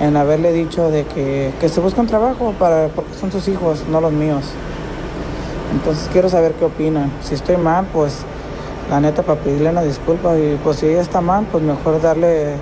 en 0.00 0.16
haberle 0.16 0.52
dicho 0.52 0.90
de 0.90 1.04
que, 1.04 1.52
que 1.60 1.68
se 1.68 1.80
buscan 1.80 2.06
trabajo 2.06 2.54
para, 2.58 2.88
porque 2.88 3.14
son 3.14 3.32
sus 3.32 3.48
hijos, 3.48 3.84
no 3.90 4.00
los 4.00 4.12
míos. 4.12 4.44
Entonces 5.72 6.08
quiero 6.12 6.28
saber 6.28 6.52
qué 6.52 6.64
opinan. 6.64 7.12
Si 7.22 7.34
estoy 7.34 7.56
mal, 7.56 7.86
pues 7.92 8.18
la 8.90 9.00
neta 9.00 9.22
para 9.22 9.40
pedirle 9.40 9.70
una 9.70 9.82
disculpa 9.82 10.36
y 10.38 10.58
pues 10.62 10.78
si 10.78 10.86
ella 10.86 11.02
está 11.02 11.20
mal, 11.20 11.46
pues 11.50 11.62
mejor 11.62 12.00
darle 12.00 12.54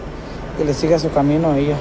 que 0.58 0.64
le 0.64 0.74
siga 0.74 0.98
su 0.98 1.10
camino 1.10 1.52
a 1.52 1.58
ella. 1.58 1.76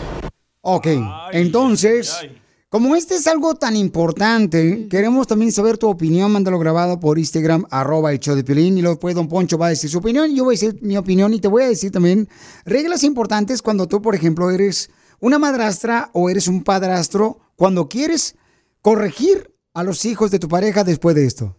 Ok, 0.61 0.87
entonces, 1.31 2.27
como 2.75 2.97
este 2.97 3.15
es 3.15 3.25
algo 3.27 3.55
tan 3.55 3.77
importante, 3.77 4.87
queremos 4.89 5.27
también 5.27 5.53
saber 5.53 5.77
tu 5.77 5.87
opinión. 5.87 6.29
Mándalo 6.29 6.59
grabado 6.59 6.99
por 6.99 7.17
Instagram, 7.17 7.65
arroba 7.71 8.11
el 8.11 8.19
show 8.19 8.35
de 8.35 8.43
Piolín. 8.43 8.77
Y 8.77 8.81
después 8.81 9.15
Don 9.15 9.29
Poncho 9.29 9.57
va 9.57 9.67
a 9.67 9.69
decir 9.69 9.89
su 9.89 9.99
opinión. 9.99 10.35
Yo 10.35 10.43
voy 10.43 10.55
a 10.55 10.59
decir 10.59 10.77
mi 10.81 10.97
opinión 10.97 11.33
y 11.33 11.39
te 11.39 11.47
voy 11.47 11.63
a 11.63 11.69
decir 11.69 11.91
también 11.91 12.27
reglas 12.65 13.03
importantes 13.05 13.61
cuando 13.61 13.87
tú, 13.87 14.01
por 14.01 14.13
ejemplo, 14.13 14.51
eres 14.51 14.89
una 15.21 15.39
madrastra 15.39 16.09
o 16.11 16.29
eres 16.29 16.49
un 16.49 16.65
padrastro 16.65 17.39
cuando 17.55 17.87
quieres 17.87 18.35
corregir 18.81 19.53
a 19.73 19.81
los 19.83 20.03
hijos 20.03 20.29
de 20.31 20.39
tu 20.39 20.49
pareja 20.49 20.83
después 20.83 21.15
de 21.15 21.25
esto. 21.25 21.57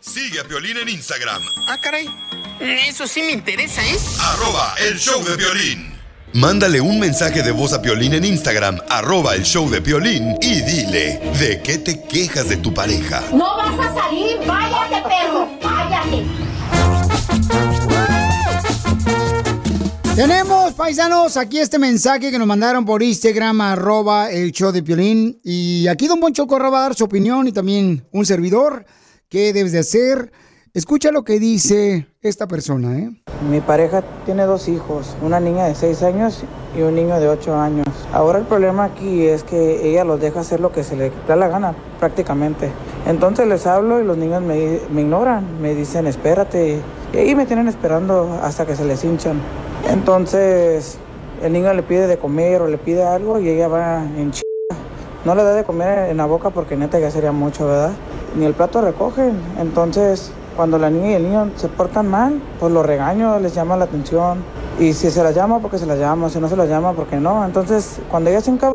Sigue 0.00 0.38
a 0.38 0.44
Piolín 0.44 0.76
en 0.76 0.90
Instagram, 0.90 1.42
Ah, 1.66 1.78
caray. 1.82 2.06
Eso 2.60 3.06
sí 3.06 3.22
me 3.22 3.32
interesa, 3.32 3.80
¿eh? 3.86 3.96
arroba 4.20 4.74
el 4.86 4.98
show 4.98 5.24
de 5.24 5.34
Piolín. 5.34 5.97
Mándale 6.34 6.80
un 6.82 7.00
mensaje 7.00 7.42
de 7.42 7.50
voz 7.52 7.72
a 7.72 7.80
Piolín 7.80 8.12
en 8.12 8.22
Instagram, 8.22 8.78
arroba 8.90 9.34
el 9.34 9.44
show 9.44 9.68
de 9.70 9.80
Piolín 9.80 10.36
y 10.42 10.60
dile 10.60 11.18
de 11.40 11.62
qué 11.64 11.78
te 11.78 12.02
quejas 12.02 12.50
de 12.50 12.58
tu 12.58 12.74
pareja. 12.74 13.22
No 13.32 13.56
vas 13.56 13.88
a 13.88 13.94
salir, 13.94 14.36
váyate, 14.46 15.08
perro, 15.08 15.48
váyate. 15.62 16.26
Tenemos, 20.14 20.74
paisanos, 20.74 21.38
aquí 21.38 21.60
este 21.60 21.78
mensaje 21.78 22.30
que 22.30 22.38
nos 22.38 22.46
mandaron 22.46 22.84
por 22.84 23.02
Instagram, 23.02 23.62
arroba 23.62 24.30
el 24.30 24.52
show 24.52 24.70
de 24.70 24.82
Piolín. 24.82 25.40
Y 25.42 25.88
aquí 25.88 26.08
Don 26.08 26.20
Poncho 26.20 26.46
Corra 26.46 26.68
va 26.68 26.80
a 26.80 26.82
dar 26.82 26.94
su 26.94 27.04
opinión 27.04 27.48
y 27.48 27.52
también 27.52 28.06
un 28.12 28.26
servidor. 28.26 28.84
¿Qué 29.30 29.54
debes 29.54 29.72
de 29.72 29.78
hacer? 29.78 30.30
Escucha 30.74 31.12
lo 31.12 31.24
que 31.24 31.38
dice 31.38 32.08
esta 32.20 32.46
persona, 32.46 32.98
¿eh? 32.98 33.10
Mi 33.48 33.60
pareja 33.60 34.02
tiene 34.26 34.44
dos 34.44 34.68
hijos, 34.68 35.16
una 35.22 35.40
niña 35.40 35.64
de 35.64 35.74
6 35.74 36.02
años 36.02 36.44
y 36.76 36.82
un 36.82 36.94
niño 36.94 37.18
de 37.18 37.28
8 37.28 37.58
años. 37.58 37.86
Ahora 38.12 38.38
el 38.38 38.44
problema 38.44 38.84
aquí 38.84 39.26
es 39.26 39.44
que 39.44 39.88
ella 39.88 40.04
los 40.04 40.20
deja 40.20 40.40
hacer 40.40 40.60
lo 40.60 40.70
que 40.70 40.84
se 40.84 40.96
le 40.96 41.10
da 41.26 41.36
la 41.36 41.48
gana, 41.48 41.74
prácticamente. 41.98 42.70
Entonces 43.06 43.46
les 43.46 43.66
hablo 43.66 43.98
y 44.00 44.04
los 44.04 44.18
niños 44.18 44.42
me, 44.42 44.80
ignoran, 45.00 45.60
me 45.62 45.74
dicen 45.74 46.06
espérate. 46.06 46.80
Y 47.14 47.16
ahí 47.16 47.34
me 47.34 47.46
tienen 47.46 47.68
esperando 47.68 48.38
hasta 48.42 48.66
que 48.66 48.76
se 48.76 48.84
les 48.84 49.02
hinchan. 49.04 49.40
Entonces 49.88 50.98
el 51.42 51.54
niño 51.54 51.72
le 51.72 51.82
pide 51.82 52.06
de 52.06 52.18
comer 52.18 52.60
o 52.60 52.68
le 52.68 52.76
pide 52.76 53.04
algo 53.04 53.38
y 53.38 53.48
ella 53.48 53.68
va 53.68 54.04
en 54.04 54.32
ch... 54.32 54.42
No 55.24 55.34
le 55.34 55.44
da 55.44 55.54
de 55.54 55.64
comer 55.64 56.10
en 56.10 56.18
la 56.18 56.26
boca 56.26 56.50
porque 56.50 56.76
neta 56.76 56.98
ya 56.98 57.10
sería 57.10 57.32
mucho, 57.32 57.66
¿verdad? 57.66 57.92
Ni 58.36 58.44
el 58.44 58.52
plato 58.52 58.82
recogen. 58.82 59.40
Entonces 59.58 60.32
cuando 60.58 60.76
la 60.76 60.90
niña 60.90 61.10
y 61.10 61.14
el 61.14 61.22
niño 61.22 61.52
se 61.54 61.68
portan 61.68 62.08
mal, 62.08 62.42
pues 62.58 62.72
los 62.72 62.84
regaño, 62.84 63.38
les 63.38 63.54
llama 63.54 63.76
la 63.76 63.84
atención. 63.84 64.42
Y 64.80 64.92
si 64.92 65.08
se 65.08 65.22
la 65.22 65.30
llama, 65.30 65.60
porque 65.60 65.78
se 65.78 65.86
la 65.86 65.94
llama, 65.94 66.28
si 66.30 66.40
no 66.40 66.48
se 66.48 66.56
la 66.56 66.66
llama, 66.66 66.94
porque 66.94 67.14
no. 67.14 67.44
Entonces, 67.44 68.00
cuando 68.10 68.30
ella 68.30 68.40
se 68.40 68.50
encabrona, 68.50 68.72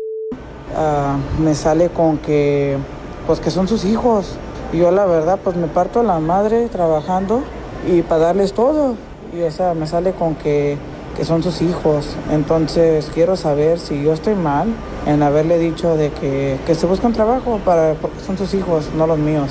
ah, 0.74 1.16
me 1.38 1.54
sale 1.54 1.90
con 1.90 2.16
que, 2.16 2.78
pues 3.26 3.38
que 3.38 3.50
son 3.50 3.68
sus 3.68 3.84
hijos. 3.84 4.38
Y 4.72 4.78
yo 4.78 4.92
la 4.92 5.04
verdad, 5.04 5.38
pues 5.44 5.56
me 5.56 5.66
parto 5.66 6.02
la 6.02 6.20
madre 6.20 6.68
trabajando 6.68 7.42
y 7.86 8.00
para 8.00 8.28
darles 8.28 8.54
todo. 8.54 8.94
Y 9.36 9.42
o 9.42 9.50
sea, 9.50 9.74
me 9.74 9.86
sale 9.86 10.12
con 10.12 10.36
que, 10.36 10.78
que 11.18 11.26
son 11.26 11.42
sus 11.42 11.60
hijos. 11.60 12.16
Entonces, 12.30 13.10
quiero 13.12 13.36
saber 13.36 13.78
si 13.78 14.02
yo 14.02 14.14
estoy 14.14 14.36
mal 14.36 14.68
en 15.06 15.22
haberle 15.22 15.58
dicho 15.58 15.98
de 15.98 16.10
que, 16.12 16.58
que 16.64 16.74
se 16.74 16.86
buscan 16.86 17.12
trabajo 17.12 17.60
para, 17.62 17.92
porque 18.00 18.20
son 18.20 18.38
sus 18.38 18.54
hijos, 18.54 18.88
no 18.96 19.06
los 19.06 19.18
míos. 19.18 19.50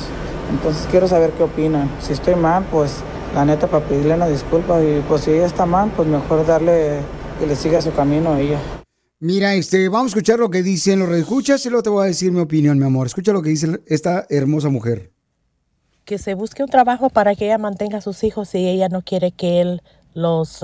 Entonces 0.53 0.87
quiero 0.89 1.07
saber 1.07 1.31
qué 1.31 1.43
opinan. 1.43 1.89
Si 1.99 2.13
estoy 2.13 2.35
mal, 2.35 2.63
pues 2.71 2.97
la 3.33 3.43
neta 3.43 3.67
para 3.67 3.83
pedirle 3.85 4.13
una 4.13 4.27
disculpa 4.27 4.81
y 4.81 5.03
pues 5.07 5.23
si 5.23 5.31
ella 5.31 5.47
está 5.47 5.65
mal, 5.65 5.91
pues 5.95 6.07
mejor 6.07 6.45
darle 6.45 6.99
que 7.39 7.47
le 7.47 7.55
siga 7.55 7.81
su 7.81 7.91
camino 7.91 8.33
a 8.33 8.39
ella. 8.39 8.59
Mira, 9.19 9.55
este, 9.55 9.89
vamos 9.89 10.07
a 10.07 10.11
escuchar 10.17 10.37
lo 10.37 10.49
que 10.49 10.61
dicen 10.61 10.99
los 10.99 11.09
escuchas 11.09 11.65
y 11.65 11.69
luego 11.69 11.83
te 11.83 11.89
voy 11.89 12.03
a 12.03 12.07
decir 12.07 12.31
mi 12.31 12.41
opinión, 12.41 12.77
mi 12.77 12.85
amor. 12.85 13.07
Escucha 13.07 13.33
lo 13.33 13.41
que 13.41 13.49
dice 13.49 13.81
esta 13.87 14.25
hermosa 14.29 14.69
mujer. 14.69 15.11
que 16.05 16.17
se 16.17 16.33
busque 16.33 16.63
un 16.63 16.69
trabajo 16.69 17.09
para 17.09 17.33
que 17.33 17.45
ella 17.45 17.57
mantenga 17.57 17.99
a 17.99 18.01
sus 18.01 18.23
hijos 18.23 18.53
y 18.55 18.67
ella 18.67 18.89
no 18.89 19.01
quiere 19.01 19.31
que 19.31 19.61
él 19.61 19.81
los 20.13 20.59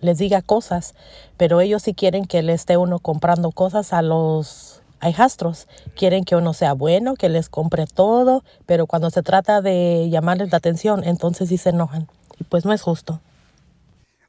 les 0.00 0.18
diga 0.18 0.40
cosas, 0.40 0.94
pero 1.36 1.60
ellos 1.60 1.82
sí 1.82 1.92
quieren 1.92 2.24
que 2.24 2.42
le 2.42 2.54
esté 2.54 2.78
uno 2.78 2.98
comprando 2.98 3.52
cosas 3.52 3.92
a 3.92 4.00
los 4.00 4.79
hijastros. 5.08 5.66
Quieren 5.96 6.24
que 6.24 6.36
uno 6.36 6.52
sea 6.52 6.72
bueno, 6.74 7.14
que 7.14 7.28
les 7.28 7.48
compre 7.48 7.86
todo, 7.86 8.44
pero 8.66 8.86
cuando 8.86 9.10
se 9.10 9.22
trata 9.22 9.60
de 9.62 10.08
llamarles 10.10 10.50
la 10.50 10.58
atención, 10.58 11.02
entonces 11.04 11.48
sí 11.48 11.56
se 11.56 11.70
enojan. 11.70 12.08
Y 12.38 12.44
pues 12.44 12.64
no 12.64 12.72
es 12.72 12.82
justo. 12.82 13.20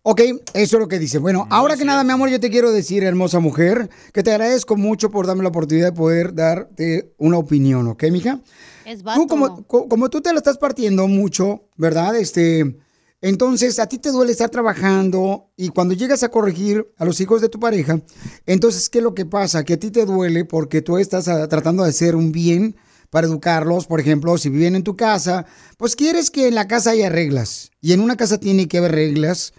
Ok, 0.03 0.19
eso 0.55 0.77
es 0.77 0.79
lo 0.79 0.87
que 0.87 0.97
dice. 0.97 1.19
Bueno, 1.19 1.45
ahora 1.51 1.77
que 1.77 1.85
nada, 1.85 2.03
mi 2.03 2.11
amor, 2.11 2.29
yo 2.29 2.39
te 2.39 2.49
quiero 2.49 2.71
decir, 2.71 3.03
hermosa 3.03 3.39
mujer, 3.39 3.87
que 4.13 4.23
te 4.23 4.31
agradezco 4.31 4.75
mucho 4.75 5.11
por 5.11 5.27
darme 5.27 5.43
la 5.43 5.49
oportunidad 5.49 5.87
de 5.87 5.91
poder 5.95 6.33
darte 6.33 7.13
una 7.19 7.37
opinión, 7.37 7.87
¿ok, 7.87 8.03
mija? 8.11 8.39
Es 8.83 9.03
Tú, 9.03 9.27
como, 9.27 9.63
co- 9.67 9.87
como 9.87 10.09
tú 10.09 10.19
te 10.21 10.31
la 10.33 10.39
estás 10.39 10.57
partiendo 10.57 11.07
mucho, 11.07 11.65
¿verdad? 11.77 12.15
Este, 12.15 12.77
Entonces, 13.21 13.77
a 13.77 13.85
ti 13.85 13.99
te 13.99 14.11
duele 14.11 14.31
estar 14.31 14.49
trabajando 14.49 15.51
y 15.55 15.69
cuando 15.69 15.93
llegas 15.93 16.23
a 16.23 16.29
corregir 16.29 16.91
a 16.97 17.05
los 17.05 17.21
hijos 17.21 17.39
de 17.39 17.49
tu 17.49 17.59
pareja, 17.59 18.01
entonces, 18.47 18.89
¿qué 18.89 18.97
es 18.97 19.03
lo 19.03 19.13
que 19.13 19.27
pasa? 19.27 19.63
Que 19.63 19.73
a 19.73 19.79
ti 19.79 19.91
te 19.91 20.05
duele 20.05 20.43
porque 20.43 20.81
tú 20.81 20.97
estás 20.97 21.27
ah, 21.27 21.47
tratando 21.47 21.83
de 21.83 21.89
hacer 21.89 22.15
un 22.15 22.31
bien 22.31 22.75
para 23.11 23.27
educarlos. 23.27 23.85
Por 23.85 23.99
ejemplo, 23.99 24.35
si 24.39 24.49
viven 24.49 24.75
en 24.75 24.83
tu 24.83 24.95
casa, 24.95 25.45
pues 25.77 25.95
quieres 25.95 26.31
que 26.31 26.47
en 26.47 26.55
la 26.55 26.67
casa 26.67 26.91
haya 26.91 27.09
reglas. 27.09 27.69
Y 27.79 27.93
en 27.93 27.99
una 27.99 28.17
casa 28.17 28.39
tiene 28.39 28.67
que 28.67 28.79
haber 28.79 28.93
reglas. 28.93 29.53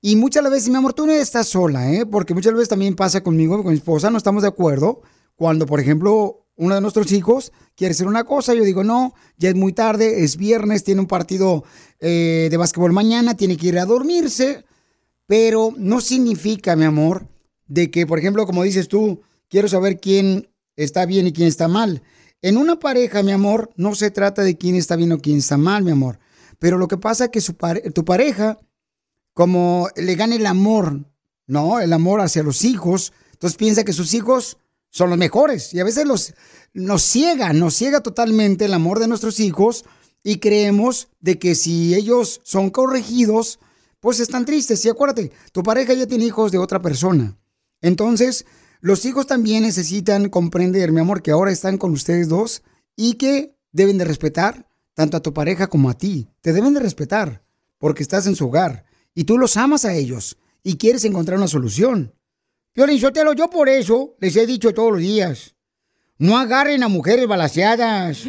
Y 0.00 0.16
muchas 0.16 0.48
veces, 0.50 0.68
mi 0.68 0.76
amor, 0.76 0.92
tú 0.92 1.06
no 1.06 1.12
estás 1.12 1.46
sola, 1.46 1.92
¿eh? 1.92 2.06
Porque 2.06 2.34
muchas 2.34 2.54
veces 2.54 2.68
también 2.68 2.96
pasa 2.96 3.22
conmigo, 3.22 3.56
con 3.62 3.72
mi 3.72 3.78
esposa, 3.78 4.10
no 4.10 4.18
estamos 4.18 4.42
de 4.42 4.48
acuerdo. 4.48 5.02
Cuando, 5.36 5.66
por 5.66 5.78
ejemplo, 5.78 6.45
uno 6.56 6.74
de 6.74 6.80
nuestros 6.80 7.12
hijos 7.12 7.52
quiere 7.74 7.92
hacer 7.92 8.06
una 8.06 8.24
cosa, 8.24 8.54
yo 8.54 8.64
digo, 8.64 8.82
no, 8.82 9.14
ya 9.36 9.50
es 9.50 9.54
muy 9.54 9.72
tarde, 9.72 10.24
es 10.24 10.36
viernes, 10.36 10.84
tiene 10.84 11.02
un 11.02 11.06
partido 11.06 11.64
eh, 12.00 12.48
de 12.50 12.56
básquetbol 12.56 12.92
mañana, 12.92 13.36
tiene 13.36 13.56
que 13.56 13.68
ir 13.68 13.78
a 13.78 13.84
dormirse, 13.84 14.64
pero 15.26 15.72
no 15.76 16.00
significa, 16.00 16.74
mi 16.76 16.84
amor, 16.84 17.28
de 17.66 17.90
que, 17.90 18.06
por 18.06 18.18
ejemplo, 18.18 18.46
como 18.46 18.62
dices 18.62 18.88
tú, 18.88 19.20
quiero 19.48 19.68
saber 19.68 20.00
quién 20.00 20.48
está 20.76 21.04
bien 21.04 21.26
y 21.26 21.32
quién 21.32 21.48
está 21.48 21.68
mal. 21.68 22.02
En 22.42 22.56
una 22.56 22.78
pareja, 22.78 23.22
mi 23.22 23.32
amor, 23.32 23.70
no 23.76 23.94
se 23.94 24.10
trata 24.10 24.42
de 24.42 24.56
quién 24.56 24.74
está 24.76 24.96
bien 24.96 25.12
o 25.12 25.18
quién 25.18 25.38
está 25.38 25.56
mal, 25.56 25.82
mi 25.82 25.90
amor. 25.90 26.18
Pero 26.58 26.78
lo 26.78 26.88
que 26.88 26.96
pasa 26.96 27.24
es 27.24 27.30
que 27.30 27.40
su 27.40 27.54
tu 27.94 28.04
pareja, 28.04 28.58
como 29.34 29.88
le 29.96 30.14
gana 30.14 30.36
el 30.36 30.46
amor, 30.46 31.04
¿no? 31.46 31.80
El 31.80 31.92
amor 31.92 32.20
hacia 32.20 32.42
los 32.42 32.64
hijos, 32.64 33.12
entonces 33.32 33.56
piensa 33.56 33.84
que 33.84 33.92
sus 33.92 34.14
hijos 34.14 34.58
son 34.96 35.10
los 35.10 35.18
mejores. 35.18 35.74
Y 35.74 35.80
a 35.80 35.84
veces 35.84 36.06
los, 36.06 36.32
nos 36.72 37.02
ciega, 37.02 37.52
nos 37.52 37.74
ciega 37.74 38.00
totalmente 38.00 38.64
el 38.64 38.72
amor 38.72 38.98
de 38.98 39.08
nuestros 39.08 39.40
hijos 39.40 39.84
y 40.24 40.38
creemos 40.38 41.08
de 41.20 41.38
que 41.38 41.54
si 41.54 41.94
ellos 41.94 42.40
son 42.44 42.70
corregidos, 42.70 43.58
pues 44.00 44.20
están 44.20 44.46
tristes. 44.46 44.82
Y 44.86 44.88
acuérdate, 44.88 45.32
tu 45.52 45.62
pareja 45.62 45.92
ya 45.92 46.06
tiene 46.06 46.24
hijos 46.24 46.50
de 46.50 46.56
otra 46.56 46.80
persona. 46.80 47.36
Entonces, 47.82 48.46
los 48.80 49.04
hijos 49.04 49.26
también 49.26 49.64
necesitan 49.64 50.30
comprender, 50.30 50.92
mi 50.92 51.00
amor, 51.00 51.20
que 51.20 51.30
ahora 51.30 51.52
están 51.52 51.76
con 51.76 51.92
ustedes 51.92 52.30
dos 52.30 52.62
y 52.96 53.14
que 53.14 53.54
deben 53.72 53.98
de 53.98 54.06
respetar 54.06 54.66
tanto 54.94 55.18
a 55.18 55.22
tu 55.22 55.34
pareja 55.34 55.66
como 55.66 55.90
a 55.90 55.98
ti. 55.98 56.30
Te 56.40 56.54
deben 56.54 56.72
de 56.72 56.80
respetar 56.80 57.44
porque 57.76 58.02
estás 58.02 58.26
en 58.26 58.34
su 58.34 58.46
hogar 58.46 58.86
y 59.14 59.24
tú 59.24 59.36
los 59.36 59.58
amas 59.58 59.84
a 59.84 59.92
ellos 59.92 60.38
y 60.62 60.78
quieres 60.78 61.04
encontrar 61.04 61.36
una 61.36 61.48
solución. 61.48 62.14
Piolín 62.76 63.00
Sotelo, 63.00 63.32
yo 63.32 63.48
por 63.48 63.70
eso 63.70 64.16
les 64.20 64.36
he 64.36 64.44
dicho 64.44 64.74
todos 64.74 64.92
los 64.92 65.00
días, 65.00 65.54
no 66.18 66.36
agarren 66.36 66.82
a 66.82 66.88
mujeres 66.88 67.26
balaseadas. 67.26 68.24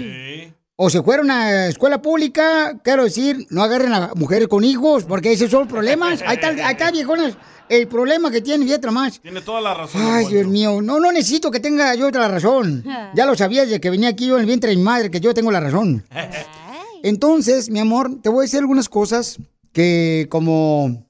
O 0.78 0.90
se 0.90 1.04
fueron 1.04 1.30
a 1.32 1.68
escuela 1.68 2.02
pública, 2.02 2.80
quiero 2.82 3.04
decir, 3.04 3.46
no 3.50 3.62
agarren 3.62 3.92
a 3.92 4.14
mujeres 4.16 4.48
con 4.48 4.64
hijos, 4.64 5.04
porque 5.04 5.34
esos 5.34 5.52
son 5.52 5.68
problemas. 5.68 6.22
Ahí 6.26 6.36
está, 6.36 6.48
ahí 6.66 6.72
está 6.72 6.92
viejonas, 6.92 7.38
el 7.68 7.90
problema 7.90 8.32
que 8.32 8.40
tienen 8.40 8.66
y 8.70 8.72
otra 8.72 8.90
más. 8.90 9.20
Tiene 9.20 9.42
toda 9.42 9.60
la 9.60 9.74
razón. 9.74 10.02
Ay, 10.02 10.28
Dios 10.28 10.48
mío, 10.48 10.82
no, 10.82 10.98
no 11.02 11.12
necesito 11.12 11.52
que 11.52 11.60
tenga 11.60 11.94
yo 11.96 12.08
otra 12.08 12.30
razón. 12.30 12.86
Ya 13.16 13.26
lo 13.26 13.36
sabías 13.36 13.68
de 13.70 13.82
que 13.82 13.90
venía 13.90 14.08
aquí 14.08 14.28
yo 14.28 14.36
en 14.36 14.42
el 14.42 14.46
vientre 14.48 14.70
de 14.70 14.78
mi 14.78 14.84
madre, 14.84 15.12
que 15.12 15.20
yo 15.20 15.34
tengo 15.34 15.52
la 15.52 15.60
razón. 15.60 16.06
Entonces, 17.04 17.70
mi 17.70 17.80
amor, 17.80 18.22
te 18.22 18.30
voy 18.30 18.44
a 18.44 18.46
decir 18.46 18.60
algunas 18.60 18.88
cosas 18.88 19.40
que 19.74 20.28
como 20.30 21.06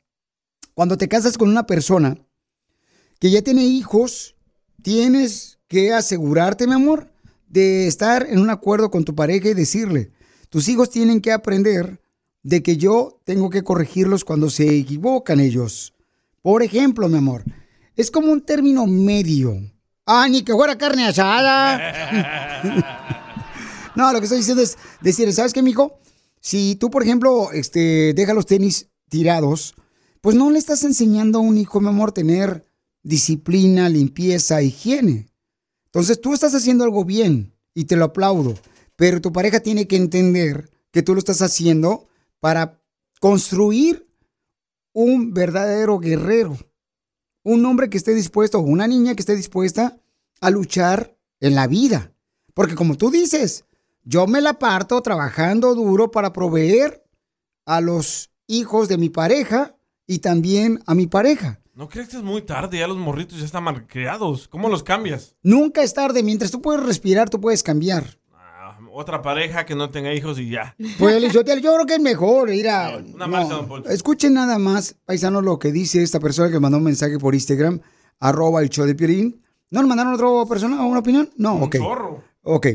cuando 0.74 0.98
te 0.98 1.08
casas 1.08 1.38
con 1.38 1.50
una 1.50 1.68
persona 1.68 2.18
que 3.20 3.30
ya 3.32 3.42
tiene 3.42 3.64
hijos, 3.66 4.36
tienes 4.82 5.60
que 5.68 5.94
asegurarte, 5.94 6.68
mi 6.68 6.74
amor, 6.74 7.12
de 7.48 7.88
estar 7.88 8.28
en 8.30 8.40
un 8.40 8.50
acuerdo 8.50 8.92
con 8.92 9.04
tu 9.04 9.16
pareja 9.16 9.50
y 9.50 9.54
decirle, 9.54 10.12
tus 10.50 10.68
hijos 10.68 10.90
tienen 10.90 11.22
que 11.22 11.32
aprender 11.32 12.02
de 12.44 12.64
que 12.64 12.78
yo 12.78 13.20
tengo 13.26 13.50
que 13.50 13.64
corregirlos 13.64 14.24
cuando 14.24 14.50
se 14.50 14.78
equivocan 14.78 15.40
ellos. 15.40 15.94
Por 16.42 16.64
ejemplo, 16.64 17.10
mi 17.10 17.18
amor, 17.18 17.44
es 17.96 18.12
como 18.12 18.32
un 18.32 18.42
término 18.42 18.86
medio. 18.88 19.60
Ah, 20.06 20.28
ni 20.30 20.44
que 20.44 20.54
fuera 20.54 20.78
carne 20.78 21.06
asada. 21.08 22.64
No, 23.98 24.14
lo 24.14 24.20
que 24.20 24.26
estoy 24.26 24.38
diciendo 24.38 24.62
es 24.62 24.78
decir, 25.02 25.34
¿sabes 25.34 25.54
qué, 25.54 25.64
mijo? 25.64 25.98
Si 26.40 26.76
tú, 26.76 26.92
por 26.92 27.02
ejemplo, 27.02 27.52
este, 27.52 28.14
dejas 28.14 28.36
los 28.36 28.46
tenis 28.46 28.90
tirados, 29.10 29.74
pues 30.22 30.36
no 30.36 30.52
le 30.52 30.60
estás 30.60 30.84
enseñando 30.84 31.40
a 31.40 31.42
un 31.42 31.58
hijo, 31.58 31.82
mi 31.82 31.88
amor, 31.88 32.12
tener 32.12 32.67
disciplina, 33.08 33.88
limpieza, 33.88 34.62
higiene. 34.62 35.30
Entonces 35.86 36.20
tú 36.20 36.34
estás 36.34 36.54
haciendo 36.54 36.84
algo 36.84 37.06
bien 37.06 37.54
y 37.74 37.86
te 37.86 37.96
lo 37.96 38.06
aplaudo, 38.06 38.56
pero 38.96 39.22
tu 39.22 39.32
pareja 39.32 39.62
tiene 39.62 39.88
que 39.88 39.96
entender 39.96 40.70
que 40.92 41.02
tú 41.02 41.14
lo 41.14 41.20
estás 41.20 41.42
haciendo 41.42 42.08
para 42.40 42.82
construir 43.20 44.08
un 44.94 45.34
verdadero 45.34 46.00
guerrero, 46.00 46.58
un 47.44 47.66
hombre 47.66 47.90
que 47.90 47.98
esté 47.98 48.14
dispuesto, 48.14 48.60
una 48.60 48.88
niña 48.88 49.16
que 49.16 49.22
esté 49.22 49.36
dispuesta 49.36 49.98
a 50.42 50.50
luchar 50.50 51.18
en 51.40 51.56
la 51.56 51.68
vida. 51.68 52.12
Porque 52.54 52.76
como 52.76 52.98
tú 52.98 53.10
dices, 53.10 53.64
yo 54.04 54.28
me 54.28 54.42
la 54.42 54.60
parto 54.60 55.02
trabajando 55.02 55.76
duro 55.76 56.12
para 56.12 56.34
proveer 56.34 57.06
a 57.66 57.80
los 57.80 58.32
hijos 58.48 58.90
de 58.90 58.98
mi 58.98 59.10
pareja 59.10 59.78
y 60.06 60.20
también 60.20 60.82
a 60.86 60.94
mi 60.94 61.08
pareja. 61.08 61.62
¿No 61.78 61.88
crees 61.88 62.10
que 62.10 62.18
es 62.18 62.24
muy 62.24 62.42
tarde? 62.42 62.80
Ya 62.80 62.88
los 62.88 62.98
morritos 62.98 63.38
ya 63.38 63.46
están 63.46 63.64
malcriados. 63.64 64.48
¿Cómo 64.48 64.68
los 64.68 64.82
cambias? 64.82 65.36
Nunca 65.44 65.84
es 65.84 65.94
tarde, 65.94 66.24
mientras 66.24 66.50
tú 66.50 66.60
puedes 66.60 66.84
respirar, 66.84 67.30
tú 67.30 67.40
puedes 67.40 67.62
cambiar. 67.62 68.18
Otra 68.92 69.22
pareja 69.22 69.64
que 69.64 69.76
no 69.76 69.92
tenga 69.92 70.12
hijos 70.12 70.40
y 70.40 70.50
ya. 70.50 70.76
Pues 70.98 71.22
Lizotelo, 71.22 71.62
yo 71.62 71.76
creo 71.76 71.86
que 71.86 71.94
es 71.94 72.00
mejor 72.02 72.50
ir 72.50 72.68
a... 72.68 72.98
Una 72.98 73.28
no. 73.28 73.32
marcha, 73.32 73.54
don 73.54 73.68
Poncho. 73.68 73.92
Escuchen 73.92 74.34
nada 74.34 74.58
más, 74.58 74.96
paisanos, 75.06 75.44
lo 75.44 75.60
que 75.60 75.72
dice 75.72 76.02
esta 76.02 76.20
persona 76.20 76.50
que 76.50 76.60
mandó 76.60 76.80
un 76.80 76.84
mensaje 76.84 77.20
por 77.20 77.36
Instagram, 77.36 77.80
arroba 78.20 78.64
el 78.64 78.70
show 78.72 78.88
de 78.88 78.96
Piolín. 78.96 79.44
¿No 79.70 79.82
nos 79.82 79.88
mandaron 79.88 80.16
otra 80.16 80.50
persona 80.50 80.84
una 80.84 81.02
opinión? 81.02 81.30
No, 81.38 81.58
Un 81.58 81.64
ok. 81.66 81.78
zorro. 81.78 82.24
Ok. 82.42 82.68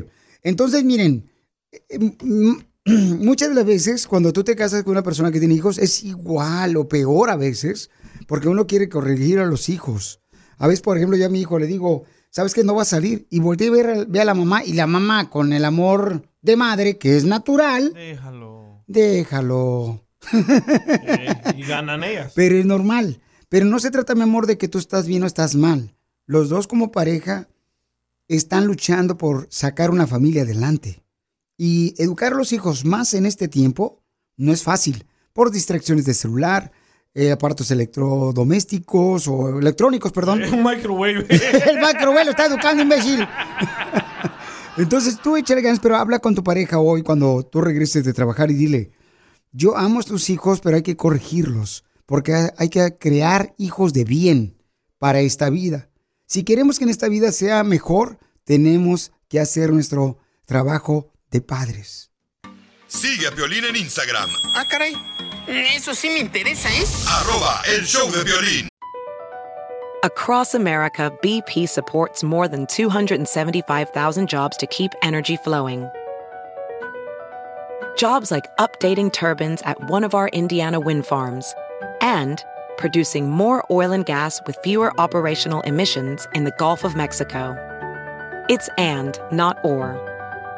Entonces, 0.45 0.85
miren, 0.85 1.29
eh, 1.73 1.99
mm, 1.99 2.53
muchas 3.25 3.49
de 3.49 3.57
las 3.57 3.65
veces 3.67 4.07
cuando 4.07 4.33
tú 4.33 4.45
te 4.45 4.55
casas 4.55 4.85
con 4.85 4.93
una 4.93 5.03
persona 5.03 5.33
que 5.33 5.41
tiene 5.41 5.55
hijos 5.55 5.79
es 5.79 6.05
igual 6.05 6.77
o 6.77 6.87
peor 6.87 7.31
a 7.31 7.37
veces, 7.37 7.91
porque 8.27 8.49
uno 8.49 8.67
quiere 8.67 8.89
corregir 8.89 9.39
a 9.39 9.47
los 9.47 9.69
hijos. 9.69 10.21
A 10.59 10.67
veces, 10.67 10.81
por 10.83 10.97
ejemplo, 10.97 11.17
yo 11.17 11.27
a 11.27 11.31
mi 11.31 11.41
hijo 11.41 11.59
le 11.59 11.67
digo, 11.67 12.05
¿sabes 12.31 12.55
que 12.55 12.65
no 12.65 12.75
va 12.75 12.83
a 12.83 12.87
salir? 12.87 13.27
Y 13.31 13.41
volteé 13.41 13.69
a 13.69 13.71
ver, 13.73 13.87
a- 13.91 14.05
ve 14.07 14.21
a 14.21 14.25
la 14.25 14.35
mamá 14.35 14.65
y 14.65 14.73
la 14.75 14.87
mamá 14.87 15.29
con 15.31 15.53
el 15.53 15.65
amor 15.65 16.29
de 16.41 16.57
madre, 16.57 16.99
que 16.99 17.17
es 17.17 17.25
natural, 17.25 17.93
Déjalo. 17.95 18.85
déjalo. 18.87 20.05
Eh, 20.33 21.35
y 21.57 21.63
ganan 21.63 22.05
ellas. 22.05 22.33
Pero 22.37 22.57
es 22.57 22.65
normal. 22.67 23.21
Pero 23.49 23.67
no 23.67 23.79
se 23.81 23.91
trata, 23.91 24.15
mi 24.15 24.23
amor, 24.23 24.47
de 24.47 24.57
que 24.59 24.69
tú 24.69 24.79
estás 24.79 25.07
bien 25.07 25.23
o 25.23 25.27
estás 25.27 25.55
mal. 25.55 25.95
Los 26.27 26.49
dos 26.49 26.67
como 26.67 26.91
pareja 26.93 27.49
están 28.29 28.67
luchando 28.67 29.17
por 29.19 29.47
sacar 29.51 29.91
una 29.91 30.07
familia 30.07 30.43
adelante. 30.43 31.03
Y 31.59 31.95
educar 32.03 32.33
a 32.33 32.37
los 32.37 32.53
hijos 32.53 32.85
más 32.85 33.15
en 33.15 33.27
este 33.27 33.49
tiempo 33.49 34.03
no 34.37 34.53
es 34.53 34.63
fácil. 34.63 35.07
Por 35.33 35.51
distracciones 35.51 36.05
de 36.07 36.15
celular, 36.15 36.73
eh, 37.15 37.31
aparatos 37.31 37.71
electrodomésticos 37.71 39.29
o 39.29 39.59
electrónicos, 39.59 40.13
perdón. 40.13 40.43
Un 40.53 40.63
microwave. 40.63 41.27
El 41.71 41.79
microwave 41.81 42.25
lo 42.25 42.31
está 42.31 42.47
educando, 42.47 42.83
imbécil. 42.83 43.27
Entonces 44.77 45.19
tú 45.21 45.37
échale 45.37 45.61
ganas, 45.61 45.81
pero 45.81 45.97
habla 45.97 46.19
con 46.19 46.35
tu 46.35 46.43
pareja 46.43 46.79
hoy 46.79 47.03
cuando 47.03 47.43
tú 47.43 47.61
regreses 47.61 48.05
de 48.05 48.15
trabajar 48.15 48.51
y 48.51 48.55
dile, 48.55 48.93
yo 49.53 49.77
amo 49.77 50.01
a 50.01 50.03
tus 50.03 50.31
hijos, 50.31 50.61
pero 50.61 50.77
hay 50.77 50.83
que 50.83 50.97
corregirlos, 50.97 51.85
porque 52.07 52.51
hay 52.57 52.69
que 52.71 52.97
crear 52.99 53.55
hijos 53.59 53.93
de 53.93 54.05
bien 54.05 54.57
para 54.99 55.21
esta 55.21 55.51
vida. 55.51 55.91
Si 56.27 56.43
queremos 56.43 56.79
que 56.79 56.85
en 56.85 56.91
esta 56.91 57.09
vida 57.09 57.33
sea 57.33 57.63
mejor, 57.65 58.19
tenemos 58.45 59.13
que 59.29 59.41
hacer 59.41 59.73
nuestro 59.73 60.19
trabajo 60.47 61.13
de 61.31 61.43
padres. 61.43 62.11
Sigue 62.87 63.27
a 63.27 63.35
Piolín 63.35 63.65
en 63.65 63.77
Instagram, 63.77 64.31
Ah, 64.55 64.65
caray. 64.71 64.95
Eso 65.47 65.93
sí 65.93 66.09
me 66.09 66.21
interesa, 66.21 66.69
¿eh? 66.69 66.85
arroba 67.09 67.63
el 67.67 67.85
show 67.85 68.11
de 68.11 68.23
violín. 68.23 68.69
Across 70.05 70.55
America, 70.55 71.13
BP 71.23 71.69
supports 71.69 72.23
more 72.23 72.49
than 72.49 72.67
275,000 72.67 74.29
jobs 74.29 74.57
to 74.57 74.67
keep 74.67 74.93
energy 75.03 75.37
flowing. 75.37 75.89
Jobs 77.97 78.31
like 78.31 78.45
updating 78.59 79.13
turbines 79.13 79.63
at 79.63 79.79
one 79.91 80.05
of 80.05 80.15
our 80.15 80.29
Indiana 80.29 80.81
wind 80.81 81.07
farms 81.07 81.55
and 82.01 82.43
producing 82.79 83.31
more 83.31 83.65
oil 83.71 83.93
and 83.93 84.07
gas 84.07 84.41
with 84.47 84.59
fewer 84.65 84.93
operational 84.99 85.61
emissions 85.63 86.27
in 86.35 86.45
the 86.45 86.53
Gulf 86.59 86.85
of 86.85 86.97
Mexico. 86.97 87.57
It's 88.49 88.69
and, 88.79 89.19
not 89.31 89.59
or. 89.65 90.12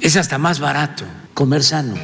Es 0.00 0.16
hasta 0.16 0.38
más 0.38 0.60
barato 0.60 1.04
comer 1.34 1.62
sano. 1.62 1.94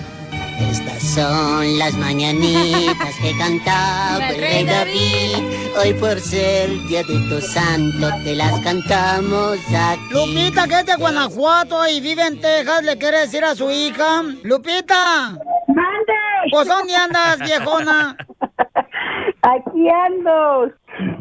Estas 0.70 1.02
son 1.02 1.78
las 1.78 1.94
mañanitas 1.94 3.14
que 3.20 3.36
cantaba 3.36 4.28
el 4.30 4.40
rey 4.40 4.64
David. 4.64 5.36
Hoy 5.80 5.94
por 5.94 6.20
ser 6.20 6.70
día 6.88 7.02
de 7.02 7.28
tu 7.28 7.40
santo 7.40 8.08
te 8.22 8.34
las 8.36 8.60
cantamos 8.60 9.58
aquí. 9.76 10.00
Lupita, 10.12 10.68
que 10.68 10.80
es 10.80 10.86
de 10.86 10.94
Guanajuato 10.96 11.86
y 11.88 12.00
vive 12.00 12.26
en 12.26 12.40
Texas, 12.40 12.84
le 12.84 12.96
quiere 12.98 13.20
decir 13.20 13.44
a 13.44 13.54
su 13.54 13.70
hija. 13.70 14.22
Lupita. 14.44 15.30
¡Mande! 15.68 16.12
Pues 16.52 16.68
¿dónde 16.68 16.94
andas, 16.94 17.38
viejona? 17.40 18.16
Aquí 19.42 19.88
ando. 20.06 20.66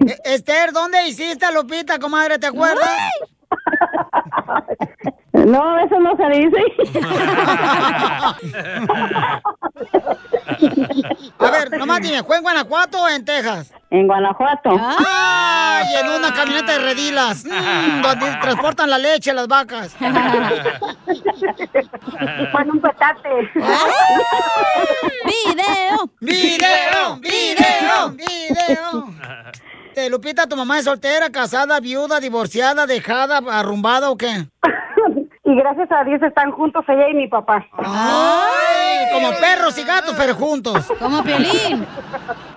E- 0.06 0.20
Esther, 0.36 0.72
¿dónde 0.72 1.08
hiciste 1.08 1.46
a 1.46 1.52
Lupita, 1.52 1.98
comadre? 2.00 2.38
¿Te 2.40 2.48
acuerdas? 2.48 2.88
No, 5.46 5.78
eso 5.80 6.00
no 6.00 6.16
se 6.16 6.26
dice. 6.40 6.64
A 11.40 11.52
ver, 11.52 11.78
nomás 11.78 12.02
dime, 12.02 12.24
¿fue 12.24 12.38
en 12.38 12.44
Guanajuato 12.44 13.04
o 13.04 13.10
en 13.10 13.26
Texas? 13.26 13.74
En 13.90 14.08
Guanajuato. 14.08 14.70
¡Ay! 14.80 15.86
En 16.00 16.10
una 16.10 16.34
camioneta 16.34 16.72
de 16.74 16.80
redilas, 16.80 17.44
mm, 17.46 18.02
donde 18.02 18.32
transportan 18.42 18.90
la 18.90 18.98
leche 18.98 19.32
a 19.32 19.34
las 19.34 19.48
vacas. 19.48 19.94
Fue 22.52 22.62
en 22.62 22.72
un 22.72 22.80
petate. 22.80 23.30
¡Video! 25.26 26.10
¡Video! 26.22 27.18
¡Video! 27.20 28.10
¡Video! 28.12 29.14
Te, 29.94 30.10
Lupita, 30.10 30.48
¿tu 30.48 30.56
mamá 30.56 30.80
es 30.80 30.86
soltera, 30.86 31.30
casada, 31.30 31.80
viuda, 31.80 32.20
divorciada, 32.20 32.88
dejada, 32.88 33.42
arrumbada 33.52 34.10
o 34.10 34.18
qué? 34.18 34.48
Y 35.54 35.56
gracias 35.56 35.92
a 35.92 36.04
Dios 36.04 36.20
están 36.24 36.52
juntos 36.52 36.84
ella 36.88 37.10
y 37.10 37.14
mi 37.14 37.28
papá. 37.28 37.64
¡Ay! 37.78 39.06
Como 39.14 39.30
perros 39.40 39.78
y 39.78 39.84
gatos, 39.84 40.16
pero 40.18 40.34
juntos. 40.34 40.92
Como 40.98 41.24
Piolín. 41.24 41.86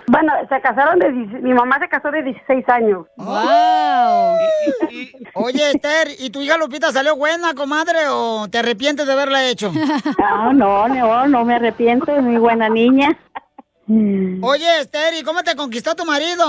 Bueno, 0.06 0.32
se 0.48 0.58
casaron 0.62 0.98
de... 0.98 1.10
Mi 1.10 1.52
mamá 1.52 1.78
se 1.78 1.90
casó 1.90 2.10
de 2.10 2.22
16 2.22 2.66
años. 2.70 3.04
¡Wow! 3.18 4.38
Oye, 5.34 5.72
Esther, 5.72 6.08
¿y 6.18 6.30
tu 6.30 6.40
hija 6.40 6.56
Lupita 6.56 6.90
salió 6.90 7.16
buena, 7.16 7.52
comadre, 7.52 8.08
o 8.08 8.48
te 8.48 8.60
arrepientes 8.60 9.06
de 9.06 9.12
haberla 9.12 9.44
hecho? 9.44 9.70
No, 10.18 10.54
no, 10.54 10.88
no, 10.88 11.26
no 11.26 11.44
me 11.44 11.56
arrepiento, 11.56 12.16
es 12.16 12.22
muy 12.22 12.38
buena 12.38 12.70
niña. 12.70 13.14
Oye, 13.88 14.80
Esther, 14.80 15.14
¿y 15.20 15.22
cómo 15.22 15.42
te 15.42 15.54
conquistó 15.54 15.94
tu 15.94 16.06
marido? 16.06 16.44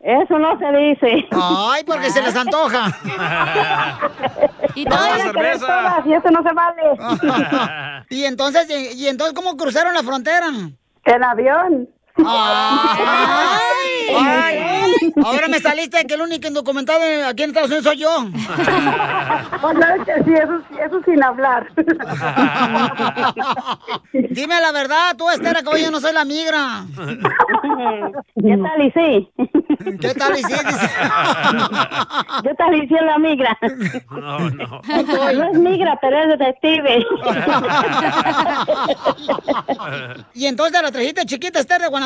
Eso 0.00 0.38
no 0.38 0.58
se 0.58 0.72
dice. 0.76 1.28
Ay, 1.30 1.84
porque 1.84 2.10
se 2.10 2.22
les 2.22 2.34
antoja. 2.34 2.86
Y 4.80 4.84
no 4.84 4.96
vayan 4.96 5.28
a 5.28 5.32
querer 5.32 5.58
todas, 5.58 6.06
y 6.06 6.12
eso 6.14 6.30
no 6.30 6.42
se 6.42 6.52
vale. 6.54 8.04
y 8.10 8.24
entonces, 8.24 8.68
¿y, 8.70 9.02
y 9.02 9.08
entonces 9.08 9.34
cómo 9.34 9.56
cruzaron 9.56 9.94
la 9.94 10.02
frontera? 10.02 10.46
En 11.04 11.24
avión. 11.24 11.88
Ay, 12.16 14.06
ay. 14.16 15.12
Ahora 15.24 15.48
me 15.48 15.58
saliste 15.60 16.04
que 16.06 16.14
el 16.14 16.22
único 16.22 16.48
indocumentado 16.48 17.00
aquí 17.26 17.42
en 17.42 17.50
Estados 17.50 17.70
Unidos 17.70 17.84
soy 17.84 17.98
yo. 17.98 18.10
Oh, 19.62 19.70
claro 19.70 20.04
que 20.04 20.14
sí, 20.24 20.32
eso, 20.34 20.60
sí, 20.68 20.74
eso 20.84 21.00
sin 21.04 21.22
hablar. 21.22 21.66
Dime 24.12 24.60
la 24.60 24.72
verdad, 24.72 25.16
tú, 25.16 25.30
Esther, 25.30 25.62
que 25.64 25.82
yo 25.82 25.90
no 25.90 26.00
soy 26.00 26.12
la 26.12 26.24
migra. 26.24 26.84
¿Qué 28.42 28.56
tal 28.56 28.82
y 28.82 28.90
sí? 28.90 29.30
¿Qué 30.00 30.14
tal 30.14 30.38
y 30.38 30.42
sí? 30.42 30.54
¿Qué 32.42 32.54
tal 32.54 32.74
y 32.74 32.88
sí 32.88 32.94
es 32.94 33.02
la 33.02 33.18
migra? 33.18 33.58
No, 34.10 34.38
no. 34.50 34.80
No 35.34 35.44
es 35.50 35.58
migra, 35.58 35.98
pero 36.00 36.18
es 36.22 36.38
detective. 36.38 37.06
¿Y 40.34 40.46
entonces 40.46 40.82
la 40.82 40.90
trajiste 40.90 41.24
chiquita, 41.26 41.60
Esther, 41.60 41.80
de 41.80 41.88
Guanajuato? 41.88 41.99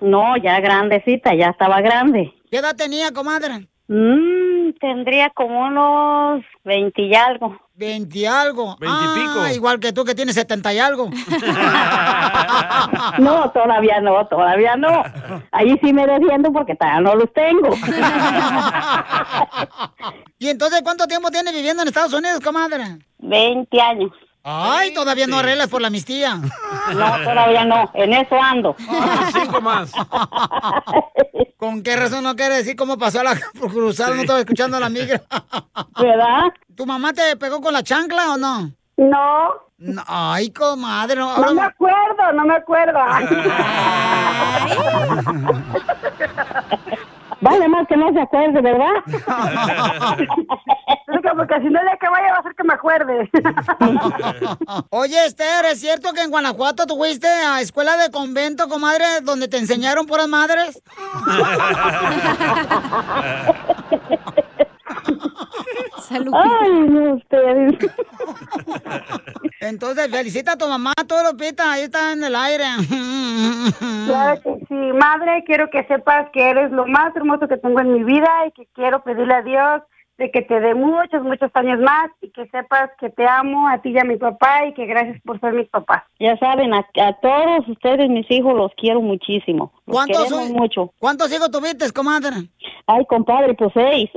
No, 0.00 0.36
ya 0.36 0.60
grandecita, 0.60 1.34
ya 1.34 1.48
estaba 1.48 1.80
grande. 1.80 2.32
¿Qué 2.50 2.58
edad 2.58 2.76
tenía, 2.76 3.12
comadre? 3.12 3.68
Mm, 3.88 4.72
tendría 4.80 5.30
como 5.30 5.66
unos 5.66 6.44
20 6.64 7.02
y 7.02 7.14
algo. 7.14 7.58
Veinte 7.78 8.18
y 8.18 8.26
algo. 8.26 8.76
Veintipico. 8.80 9.40
Ah, 9.40 9.52
igual 9.52 9.78
que 9.78 9.92
tú 9.92 10.04
que 10.04 10.14
tienes 10.14 10.34
setenta 10.34 10.74
y 10.74 10.78
algo. 10.78 11.08
No, 13.18 13.50
todavía 13.50 14.00
no, 14.00 14.26
todavía 14.26 14.76
no. 14.76 15.02
Ahí 15.52 15.78
sí 15.82 15.92
me 15.92 16.06
defiendo 16.06 16.52
porque 16.52 16.74
todavía 16.74 17.00
no 17.00 17.14
los 17.14 17.32
tengo. 17.32 17.70
¿Y 20.38 20.48
entonces 20.48 20.82
cuánto 20.82 21.06
tiempo 21.06 21.30
tienes 21.30 21.52
viviendo 21.52 21.82
en 21.82 21.88
Estados 21.88 22.12
Unidos, 22.12 22.40
comadre? 22.40 22.98
20 23.18 23.80
años. 23.80 24.12
Ay, 24.42 24.94
todavía 24.94 25.26
no 25.26 25.38
arreglas 25.38 25.68
por 25.68 25.80
la 25.80 25.88
amnistía. 25.88 26.36
No, 26.36 27.24
todavía 27.24 27.64
no. 27.64 27.90
En 27.94 28.14
eso 28.14 28.40
ando. 28.40 28.76
cinco 29.32 29.60
más. 29.60 29.92
¿Con 31.56 31.82
qué 31.82 31.96
razón 31.96 32.24
no 32.24 32.36
quiere 32.36 32.56
decir 32.56 32.76
cómo 32.76 32.96
pasó 32.96 33.22
la 33.22 33.36
por 33.58 33.72
cruzar? 33.72 34.14
No 34.14 34.22
estaba 34.22 34.40
escuchando 34.40 34.76
a 34.76 34.80
la 34.80 34.88
migra. 34.88 35.22
¿Verdad? 36.00 36.44
¿Tu 36.74 36.86
mamá 36.86 37.12
te 37.12 37.36
pegó 37.36 37.60
con 37.60 37.72
la 37.72 37.82
chancla 37.82 38.34
o 38.34 38.38
no? 38.38 38.72
No. 38.96 39.68
No, 39.78 40.02
Ay, 40.06 40.50
comadre, 40.50 41.16
no. 41.16 41.36
No 41.38 41.54
me 41.54 41.62
acuerdo, 41.62 42.32
no 42.32 42.44
me 42.44 42.56
acuerdo. 42.56 42.98
Vale 47.40 47.68
más 47.68 47.86
que 47.86 47.96
no 47.96 48.12
se 48.12 48.20
acuerde, 48.20 48.60
¿verdad? 48.60 48.94
Porque 51.36 51.60
si 51.60 51.66
no, 51.66 51.80
ya 51.84 51.96
que 51.98 52.08
vaya 52.08 52.32
va 52.32 52.38
a 52.38 52.42
ser 52.42 52.54
que 52.54 52.64
me 52.64 52.74
acuerde. 52.74 53.30
Oye, 54.90 55.24
Esther, 55.24 55.66
¿es 55.66 55.80
cierto 55.80 56.12
que 56.12 56.22
en 56.22 56.30
Guanajuato 56.30 56.84
tú 56.86 56.96
fuiste 56.96 57.28
a 57.28 57.60
escuela 57.60 57.96
de 57.96 58.10
convento, 58.10 58.68
comadre, 58.68 59.04
donde 59.22 59.46
te 59.46 59.58
enseñaron 59.58 60.06
puras 60.06 60.26
madres? 60.26 60.82
Ay, 66.10 66.72
no, 66.88 67.14
ustedes. 67.14 67.92
Entonces, 69.60 70.10
felicita 70.10 70.52
a 70.52 70.56
tu 70.56 70.66
mamá, 70.66 70.92
todo 71.06 71.30
Lupita, 71.30 71.70
ahí 71.70 71.82
está 71.82 72.12
en 72.12 72.24
el 72.24 72.34
aire. 72.34 72.64
Claro 74.06 74.40
que 74.42 74.57
sí, 74.78 74.92
madre, 74.92 75.44
quiero 75.44 75.70
que 75.70 75.84
sepas 75.84 76.30
que 76.30 76.50
eres 76.50 76.70
lo 76.70 76.86
más 76.86 77.14
hermoso 77.16 77.48
que 77.48 77.56
tengo 77.56 77.80
en 77.80 77.92
mi 77.92 78.04
vida 78.04 78.28
y 78.46 78.52
que 78.52 78.66
quiero 78.74 79.02
pedirle 79.02 79.34
a 79.34 79.42
Dios 79.42 79.82
de 80.18 80.30
que 80.32 80.42
te 80.42 80.58
dé 80.58 80.74
muchos, 80.74 81.22
muchos 81.22 81.50
años 81.54 81.78
más 81.78 82.10
y 82.20 82.30
que 82.30 82.46
sepas 82.48 82.90
que 82.98 83.08
te 83.10 83.26
amo 83.26 83.68
a 83.68 83.78
ti 83.78 83.90
y 83.90 83.98
a 83.98 84.04
mi 84.04 84.16
papá 84.16 84.66
y 84.66 84.74
que 84.74 84.86
gracias 84.86 85.20
por 85.22 85.38
ser 85.38 85.52
mis 85.52 85.68
papás. 85.68 86.02
Ya 86.18 86.36
saben, 86.38 86.74
a, 86.74 86.84
a 87.00 87.12
todos 87.20 87.68
ustedes, 87.68 88.10
mis 88.10 88.28
hijos, 88.30 88.54
los 88.54 88.72
quiero 88.76 89.00
muchísimo. 89.00 89.72
¿Cuántos, 89.88 90.30
mucho. 90.50 90.92
¿Cuántos 90.98 91.32
hijos 91.32 91.50
tuviste, 91.50 91.90
comadre? 91.92 92.48
Ay, 92.86 93.04
compadre, 93.08 93.54
pues 93.54 93.70
seis. 93.74 94.10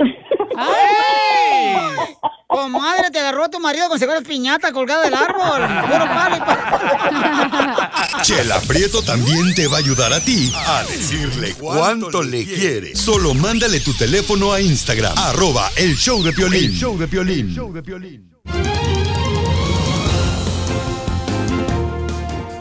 ¡Ay! 0.57 1.75
Comadre, 2.47 3.09
te 3.11 3.19
agarró 3.19 3.49
tu 3.49 3.61
marido 3.61 3.87
con 3.87 3.97
seguro 3.97 4.21
piñata 4.23 4.73
colgada 4.73 5.03
del 5.05 5.13
árbol. 5.13 5.61
Puro 5.89 6.05
palo 6.05 6.35
y 6.35 6.39
palo. 6.41 7.89
Chela 8.23 8.59
Prieto 8.67 9.01
también 9.01 9.55
te 9.55 9.69
va 9.69 9.77
a 9.77 9.79
ayudar 9.79 10.11
a 10.11 10.19
ti 10.19 10.51
a 10.67 10.83
decirle 10.83 11.53
cuánto 11.57 12.21
le 12.21 12.43
quiere. 12.43 12.93
Solo 12.93 13.33
mándale 13.33 13.79
tu 13.79 13.93
teléfono 13.93 14.51
a 14.51 14.59
Instagram, 14.59 15.17
arroba 15.17 15.69
el 15.77 15.95
show 15.95 16.21
de 16.21 16.33
Piolín. 16.33 16.71
El 16.71 16.73
show 16.73 16.97
de 16.97 17.07
Piolín. 17.07 18.29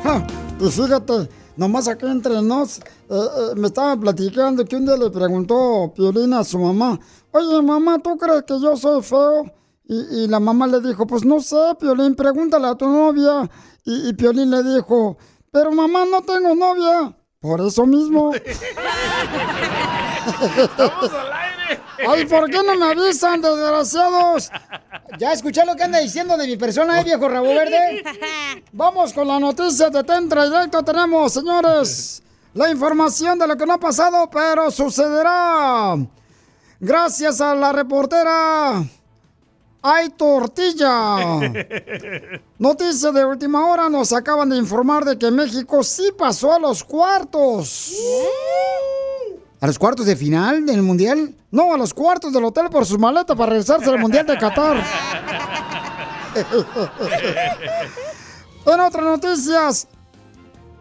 Ja, 0.04 0.24
Y 0.61 0.70
fíjate, 0.70 1.28
nomás 1.61 1.88
aquí 1.88 2.06
entre 2.06 2.40
nos, 2.40 2.78
eh, 2.78 2.82
eh, 3.11 3.54
me 3.54 3.66
estaba 3.66 3.94
platicando 3.94 4.64
que 4.64 4.76
un 4.76 4.86
día 4.86 4.96
le 4.96 5.11
preguntó 5.11 5.92
Piolín 5.94 6.32
a 6.32 6.42
su 6.42 6.58
mamá, 6.58 6.98
oye 7.32 7.61
mamá, 7.61 7.98
¿tú 7.98 8.16
crees 8.16 8.44
que 8.44 8.58
yo 8.58 8.74
soy 8.78 9.02
feo? 9.02 9.44
Y, 9.84 10.26
la 10.28 10.40
mamá 10.40 10.66
le 10.68 10.80
dijo, 10.80 11.06
pues 11.06 11.24
no 11.24 11.40
sé, 11.40 11.56
Piolín, 11.78 12.14
pregúntale 12.14 12.68
a 12.68 12.76
tu 12.76 12.86
novia. 12.86 13.50
Y, 13.84 14.08
y 14.08 14.12
Piolín 14.12 14.48
le 14.48 14.62
dijo, 14.62 15.18
pero 15.50 15.72
mamá, 15.72 16.04
no 16.04 16.22
tengo 16.22 16.54
novia. 16.54 17.16
Por 17.40 17.61
eso 17.61 17.84
mismo. 17.86 18.32
¡Estamos 20.56 21.12
al! 21.12 21.49
Ay, 22.09 22.24
¿por 22.26 22.48
qué 22.51 22.62
no 22.62 22.76
me 22.76 22.86
avisan, 22.86 23.40
desgraciados? 23.40 24.51
Ya 25.18 25.32
escuché 25.32 25.64
lo 25.64 25.74
que 25.76 25.82
anda 25.84 25.98
diciendo 25.98 26.36
de 26.36 26.46
mi 26.46 26.57
persona, 26.57 27.01
¿eh, 27.01 27.05
viejo 27.05 27.28
rabo 27.28 27.48
verde? 27.48 28.03
Vamos 28.72 29.12
con 29.12 29.28
la 29.28 29.38
noticia 29.38 29.90
de 29.90 30.03
Tentra 30.05 30.44
Directo. 30.44 30.82
Tenemos, 30.82 31.32
señores, 31.32 32.22
la 32.55 32.70
información 32.70 33.38
de 33.38 33.46
lo 33.46 33.57
que 33.57 33.66
no 33.66 33.74
ha 33.74 33.78
pasado, 33.78 34.28
pero 34.30 34.70
sucederá. 34.70 35.96
Gracias 36.78 37.40
a 37.40 37.55
la 37.55 37.72
reportera 37.72 38.82
Hay 39.82 40.09
Tortilla. 40.11 41.40
Noticia 42.59 43.12
de 43.12 43.24
última 43.24 43.70
hora, 43.70 43.88
nos 43.88 44.12
acaban 44.12 44.48
de 44.48 44.57
informar 44.57 45.05
de 45.05 45.18
que 45.18 45.30
México 45.30 45.82
sí 45.82 46.11
pasó 46.16 46.53
a 46.53 46.59
los 46.59 46.82
cuartos. 46.82 47.94
¿A 49.61 49.66
los 49.66 49.78
cuartos 49.78 50.06
de 50.06 50.16
final 50.16 50.64
del 50.64 50.80
Mundial? 50.80 51.34
No, 51.50 51.74
a 51.74 51.76
los 51.76 51.92
cuartos 51.92 52.32
del 52.32 52.44
hotel 52.44 52.70
por 52.70 52.86
su 52.86 52.98
maleta 52.98 53.34
para 53.34 53.50
regresarse 53.50 53.90
al 53.90 53.98
Mundial 53.98 54.26
de 54.26 54.38
Qatar. 54.38 54.82
En 58.66 58.78
otras 58.78 59.04
noticias, 59.04 59.88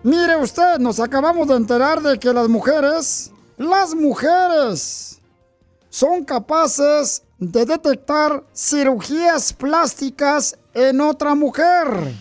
mire 0.03 0.35
usted, 0.35 0.77
nos 0.79 0.99
acabamos 0.99 1.47
de 1.47 1.55
enterar 1.55 2.01
de 2.01 2.19
que 2.19 2.33
las 2.33 2.49
mujeres, 2.49 3.31
las 3.57 3.95
mujeres, 3.95 5.19
son 5.89 6.25
capaces 6.25 7.23
de 7.39 7.65
detectar 7.65 8.43
cirugías 8.53 9.53
plásticas 9.53 10.57
en 10.73 10.99
otra 10.99 11.35
mujer. 11.35 12.13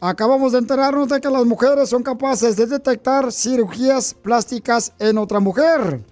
Acabamos 0.00 0.52
de 0.52 0.58
enterarnos 0.58 1.08
de 1.08 1.20
que 1.20 1.28
las 1.28 1.44
mujeres 1.44 1.88
son 1.88 2.04
capaces 2.04 2.56
de 2.56 2.66
detectar 2.66 3.32
cirugías 3.32 4.14
plásticas 4.14 4.92
en 5.00 5.18
otra 5.18 5.40
mujer. 5.40 6.04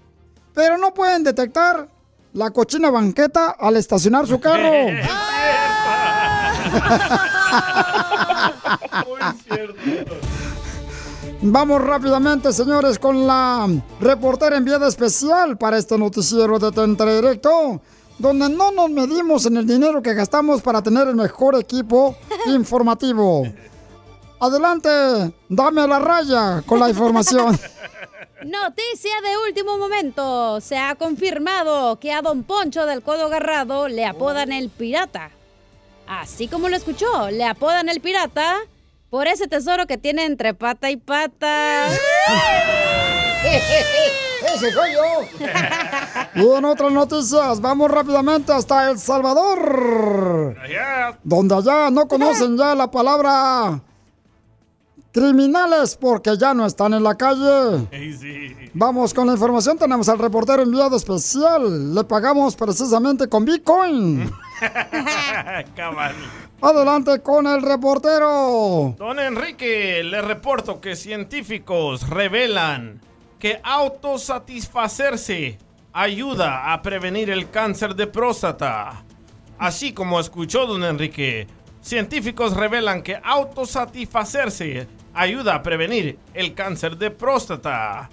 Pero 0.52 0.76
no 0.76 0.92
pueden 0.92 1.22
detectar 1.22 1.88
la 2.32 2.50
cochina 2.50 2.90
banqueta 2.90 3.50
al 3.50 3.76
estacionar 3.76 4.26
su 4.26 4.40
carro. 4.40 4.70
Vamos 11.42 11.80
rápidamente, 11.80 12.52
señores, 12.52 12.98
con 12.98 13.24
la 13.24 13.68
reportera 14.00 14.56
enviada 14.56 14.88
especial 14.88 15.56
para 15.56 15.78
este 15.78 15.96
noticiero 15.96 16.58
de 16.58 16.72
Tentra 16.72 17.14
Directo, 17.14 17.80
donde 18.18 18.48
no 18.48 18.72
nos 18.72 18.90
medimos 18.90 19.46
en 19.46 19.58
el 19.58 19.66
dinero 19.66 20.02
que 20.02 20.14
gastamos 20.14 20.60
para 20.60 20.82
tener 20.82 21.06
el 21.06 21.14
mejor 21.14 21.54
equipo 21.54 22.16
informativo. 22.46 23.44
Adelante, 24.46 24.88
dame 25.48 25.88
la 25.88 25.98
raya 25.98 26.62
con 26.64 26.78
la 26.78 26.88
información. 26.88 27.58
Noticia 28.44 29.20
de 29.22 29.48
último 29.48 29.76
momento. 29.76 30.60
Se 30.60 30.78
ha 30.78 30.94
confirmado 30.94 31.98
que 31.98 32.12
a 32.12 32.22
Don 32.22 32.44
Poncho 32.44 32.86
del 32.86 33.02
Codo 33.02 33.26
Agarrado 33.26 33.88
le 33.88 34.06
apodan 34.06 34.52
el 34.52 34.70
pirata. 34.70 35.30
Así 36.06 36.46
como 36.46 36.68
lo 36.68 36.76
escuchó, 36.76 37.28
le 37.32 37.44
apodan 37.44 37.88
el 37.88 38.00
pirata 38.00 38.58
por 39.10 39.26
ese 39.26 39.48
tesoro 39.48 39.88
que 39.88 39.98
tiene 39.98 40.24
entre 40.24 40.54
pata 40.54 40.92
y 40.92 40.96
pata. 40.96 41.88
¡Ese 43.42 44.70
soy 44.72 44.92
yo! 44.92 45.22
Y 46.36 46.56
en 46.56 46.64
otras 46.64 46.92
noticias, 46.92 47.60
vamos 47.60 47.90
rápidamente 47.90 48.52
hasta 48.52 48.90
El 48.90 48.98
Salvador. 49.00 50.56
Donde 51.24 51.54
allá 51.56 51.90
no 51.90 52.06
conocen 52.06 52.56
ya 52.56 52.76
la 52.76 52.88
palabra 52.88 53.82
criminales 55.16 55.96
porque 55.98 56.36
ya 56.36 56.52
no 56.52 56.66
están 56.66 56.92
en 56.92 57.02
la 57.02 57.14
calle. 57.16 57.88
Vamos 58.74 59.14
con 59.14 59.26
la 59.26 59.32
información. 59.32 59.78
Tenemos 59.78 60.10
al 60.10 60.18
reportero 60.18 60.62
enviado 60.62 60.94
especial. 60.94 61.94
Le 61.94 62.04
pagamos 62.04 62.54
precisamente 62.54 63.26
con 63.26 63.46
Bitcoin. 63.46 64.30
Adelante 66.60 67.22
con 67.22 67.46
el 67.46 67.62
reportero. 67.62 68.94
Don 68.98 69.18
Enrique, 69.18 70.02
le 70.04 70.20
reporto 70.20 70.82
que 70.82 70.94
científicos 70.94 72.06
revelan 72.10 73.00
que 73.38 73.58
autosatisfacerse 73.64 75.56
ayuda 75.94 76.74
a 76.74 76.82
prevenir 76.82 77.30
el 77.30 77.48
cáncer 77.48 77.94
de 77.94 78.06
próstata. 78.06 79.02
Así 79.56 79.94
como 79.94 80.20
escuchó 80.20 80.66
don 80.66 80.84
Enrique, 80.84 81.46
científicos 81.80 82.54
revelan 82.54 83.02
que 83.02 83.18
autosatisfacerse 83.24 84.86
ayuda 85.16 85.56
a 85.56 85.62
prevenir 85.62 86.18
el 86.34 86.54
cáncer 86.54 86.96
de 86.96 87.10
próstata. 87.10 88.08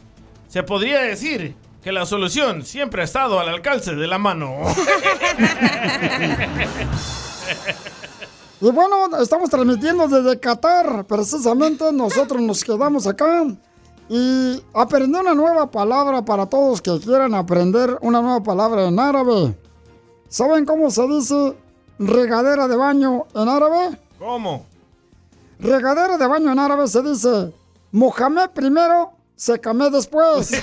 Se 0.48 0.64
podría 0.64 1.02
decir 1.02 1.56
que 1.84 1.92
la 1.92 2.06
solución 2.06 2.64
siempre 2.64 3.02
ha 3.02 3.06
estado 3.06 3.40
al 3.40 3.50
alcance 3.50 3.94
de 3.96 4.08
la 4.08 4.18
mano. 4.18 4.56
Y 8.62 8.72
bueno, 8.72 9.18
estamos 9.22 9.50
transmitiendo 9.50 10.08
desde 10.08 10.40
Qatar. 10.40 11.04
Precisamente 11.04 11.92
nosotros 11.92 12.42
nos 12.42 12.64
quedamos 12.64 13.06
acá. 13.06 13.44
Y 14.08 14.64
aprendí 14.74 15.20
una 15.20 15.34
nueva 15.34 15.70
palabra 15.70 16.24
para 16.24 16.46
todos 16.46 16.82
que 16.82 16.98
quieran 17.00 17.34
aprender 17.34 17.98
una 18.00 18.22
nueva 18.22 18.42
palabra 18.42 18.88
en 18.88 18.98
árabe. 18.98 19.54
¿Saben 20.30 20.66
cómo 20.66 20.90
se 20.92 21.06
dice 21.08 21.58
regadera 22.00 22.70
de 22.70 22.78
baño 22.78 23.26
en 23.36 23.50
árabe? 23.50 24.00
¿Cómo? 24.18 24.66
Regadera 25.64 26.18
de 26.18 26.28
baño 26.28 26.52
en 26.52 26.60
árabe 26.60 26.88
se 26.88 27.02
dice 27.02 27.54
Mohamed 27.92 28.50
primero, 28.50 29.14
secamé 29.36 29.90
después. 29.90 30.52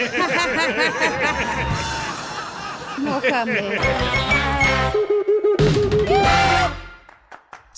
Mohamed. 2.98 4.29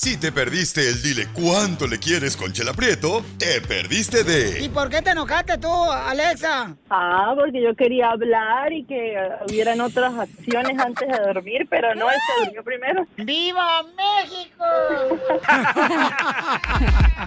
Si 0.03 0.17
te 0.17 0.33
perdiste 0.33 0.89
el 0.89 1.01
dile 1.01 1.29
cuánto 1.33 1.87
le 1.87 2.01
quieres 2.01 2.37
con 2.37 2.53
Chela 2.53 2.73
Prieto, 2.73 3.25
te 3.39 3.61
perdiste 3.61 4.23
¿Y 4.23 4.25
de 4.25 4.69
por 4.71 4.89
qué 4.89 5.01
te 5.01 5.11
enojaste 5.11 5.59
tú, 5.59 5.71
Alexa? 5.71 6.75
Ah, 6.91 7.33
porque 7.37 7.63
yo 7.63 7.77
quería 7.77 8.11
hablar 8.11 8.73
y 8.73 8.83
que 8.83 9.15
eh, 9.15 9.29
hubieran 9.49 9.81
otras 9.81 10.13
acciones 10.19 10.77
antes 10.77 11.07
de 11.09 11.19
dormir, 11.19 11.69
pero 11.71 11.95
no, 11.95 12.11
él 12.11 12.17
se 12.27 12.45
durmió 12.47 12.65
primero. 12.65 13.07
¡Viva 13.17 13.85
México! 13.97 14.65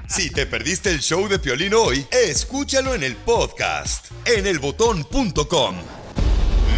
Si 0.09 0.29
te 0.29 0.45
perdiste 0.45 0.91
el 0.91 0.99
show 0.99 1.29
de 1.29 1.39
Piolín 1.39 1.73
hoy, 1.73 2.05
escúchalo 2.11 2.93
en 2.93 3.03
el 3.03 3.15
podcast 3.15 4.11
en 4.25 4.45
elbotón.com. 4.45 5.75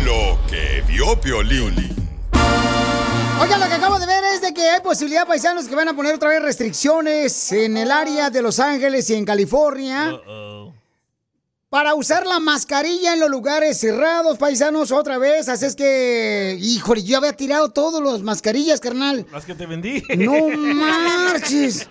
Lo 0.06 0.40
que 0.48 0.84
vio 0.88 1.20
Piolín. 1.20 2.07
Oigan, 3.40 3.60
lo 3.60 3.68
que 3.68 3.74
acabo 3.74 4.00
de 4.00 4.06
ver 4.06 4.24
es 4.34 4.42
de 4.42 4.54
que 4.54 4.68
hay 4.70 4.82
posibilidad, 4.82 5.28
paisanos, 5.28 5.68
que 5.68 5.76
van 5.76 5.88
a 5.88 5.96
poner 5.96 6.16
otra 6.16 6.30
vez 6.30 6.42
restricciones 6.42 7.52
en 7.52 7.78
el 7.78 7.92
área 7.92 8.30
de 8.30 8.42
Los 8.42 8.60
Ángeles 8.60 9.10
y 9.10 9.16
en 9.16 9.26
California. 9.26 10.20
Para 11.70 11.94
usar 11.96 12.26
la 12.26 12.40
mascarilla 12.40 13.14
en 13.14 13.20
los 13.20 13.30
lugares 13.30 13.78
cerrados, 13.78 14.38
paisanos, 14.38 14.92
otra 14.92 15.18
vez. 15.18 15.50
Así 15.50 15.66
es 15.66 15.76
que, 15.76 16.58
híjole, 16.60 17.04
yo 17.04 17.18
había 17.18 17.34
tirado 17.34 17.70
todas 17.70 18.02
las 18.02 18.22
mascarillas, 18.22 18.80
carnal. 18.80 19.26
Las 19.32 19.46
que 19.46 19.54
te 19.54 19.66
vendí. 19.66 20.02
No 20.18 20.48
marches. 20.74 21.88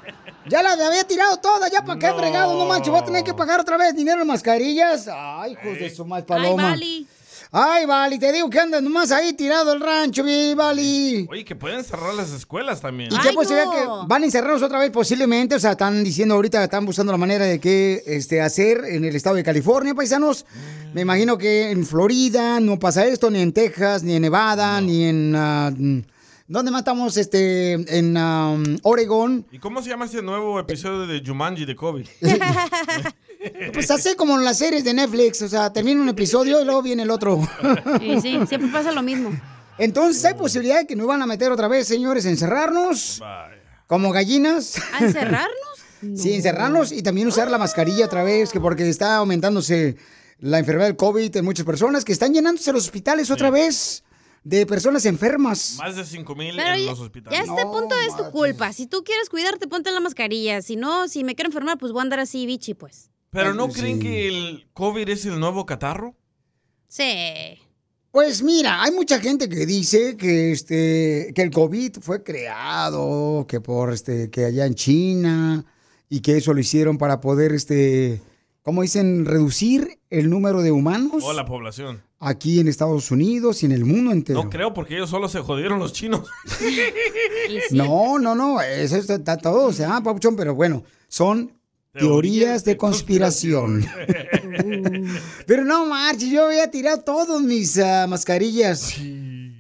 Ya 0.49 0.63
las 0.63 0.81
había 0.81 1.05
tirado 1.05 1.37
todas, 1.39 1.71
ya 1.71 1.85
para 1.85 1.99
qué 1.99 2.13
fregado, 2.13 2.57
no 2.57 2.67
manches, 2.67 2.91
voy 2.91 3.01
a 3.01 3.05
tener 3.05 3.25
que 3.25 3.35
pagar 3.35 3.61
otra 3.61 3.77
vez 3.77 3.95
dinero 3.95 4.23
en 4.23 4.29
mascarillas. 4.29 5.09
Ay, 5.13 5.53
hijos 5.53 5.79
de 5.79 5.91
su 5.91 6.05
mal 6.05 6.25
paloma. 6.25 6.71
Vali. 6.71 7.07
Ay, 7.53 7.87
Vali, 7.87 8.19
te 8.19 8.33
digo 8.33 8.51
que 8.51 8.59
andas 8.59 8.83
nomás 8.83 9.13
ahí 9.13 9.33
tirado 9.33 9.73
el 9.73 9.81
rancho, 9.81 10.25
mi 10.25 10.55
Vali. 10.55 11.27
Oye, 11.31 11.45
que 11.45 11.55
pueden 11.55 11.85
cerrar 11.85 12.15
las 12.15 12.33
escuelas 12.33 12.81
también. 12.81 13.13
¿Y 13.13 13.19
qué 13.19 13.33
posibilidad 13.33 13.71
que 13.71 13.87
van 14.07 14.23
a 14.23 14.25
encerrarnos 14.25 14.63
otra 14.63 14.79
vez 14.79 14.91
posiblemente? 14.91 15.55
O 15.55 15.61
sea, 15.61 15.73
están 15.73 16.03
diciendo 16.03 16.35
ahorita, 16.35 16.65
están 16.65 16.85
buscando 16.85 17.13
la 17.13 17.19
manera 17.19 17.45
de 17.45 17.61
qué 17.61 18.03
este, 18.07 18.41
hacer 18.41 18.85
en 18.85 19.05
el 19.05 19.15
estado 19.15 19.37
de 19.37 19.45
California, 19.45 19.95
paisanos. 19.95 20.45
Me 20.93 21.03
imagino 21.03 21.39
que 21.39 21.71
en 21.71 21.87
Florida 21.87 22.59
no 22.61 22.79
pasa 22.79 23.07
esto, 23.07 23.31
ni 23.31 23.41
en 23.41 23.53
Texas, 23.53 24.03
ni 24.03 24.17
en 24.17 24.23
Nevada, 24.23 24.81
ni 24.81 25.05
en... 25.05 25.35
ah, 25.37 25.73
¿Dónde 26.49 26.71
más 26.71 26.83
estamos? 26.83 27.17
Este, 27.17 27.73
en 27.73 28.17
ah, 28.17 28.57
Oregon. 28.83 29.45
¿Y 29.51 29.59
cómo 29.59 29.83
se 29.83 29.91
llama 29.91 30.05
este 30.05 30.23
nuevo 30.23 30.61
episodio 30.61 31.07
de 31.07 31.21
Jumanji 31.25 31.65
de 31.65 31.75
COVID? 31.75 32.07
Pues 33.73 33.91
así 33.91 34.15
como 34.17 34.37
en 34.39 34.45
las 34.45 34.59
series 34.59 34.85
de 34.85 34.95
Netflix, 34.95 35.43
o 35.43 35.49
sea, 35.49 35.73
termina 35.73 36.01
un 36.01 36.09
episodio 36.09 36.61
y 36.61 36.65
luego 36.65 36.83
viene 36.83 37.03
el 37.03 37.11
otro. 37.11 37.41
Y 38.01 38.21
sí, 38.21 38.39
siempre 38.47 38.71
pasa 38.73 38.93
lo 38.93 39.03
mismo. 39.03 39.31
Entonces 39.79 40.25
hay 40.25 40.35
posibilidad 40.35 40.79
de 40.79 40.87
que 40.87 40.97
nos 40.97 41.07
van 41.07 41.23
a 41.23 41.27
meter 41.27 41.53
otra 41.53 41.69
vez, 41.69 41.87
señores, 41.87 42.25
a 42.27 42.31
encerrarnos 42.31 43.23
como 43.87 44.11
gallinas. 44.13 44.81
¿A 44.93 45.05
encerrarnos? 45.05 45.51
Sí, 46.15 46.35
encerrarnos 46.35 46.93
y 46.93 47.03
también 47.03 47.27
usar 47.27 47.51
la 47.51 47.57
mascarilla 47.57 48.05
otra 48.05 48.23
vez, 48.23 48.53
que 48.53 48.61
porque 48.61 48.87
está 48.89 49.17
aumentándose 49.17 49.97
la 50.39 50.59
enfermedad 50.59 50.89
del 50.89 50.97
COVID 50.97 51.35
en 51.35 51.45
muchas 51.45 51.65
personas, 51.65 52.05
que 52.05 52.13
están 52.13 52.35
llenándose 52.35 52.71
los 52.71 52.85
hospitales 52.85 53.31
otra 53.31 53.51
vez 53.51 54.05
de 54.45 54.67
personas 54.67 55.07
enfermas. 55.07 55.77
Más 55.79 55.97
de 55.97 56.05
5 56.05 56.35
mil 56.37 56.51
en 56.51 56.57
ya, 56.57 56.77
los 56.77 56.99
ya 56.99 57.03
hospitales. 57.03 57.41
este 57.41 57.63
punto 57.65 57.95
es 58.07 58.15
tu 58.15 58.31
culpa. 58.31 58.73
Si 58.75 58.87
tú 58.87 59.03
quieres 59.05 59.31
cuidarte, 59.31 59.67
ponte 59.67 59.91
la 59.91 59.99
mascarilla. 60.01 60.61
Si 60.61 60.77
no, 60.77 61.09
si 61.09 61.25
me 61.25 61.35
quiero 61.35 61.49
enfermar, 61.49 61.79
pues 61.79 61.91
voy 61.93 62.01
a 62.01 62.03
andar 62.03 62.21
así, 62.21 62.47
bichi, 62.47 62.75
pues. 62.75 63.11
¿Pero 63.31 63.55
no 63.55 63.69
creen 63.69 64.01
que 64.01 64.29
el 64.29 64.67
COVID 64.73 65.09
es 65.09 65.27
el 65.27 65.39
nuevo 65.39 65.67
catarro? 65.67 66.15
Sí. 66.89 67.59
Pues 68.11 68.43
mira, 68.43 68.83
hay 68.83 68.93
mucha 68.93 69.21
gente 69.21 69.49
que 69.49 69.67
dice 69.67 70.17
que 70.17 70.53
este 70.53 71.33
que 71.35 71.43
el 71.43 71.51
COVID 71.51 71.97
fue 72.01 72.23
creado, 72.23 73.45
que 73.47 73.61
por 73.61 73.93
este 73.93 74.31
que 74.31 74.47
allá 74.47 74.65
en 74.65 74.75
China 74.75 75.65
y 76.09 76.21
que 76.21 76.39
eso 76.39 76.55
lo 76.55 76.61
hicieron 76.61 76.97
para 76.97 77.21
poder 77.21 77.53
este 77.53 78.23
¿cómo 78.63 78.81
dicen? 78.81 79.27
reducir 79.27 79.99
el 80.09 80.31
número 80.31 80.63
de 80.63 80.71
humanos 80.73 81.25
O 81.25 81.33
la 81.35 81.45
población. 81.45 82.03
aquí 82.19 82.59
en 82.59 82.69
Estados 82.69 83.11
Unidos 83.11 83.63
y 83.63 83.67
en 83.67 83.73
el 83.73 83.85
mundo 83.85 84.13
entero. 84.13 84.43
No 84.45 84.49
creo, 84.49 84.73
porque 84.73 84.95
ellos 84.95 85.11
solo 85.11 85.29
se 85.29 85.41
jodieron 85.41 85.79
los 85.79 85.93
chinos. 85.93 86.27
No, 87.71 88.19
no, 88.19 88.35
no, 88.35 88.61
eso 88.61 88.97
está, 88.97 89.15
está 89.17 89.37
todo, 89.37 89.67
o 89.67 89.73
sea, 89.73 90.01
Papuchón, 90.01 90.35
pero 90.35 90.55
bueno, 90.55 90.83
son 91.09 91.53
teorías 91.99 92.65
de 92.65 92.77
conspiración. 92.77 93.85
pero 95.47 95.65
no, 95.65 95.87
marches, 95.87 96.31
yo 96.31 96.47
había 96.47 96.71
tirado 96.71 97.03
todas 97.03 97.41
mis 97.43 97.79
ah, 97.79 98.07
mascarillas. 98.09 98.95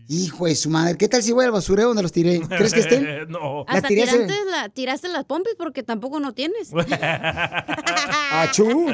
Hijo 0.09 0.47
de 0.47 0.55
su 0.55 0.71
madre, 0.71 0.97
¿qué 0.97 1.09
tal 1.09 1.21
si 1.21 1.33
voy 1.33 1.45
al 1.45 1.51
basurero 1.51 1.89
donde 1.89 2.03
los 2.03 2.13
tiré? 2.13 2.41
¿Crees 2.41 2.73
que 2.73 2.81
estén? 2.81 3.05
no. 3.29 3.65
Las 3.67 3.77
Hasta 3.77 3.89
tiraste, 3.89 4.29
la, 4.49 4.69
tiraste 4.69 5.09
las 5.09 5.25
pompis 5.25 5.55
porque 5.59 5.83
tampoco 5.83 6.21
no 6.21 6.33
tienes. 6.33 6.71
Achú. 8.33 8.87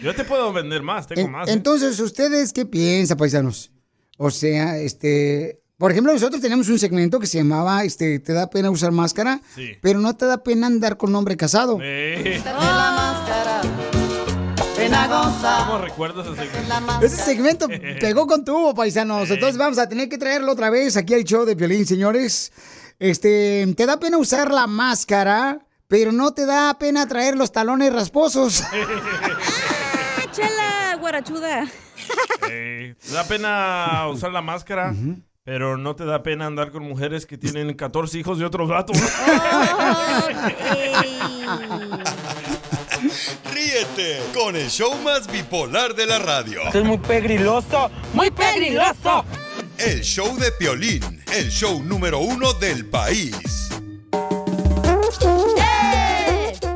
Yo 0.00 0.14
te 0.14 0.24
puedo 0.24 0.52
vender 0.52 0.82
más, 0.82 1.08
tengo 1.08 1.28
más. 1.28 1.48
¿eh? 1.48 1.52
Entonces, 1.52 1.98
¿ustedes 1.98 2.52
qué 2.52 2.64
piensan, 2.66 3.16
paisanos? 3.16 3.72
O 4.16 4.30
sea, 4.30 4.78
este, 4.78 5.61
por 5.82 5.90
ejemplo, 5.90 6.12
nosotros 6.12 6.40
tenemos 6.40 6.68
un 6.68 6.78
segmento 6.78 7.18
que 7.18 7.26
se 7.26 7.38
llamaba, 7.38 7.82
este, 7.82 8.20
¿te 8.20 8.32
da 8.32 8.48
pena 8.48 8.70
usar 8.70 8.92
máscara? 8.92 9.40
Sí. 9.56 9.76
Pero 9.80 9.98
no 9.98 10.14
te 10.14 10.26
da 10.26 10.44
pena 10.44 10.68
andar 10.68 10.96
con 10.96 11.10
un 11.10 11.16
hombre 11.16 11.36
casado. 11.36 11.80
Eh. 11.82 12.40
¿Cómo 15.66 15.78
recuerdas 15.78 16.28
ese 16.28 16.48
segmento? 16.48 17.04
Ese 17.04 17.16
segmento 17.16 17.68
pegó 17.98 18.28
con 18.28 18.44
tubo, 18.44 18.76
paisanos. 18.76 19.28
Entonces 19.28 19.56
vamos 19.56 19.78
a 19.78 19.88
tener 19.88 20.08
que 20.08 20.18
traerlo 20.18 20.52
otra 20.52 20.70
vez 20.70 20.96
aquí 20.96 21.14
al 21.14 21.24
show 21.24 21.44
de 21.44 21.56
Violín, 21.56 21.84
señores. 21.84 22.52
Este, 23.00 23.66
te 23.76 23.84
da 23.84 23.98
pena 23.98 24.18
usar 24.18 24.52
la 24.52 24.68
máscara, 24.68 25.66
pero 25.88 26.12
no 26.12 26.32
te 26.32 26.46
da 26.46 26.78
pena 26.78 27.08
traer 27.08 27.36
los 27.36 27.50
talones 27.50 27.92
rasposos. 27.92 28.62
¡Ah, 28.72 30.30
chela, 30.30 30.96
guarachuda! 31.00 31.66
Eh, 32.50 32.94
te 33.04 33.12
da 33.12 33.24
pena 33.24 34.08
usar 34.08 34.30
la 34.30 34.42
máscara, 34.42 34.92
pero 35.44 35.76
no 35.76 35.96
te 35.96 36.04
da 36.04 36.22
pena 36.22 36.46
andar 36.46 36.70
con 36.70 36.84
mujeres 36.84 37.26
que 37.26 37.36
tienen 37.36 37.74
14 37.74 38.18
hijos 38.18 38.38
de 38.38 38.44
otros 38.44 38.68
vatos. 38.68 38.96
Ríete 43.52 44.20
con 44.34 44.56
el 44.56 44.70
show 44.70 44.94
más 45.02 45.30
bipolar 45.30 45.94
de 45.94 46.06
la 46.06 46.18
radio. 46.18 46.60
es 46.72 46.84
muy 46.84 46.98
pegriloso, 46.98 47.90
muy 48.12 48.30
pegriloso. 48.30 49.24
El 49.78 50.02
show 50.02 50.36
de 50.38 50.52
Piolín, 50.52 51.22
el 51.34 51.50
show 51.50 51.82
número 51.82 52.20
uno 52.20 52.52
del 52.54 52.86
país. 52.86 53.68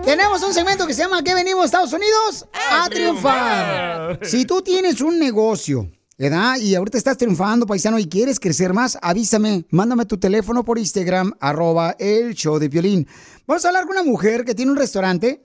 Tenemos 0.04 0.42
un 0.42 0.54
segmento 0.54 0.86
que 0.86 0.94
se 0.94 1.02
llama 1.02 1.22
¿Qué 1.22 1.34
venimos 1.34 1.66
Estados 1.66 1.92
Unidos? 1.92 2.46
A, 2.70 2.88
triunfar. 2.88 4.20
Si 4.22 4.44
tú 4.44 4.62
tienes 4.62 5.00
un 5.00 5.18
negocio, 5.18 5.90
¿verdad? 6.18 6.56
Y 6.58 6.74
ahorita 6.74 6.98
estás 6.98 7.18
triunfando, 7.18 7.66
paisano, 7.66 7.98
y 7.98 8.06
quieres 8.06 8.40
crecer 8.40 8.72
más, 8.72 8.98
avísame. 9.02 9.66
Mándame 9.70 10.06
tu 10.06 10.18
teléfono 10.18 10.64
por 10.64 10.78
Instagram, 10.78 11.32
arroba 11.40 11.96
el 11.98 12.34
show 12.34 12.58
de 12.58 12.68
violín. 12.68 13.06
Vamos 13.46 13.64
a 13.64 13.68
hablar 13.68 13.86
con 13.86 13.96
una 13.96 14.02
mujer 14.02 14.44
que 14.44 14.54
tiene 14.54 14.72
un 14.72 14.78
restaurante 14.78 15.44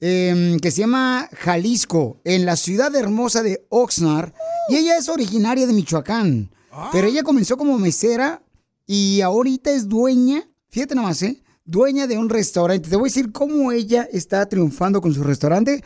em, 0.00 0.58
que 0.58 0.70
se 0.70 0.80
llama 0.80 1.28
Jalisco, 1.32 2.20
en 2.24 2.44
la 2.46 2.56
ciudad 2.56 2.94
hermosa 2.94 3.42
de 3.42 3.66
Oxnard. 3.68 4.32
Y 4.68 4.76
ella 4.76 4.96
es 4.96 5.08
originaria 5.08 5.66
de 5.66 5.72
Michoacán. 5.72 6.50
Pero 6.90 7.06
ella 7.06 7.22
comenzó 7.22 7.56
como 7.56 7.78
mesera 7.78 8.42
y 8.86 9.20
ahorita 9.20 9.70
es 9.70 9.88
dueña, 9.88 10.48
fíjate 10.70 10.94
nada 10.94 11.08
más, 11.08 11.22
¿eh? 11.22 11.42
Dueña 11.64 12.06
de 12.06 12.16
un 12.16 12.30
restaurante. 12.30 12.88
Te 12.88 12.96
voy 12.96 13.08
a 13.08 13.10
decir 13.10 13.30
cómo 13.30 13.72
ella 13.72 14.08
está 14.10 14.46
triunfando 14.48 15.00
con 15.00 15.12
su 15.12 15.22
restaurante 15.22 15.84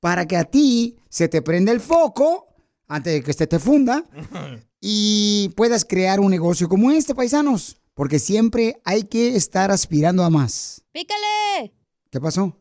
para 0.00 0.26
que 0.26 0.36
a 0.36 0.44
ti 0.44 0.96
se 1.10 1.28
te 1.28 1.42
prenda 1.42 1.70
el 1.70 1.80
foco 1.80 2.51
antes 2.94 3.14
de 3.14 3.22
que 3.22 3.30
este 3.30 3.46
te 3.46 3.58
funda 3.58 4.04
y 4.80 5.50
puedas 5.56 5.84
crear 5.84 6.20
un 6.20 6.30
negocio 6.30 6.68
como 6.68 6.90
este, 6.90 7.14
paisanos. 7.14 7.76
Porque 7.94 8.18
siempre 8.18 8.80
hay 8.84 9.04
que 9.04 9.36
estar 9.36 9.70
aspirando 9.70 10.24
a 10.24 10.30
más. 10.30 10.82
¡Pícale! 10.92 11.74
¿Qué 12.10 12.20
pasó? 12.20 12.56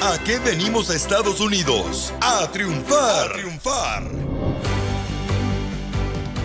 ¿A 0.00 0.18
qué 0.24 0.38
venimos 0.38 0.90
a 0.90 0.96
Estados 0.96 1.40
Unidos? 1.40 2.12
A 2.20 2.50
triunfar. 2.50 3.30
A 3.30 3.32
triunfar. 3.32 4.10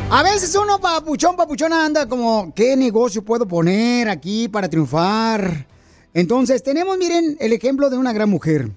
A 0.10 0.24
veces 0.24 0.56
uno 0.56 0.80
papuchón, 0.80 1.36
papuchona 1.36 1.86
anda 1.86 2.08
como, 2.08 2.54
¿qué 2.56 2.76
negocio 2.76 3.24
puedo 3.24 3.48
poner 3.48 4.08
aquí 4.08 4.48
para 4.48 4.70
triunfar? 4.70 5.68
Entonces, 6.14 6.64
tenemos, 6.64 6.98
miren, 6.98 7.38
el 7.40 7.54
ejemplo 7.54 7.90
de 7.90 7.98
una 7.98 8.14
gran 8.14 8.30
mujer. 8.30 8.72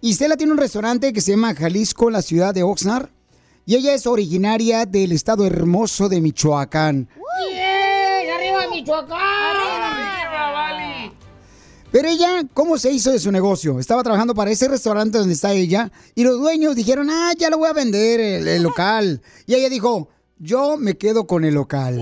Isela 0.00 0.36
tiene 0.36 0.52
un 0.52 0.58
restaurante 0.58 1.12
que 1.12 1.20
se 1.20 1.32
llama 1.32 1.54
Jalisco, 1.54 2.10
la 2.10 2.22
ciudad 2.22 2.54
de 2.54 2.62
Oxnard. 2.62 3.10
Y 3.70 3.76
ella 3.76 3.94
es 3.94 4.04
originaria 4.08 4.84
del 4.84 5.12
estado 5.12 5.46
hermoso 5.46 6.08
de 6.08 6.20
Michoacán. 6.20 7.08
¡Bien! 7.48 8.34
¡Arriba 8.34 8.68
Michoacán! 8.68 9.16
¡Arriba, 9.16 10.50
Vali! 10.50 11.12
Pero 11.92 12.08
ella, 12.08 12.42
¿cómo 12.52 12.78
se 12.78 12.90
hizo 12.90 13.12
de 13.12 13.20
su 13.20 13.30
negocio? 13.30 13.78
Estaba 13.78 14.02
trabajando 14.02 14.34
para 14.34 14.50
ese 14.50 14.66
restaurante 14.66 15.18
donde 15.18 15.34
está 15.34 15.52
ella 15.52 15.92
y 16.16 16.24
los 16.24 16.40
dueños 16.40 16.74
dijeron, 16.74 17.10
ah, 17.10 17.32
ya 17.38 17.48
lo 17.48 17.58
voy 17.58 17.68
a 17.68 17.72
vender, 17.72 18.18
el, 18.18 18.48
el 18.48 18.60
local. 18.60 19.22
Y 19.46 19.54
ella 19.54 19.68
dijo, 19.68 20.08
yo 20.40 20.76
me 20.76 20.98
quedo 20.98 21.28
con 21.28 21.44
el 21.44 21.54
local. 21.54 21.96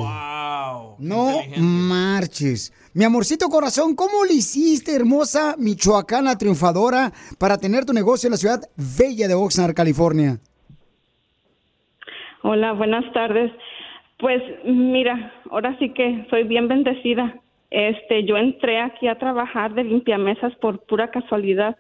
No 0.98 1.34
marches. 1.58 2.72
Mi 2.94 3.04
amorcito 3.04 3.50
corazón, 3.50 3.94
¿cómo 3.94 4.24
le 4.24 4.32
hiciste, 4.32 4.94
hermosa 4.94 5.54
michoacana 5.58 6.38
triunfadora, 6.38 7.12
para 7.36 7.58
tener 7.58 7.84
tu 7.84 7.92
negocio 7.92 8.28
en 8.28 8.30
la 8.30 8.38
ciudad 8.38 8.70
bella 8.74 9.28
de 9.28 9.34
Oxnard, 9.34 9.74
California? 9.74 10.40
Hola, 12.42 12.72
buenas 12.72 13.12
tardes. 13.12 13.50
Pues 14.18 14.40
mira, 14.64 15.32
ahora 15.50 15.76
sí 15.78 15.90
que 15.90 16.24
soy 16.30 16.44
bien 16.44 16.68
bendecida. 16.68 17.34
Este, 17.70 18.24
yo 18.24 18.36
entré 18.36 18.80
aquí 18.80 19.08
a 19.08 19.18
trabajar 19.18 19.74
de 19.74 19.82
limpiamesas 19.82 20.54
por 20.56 20.80
pura 20.86 21.10
casualidad. 21.10 21.76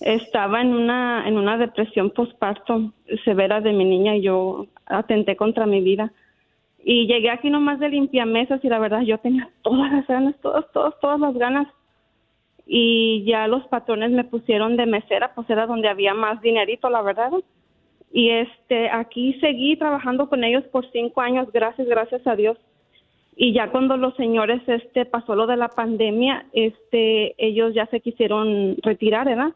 Estaba 0.00 0.62
en 0.62 0.74
una 0.74 1.28
en 1.28 1.36
una 1.36 1.58
depresión 1.58 2.10
postparto 2.10 2.92
severa 3.24 3.60
de 3.60 3.72
mi 3.72 3.84
niña 3.84 4.16
y 4.16 4.22
yo 4.22 4.66
atenté 4.86 5.36
contra 5.36 5.66
mi 5.66 5.82
vida. 5.82 6.12
Y 6.82 7.06
llegué 7.06 7.30
aquí 7.30 7.50
nomás 7.50 7.78
de 7.78 7.90
limpiamesas 7.90 8.64
y 8.64 8.68
la 8.68 8.78
verdad 8.78 9.02
yo 9.02 9.18
tenía 9.18 9.50
todas 9.62 9.92
las 9.92 10.06
ganas, 10.06 10.34
todas, 10.40 10.64
todas, 10.72 10.98
todas 11.00 11.20
las 11.20 11.34
ganas. 11.34 11.68
Y 12.66 13.24
ya 13.26 13.46
los 13.48 13.66
patrones 13.66 14.10
me 14.10 14.24
pusieron 14.24 14.76
de 14.76 14.86
mesera, 14.86 15.34
pues 15.34 15.48
era 15.50 15.66
donde 15.66 15.88
había 15.88 16.14
más 16.14 16.40
dinerito, 16.40 16.88
la 16.88 17.02
verdad 17.02 17.32
y 18.14 18.30
este 18.30 18.88
aquí 18.90 19.34
seguí 19.40 19.76
trabajando 19.76 20.28
con 20.28 20.44
ellos 20.44 20.62
por 20.70 20.88
cinco 20.92 21.20
años 21.20 21.50
gracias 21.52 21.88
gracias 21.88 22.24
a 22.28 22.36
Dios. 22.36 22.56
Y 23.36 23.52
ya 23.52 23.72
cuando 23.72 23.96
los 23.96 24.14
señores 24.14 24.62
este 24.68 25.04
pasó 25.04 25.34
lo 25.34 25.48
de 25.48 25.56
la 25.56 25.68
pandemia 25.68 26.46
este 26.52 27.34
ellos 27.44 27.74
ya 27.74 27.86
se 27.86 27.98
quisieron 27.98 28.76
retirar 28.84 29.26
verdad 29.26 29.52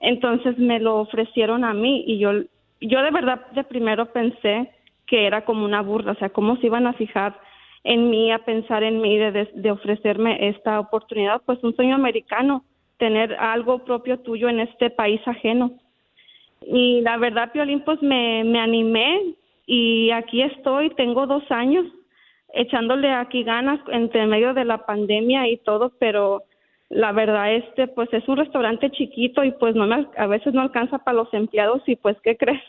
entonces 0.00 0.58
me 0.58 0.80
lo 0.80 0.96
ofrecieron 0.96 1.62
a 1.62 1.74
mí 1.74 2.02
y 2.04 2.18
yo 2.18 2.32
yo 2.80 3.02
de 3.02 3.12
verdad 3.12 3.46
de 3.52 3.62
primero 3.62 4.06
pensé 4.06 4.72
que 5.06 5.24
era 5.24 5.44
como 5.44 5.64
una 5.64 5.80
burla 5.80 6.10
o 6.12 6.16
sea 6.16 6.30
cómo 6.30 6.56
se 6.56 6.66
iban 6.66 6.88
a 6.88 6.94
fijar 6.94 7.38
en 7.84 8.10
mí 8.10 8.32
a 8.32 8.40
pensar 8.40 8.82
en 8.82 9.00
mí 9.00 9.16
de, 9.16 9.48
de, 9.54 9.70
ofrecerme 9.70 10.48
esta 10.48 10.80
oportunidad 10.80 11.40
pues 11.46 11.62
un 11.62 11.76
sueño 11.76 11.94
americano 11.94 12.64
tener 12.98 13.34
algo 13.34 13.84
propio 13.84 14.18
tuyo 14.18 14.48
en 14.48 14.58
este 14.58 14.90
país 14.90 15.20
ajeno 15.24 15.70
y 16.66 17.00
la 17.02 17.16
verdad, 17.16 17.52
Piolín, 17.52 17.80
pues 17.80 18.02
me, 18.02 18.44
me 18.44 18.60
animé 18.60 19.34
y 19.66 20.10
aquí 20.10 20.42
estoy, 20.42 20.90
tengo 20.90 21.26
dos 21.26 21.44
años 21.50 21.86
echándole 22.52 23.10
aquí 23.10 23.42
ganas 23.44 23.80
entre 23.88 24.26
medio 24.26 24.54
de 24.54 24.64
la 24.64 24.84
pandemia 24.84 25.48
y 25.48 25.56
todo, 25.58 25.92
pero 25.98 26.42
la 26.88 27.12
verdad, 27.12 27.54
este, 27.54 27.86
pues 27.88 28.12
es 28.12 28.28
un 28.28 28.36
restaurante 28.36 28.90
chiquito 28.90 29.42
y 29.42 29.52
pues 29.52 29.74
no 29.74 29.86
me, 29.86 30.06
a 30.16 30.26
veces 30.26 30.52
no 30.52 30.60
alcanza 30.60 30.98
para 30.98 31.16
los 31.16 31.32
empleados 31.32 31.82
y 31.86 31.96
pues, 31.96 32.16
¿qué 32.22 32.36
crees? 32.36 32.62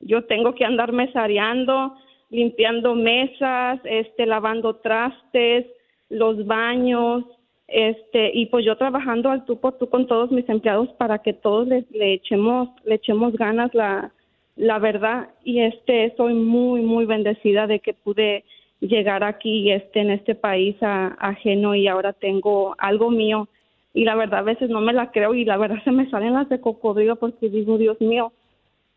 Yo 0.00 0.24
tengo 0.24 0.54
que 0.54 0.64
andar 0.64 0.92
mesareando, 0.92 1.94
limpiando 2.28 2.94
mesas, 2.94 3.80
este, 3.84 4.26
lavando 4.26 4.76
trastes, 4.76 5.66
los 6.10 6.44
baños, 6.46 7.24
este 7.72 8.30
y 8.34 8.46
pues 8.46 8.64
yo 8.64 8.76
trabajando 8.76 9.30
al 9.30 9.44
tú 9.44 9.58
por 9.60 9.78
tú 9.78 9.88
con 9.88 10.06
todos 10.06 10.30
mis 10.30 10.48
empleados 10.48 10.88
para 10.98 11.18
que 11.18 11.32
todos 11.32 11.66
les, 11.68 11.90
le 11.90 12.14
echemos 12.14 12.68
le 12.84 12.96
echemos 12.96 13.32
ganas 13.34 13.74
la 13.74 14.12
la 14.56 14.78
verdad 14.78 15.28
y 15.44 15.60
este 15.60 16.14
soy 16.16 16.34
muy 16.34 16.82
muy 16.82 17.06
bendecida 17.06 17.66
de 17.66 17.80
que 17.80 17.94
pude 17.94 18.44
llegar 18.80 19.24
aquí 19.24 19.70
este 19.70 20.00
en 20.00 20.10
este 20.10 20.34
país 20.34 20.76
a- 20.82 21.16
ajeno 21.18 21.74
y 21.74 21.88
ahora 21.88 22.12
tengo 22.12 22.74
algo 22.78 23.10
mío 23.10 23.48
y 23.94 24.04
la 24.04 24.14
verdad 24.16 24.40
a 24.40 24.42
veces 24.42 24.68
no 24.70 24.80
me 24.80 24.92
la 24.92 25.10
creo 25.10 25.34
y 25.34 25.44
la 25.44 25.56
verdad 25.56 25.78
se 25.84 25.92
me 25.92 26.08
salen 26.10 26.34
las 26.34 26.48
de 26.48 26.60
cocodrilo 26.60 27.16
porque 27.16 27.48
digo 27.48 27.78
Dios 27.78 28.00
mío 28.00 28.32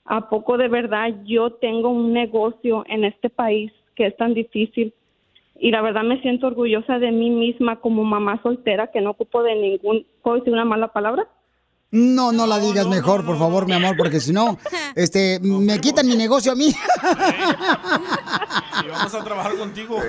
a 0.06 0.30
poco 0.30 0.58
de 0.58 0.68
verdad 0.68 1.14
yo 1.26 1.52
tengo 1.52 1.90
un 1.90 2.14
negocio 2.14 2.84
en 2.88 3.06
este 3.06 3.30
país 3.30 3.72
que 3.96 4.08
es 4.08 4.18
tan 4.18 4.34
difícil. 4.34 4.94
Y 5.58 5.72
la 5.72 5.82
verdad 5.82 6.04
me 6.04 6.22
siento 6.22 6.48
orgullosa 6.48 7.00
de 7.00 7.12
mí 7.12 7.30
misma 7.30 7.80
como 7.80 8.04
mamá 8.04 8.42
soltera 8.44 8.92
que 8.92 9.02
no 9.02 9.12
ocupo 9.12 9.42
de 9.42 9.56
ningún, 9.56 10.06
¿puedo 10.22 10.38
decir 10.38 10.54
una 10.54 10.66
mala 10.66 10.92
palabra? 10.92 11.28
No, 11.92 12.34
no 12.34 12.46
la 12.46 12.60
digas 12.60 12.88
mejor, 12.88 13.26
por 13.26 13.38
favor, 13.38 13.66
mi 13.66 13.72
amor, 13.72 13.96
porque 13.96 14.20
si 14.20 14.34
no, 14.34 14.58
este, 14.96 15.40
me 15.40 15.80
quitan 15.80 16.08
mi 16.08 16.18
negocio 16.18 16.52
a 16.52 16.56
mí. 16.56 16.74
Y 18.84 18.88
vamos 18.90 19.16
a 19.16 19.24
trabajar 19.24 19.56
contigo. 19.56 19.98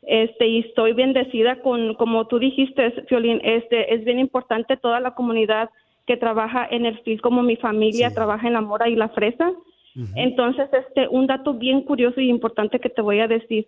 Este, 0.02 0.48
y 0.48 0.62
estoy 0.62 0.94
bendecida 0.94 1.62
con, 1.62 1.94
como 1.94 2.26
tú 2.26 2.40
dijiste, 2.40 3.04
Fiolín, 3.08 3.42
este, 3.44 3.94
es 3.94 4.04
bien 4.04 4.18
importante 4.18 4.76
toda 4.76 5.00
la 5.00 5.14
comunidad 5.14 5.70
que 6.08 6.18
trabaja 6.18 6.68
en 6.72 6.88
el 6.88 6.98
FIL, 7.02 7.22
como 7.22 7.44
mi 7.44 7.56
familia 7.56 8.12
trabaja 8.12 8.48
en 8.48 8.54
la 8.54 8.62
mora 8.62 8.90
y 8.90 8.96
la 8.96 9.10
fresa. 9.10 9.52
Entonces, 10.16 10.68
este, 10.74 11.08
un 11.10 11.28
dato 11.28 11.54
bien 11.54 11.82
curioso 11.82 12.22
y 12.22 12.30
importante 12.30 12.80
que 12.80 12.90
te 12.90 13.04
voy 13.04 13.20
a 13.20 13.28
decir. 13.28 13.68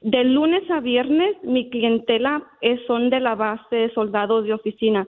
De 0.00 0.24
lunes 0.24 0.62
a 0.70 0.80
viernes, 0.80 1.36
mi 1.42 1.68
clientela 1.68 2.42
es, 2.62 2.80
son 2.86 3.10
de 3.10 3.20
la 3.20 3.34
base 3.34 3.90
soldados 3.94 4.46
de 4.46 4.54
oficina, 4.54 5.06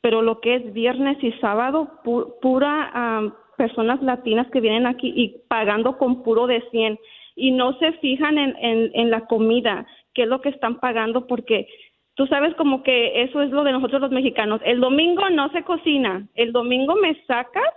pero 0.00 0.22
lo 0.22 0.40
que 0.40 0.56
es 0.56 0.72
viernes 0.72 1.22
y 1.22 1.32
sábado, 1.32 2.00
pu- 2.04 2.34
pura 2.40 2.90
ah, 2.94 3.32
personas 3.56 4.02
latinas 4.02 4.46
que 4.50 4.60
vienen 4.60 4.86
aquí 4.86 5.12
y 5.14 5.38
pagando 5.48 5.96
con 5.98 6.22
puro 6.22 6.46
de 6.46 6.62
100 6.70 6.98
y 7.34 7.50
no 7.50 7.72
se 7.78 7.92
fijan 7.94 8.38
en, 8.38 8.56
en, 8.58 8.90
en 8.94 9.10
la 9.10 9.26
comida, 9.26 9.86
qué 10.14 10.22
es 10.22 10.28
lo 10.28 10.40
que 10.40 10.50
están 10.50 10.78
pagando, 10.78 11.26
porque 11.26 11.66
tú 12.14 12.26
sabes 12.26 12.54
como 12.54 12.82
que 12.82 13.22
eso 13.22 13.42
es 13.42 13.50
lo 13.50 13.64
de 13.64 13.72
nosotros 13.72 14.00
los 14.00 14.10
mexicanos. 14.10 14.60
El 14.64 14.80
domingo 14.80 15.28
no 15.30 15.50
se 15.50 15.62
cocina, 15.62 16.26
el 16.34 16.52
domingo 16.52 16.94
me 16.96 17.14
sacas 17.26 17.68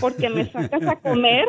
porque 0.00 0.28
me 0.28 0.50
sacas 0.52 0.82
a 0.88 0.96
comer, 1.02 1.46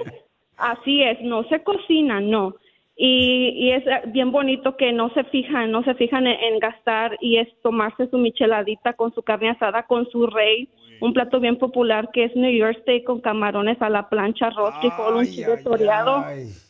así 0.57 1.01
es, 1.01 1.21
no 1.21 1.43
se 1.45 1.63
cocina, 1.63 2.21
no. 2.21 2.55
Y, 2.97 3.49
y 3.57 3.71
es 3.71 3.83
bien 4.13 4.31
bonito 4.31 4.77
que 4.77 4.93
no 4.93 5.13
se 5.13 5.25
fijan, 5.25 5.71
no 5.71 5.83
se 5.83 5.95
fijan 5.95 6.27
en, 6.27 6.39
en 6.53 6.59
gastar 6.59 7.17
y 7.19 7.37
es 7.37 7.47
tomarse 7.61 8.07
su 8.09 8.17
micheladita 8.17 8.93
con 8.93 9.13
su 9.13 9.21
carne 9.21 9.49
asada, 9.49 9.83
con 9.83 10.09
su 10.09 10.27
rey, 10.27 10.69
un 10.99 11.13
plato 11.13 11.39
bien 11.39 11.57
popular 11.57 12.09
que 12.13 12.25
es 12.25 12.35
New 12.35 12.51
York 12.51 12.79
Steak 12.81 13.03
con 13.03 13.19
camarones 13.19 13.81
a 13.81 13.89
la 13.89 14.09
plancha, 14.09 14.47
arroz, 14.47 14.75
frijol, 14.79 15.15
un 15.17 15.27
chile 15.29 15.57
toreado. 15.57 16.27
Ay, 16.29 16.64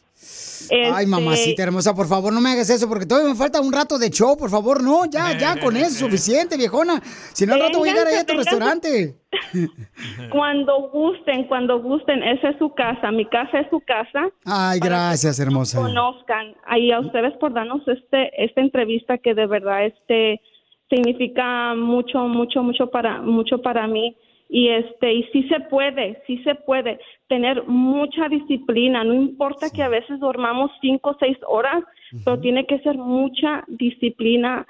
Este, 0.70 1.08
mamacita 1.08 1.64
hermosa, 1.64 1.94
por 1.94 2.08
favor, 2.08 2.34
no 2.34 2.42
me 2.42 2.52
hagas 2.52 2.70
eso, 2.70 2.88
porque 2.88 3.06
todavía 3.06 3.32
me 3.32 3.36
falta 3.36 3.62
un 3.62 3.72
rato 3.72 3.98
de 3.98 4.10
show, 4.10 4.38
por 4.38 4.50
favor, 4.50 4.84
no, 4.84 5.06
ya, 5.06 5.38
ya, 5.38 5.60
con 5.60 5.76
eso 5.78 5.88
es 5.88 5.98
suficiente, 5.98 6.58
viejona. 6.58 7.02
Si 7.34 7.46
no, 7.46 7.54
al 7.54 7.62
rato 7.62 7.80
voy 7.80 7.90
a 7.90 7.94
llegar 7.94 8.08
ahí 8.08 8.16
a 8.16 8.26
tu 8.26 8.34
restaurante. 8.34 9.16
Cuando 10.32 10.90
gusten, 10.90 11.46
cuando 11.48 11.82
gusten, 11.82 12.24
esa 12.24 12.50
es 12.50 12.58
su 12.58 12.74
casa, 12.74 13.12
mi 13.12 13.26
casa 13.26 13.60
es 13.60 13.70
su 13.70 13.82
casa. 13.82 14.30
Ay, 14.46 14.80
gracias, 14.80 15.40
hermosa. 15.40 15.82
Conozcan, 15.82 16.56
ahí 16.66 16.92
a 16.92 17.00
ustedes 17.00 17.34
por 17.38 17.54
darnos 17.54 17.86
este 17.88 18.32
esta 18.44 18.62
entrevista 18.62 19.18
que 19.18 19.34
de 19.34 19.46
verdad 19.46 19.86
este 19.86 20.42
significa 20.90 21.76
mucho, 21.76 22.20
mucho, 22.28 22.64
mucho 22.64 22.90
para 22.90 23.22
mucho 23.22 23.62
para 23.62 23.88
mí 23.88 24.16
y 24.50 24.70
este 24.70 25.14
y 25.14 25.24
sí 25.34 25.44
se 25.50 25.60
puede, 25.62 26.22
sí 26.28 26.38
se 26.44 26.56
puede 26.56 27.00
tener 27.28 27.64
mucha 27.68 28.30
disciplina, 28.30 29.04
no 29.04 29.14
importa 29.14 29.70
que 29.70 29.82
a 29.84 29.90
veces 29.90 30.20
dormamos 30.20 30.72
cinco 30.82 31.12
o 31.12 31.18
seis 31.20 31.38
horas, 31.48 31.84
pero 32.24 32.40
tiene 32.40 32.66
que 32.68 32.80
ser 32.80 32.98
mucha 32.98 33.64
disciplina 33.68 34.66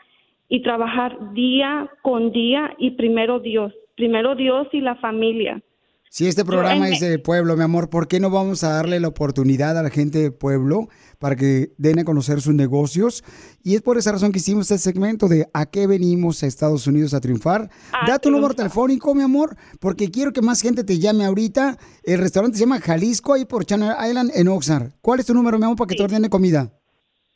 y 0.48 0.62
trabajar 0.62 1.34
día 1.34 1.90
con 2.02 2.32
día 2.32 2.74
y 2.78 2.92
primero 2.92 3.40
Dios, 3.40 3.74
primero 3.96 4.36
Dios 4.36 4.68
y 4.72 4.80
la 4.82 4.96
familia. 4.96 5.62
Si 6.10 6.28
este 6.28 6.46
programa 6.46 6.88
en- 6.88 6.94
es 6.94 7.02
de 7.02 7.20
pueblo, 7.20 7.58
mi 7.58 7.64
amor, 7.64 7.90
¿por 7.90 8.08
qué 8.08 8.22
no 8.22 8.30
vamos 8.30 8.64
a 8.64 8.70
darle 8.70 9.02
la 9.02 9.10
oportunidad 9.10 9.78
a 9.78 9.84
la 9.84 9.90
gente 9.90 10.20
de 10.20 10.32
pueblo 10.32 10.88
para 11.26 11.36
que 11.36 11.70
den 11.80 11.98
a 11.98 12.04
conocer 12.04 12.40
sus 12.40 12.54
negocios? 12.54 13.24
Y 13.64 13.74
es 13.74 13.82
por 13.82 13.98
esa 13.98 14.12
razón 14.12 14.32
que 14.32 14.38
hicimos 14.38 14.70
este 14.70 14.78
segmento 14.78 15.28
de 15.28 15.48
¿A 15.56 15.66
qué 15.66 15.88
venimos 15.88 16.44
a 16.44 16.46
Estados 16.46 16.86
Unidos 16.86 17.16
a 17.16 17.20
triunfar? 17.20 17.72
A 17.92 18.08
da 18.08 18.20
tu 18.20 18.30
número 18.30 18.54
telefónico, 18.54 19.16
mi 19.16 19.24
amor, 19.24 19.56
porque 19.82 20.12
quiero 20.12 20.32
que 20.32 20.44
más 20.44 20.62
gente 20.62 20.84
te 20.84 21.00
llame 21.00 21.26
ahorita. 21.26 21.78
El 22.04 22.20
restaurante 22.20 22.60
se 22.60 22.66
llama 22.66 22.80
Jalisco, 22.80 23.34
ahí 23.34 23.46
por 23.46 23.66
Channel 23.66 23.96
Island 24.08 24.34
en 24.36 24.48
Oxnard. 24.50 24.92
¿Cuál 25.02 25.20
es 25.20 25.26
tu 25.26 25.34
número, 25.34 25.58
mi 25.58 25.66
amor, 25.66 25.78
para 25.78 25.88
que 25.88 25.96
te 25.96 26.04
ordene 26.04 26.30
comida? 26.30 26.72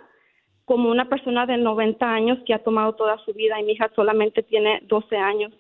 como 0.65 0.89
una 0.89 1.09
persona 1.09 1.47
de 1.47 1.57
90 1.57 2.07
años 2.07 2.39
que 2.47 2.55
ha 2.55 2.63
tomado 2.63 2.95
toda 2.95 3.19
su 3.25 3.33
vida 3.33 3.61
y 3.61 3.65
mi 3.65 3.73
hija 3.73 3.91
solamente 3.97 4.45
tiene 4.45 4.81
12 4.85 5.17
años. 5.17 5.53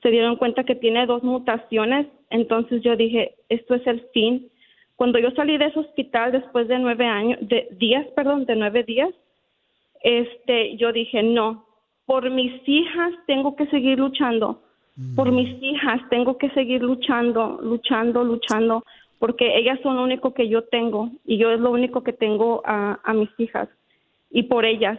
Se 0.00 0.08
dieron 0.08 0.36
cuenta 0.36 0.64
que 0.64 0.74
tiene 0.74 1.04
dos 1.04 1.22
mutaciones, 1.22 2.06
entonces 2.30 2.82
yo 2.82 2.96
dije, 2.96 3.34
esto 3.50 3.74
es 3.74 3.86
el 3.86 4.00
fin. 4.14 4.48
Cuando 4.96 5.18
yo 5.18 5.30
salí 5.32 5.58
de 5.58 5.66
ese 5.66 5.80
hospital 5.80 6.32
después 6.32 6.66
de 6.66 6.78
nueve 6.78 7.04
años, 7.04 7.38
de 7.42 7.68
días, 7.72 8.06
perdón, 8.16 8.46
de 8.46 8.56
nueve 8.56 8.84
días, 8.84 9.10
este, 10.02 10.76
yo 10.76 10.92
dije, 10.92 11.22
no, 11.22 11.67
por 12.08 12.30
mis 12.30 12.66
hijas 12.66 13.12
tengo 13.26 13.54
que 13.54 13.66
seguir 13.66 13.98
luchando, 13.98 14.62
por 15.14 15.30
mis 15.30 15.62
hijas 15.62 16.00
tengo 16.08 16.38
que 16.38 16.48
seguir 16.52 16.82
luchando, 16.82 17.60
luchando, 17.62 18.24
luchando, 18.24 18.82
porque 19.18 19.58
ellas 19.58 19.78
son 19.82 19.96
lo 19.96 20.04
único 20.04 20.32
que 20.32 20.48
yo 20.48 20.62
tengo 20.64 21.10
y 21.26 21.36
yo 21.36 21.50
es 21.50 21.60
lo 21.60 21.70
único 21.70 22.02
que 22.02 22.14
tengo 22.14 22.62
a, 22.64 22.98
a 23.04 23.12
mis 23.12 23.28
hijas 23.36 23.68
y 24.30 24.44
por 24.44 24.64
ellas. 24.64 24.98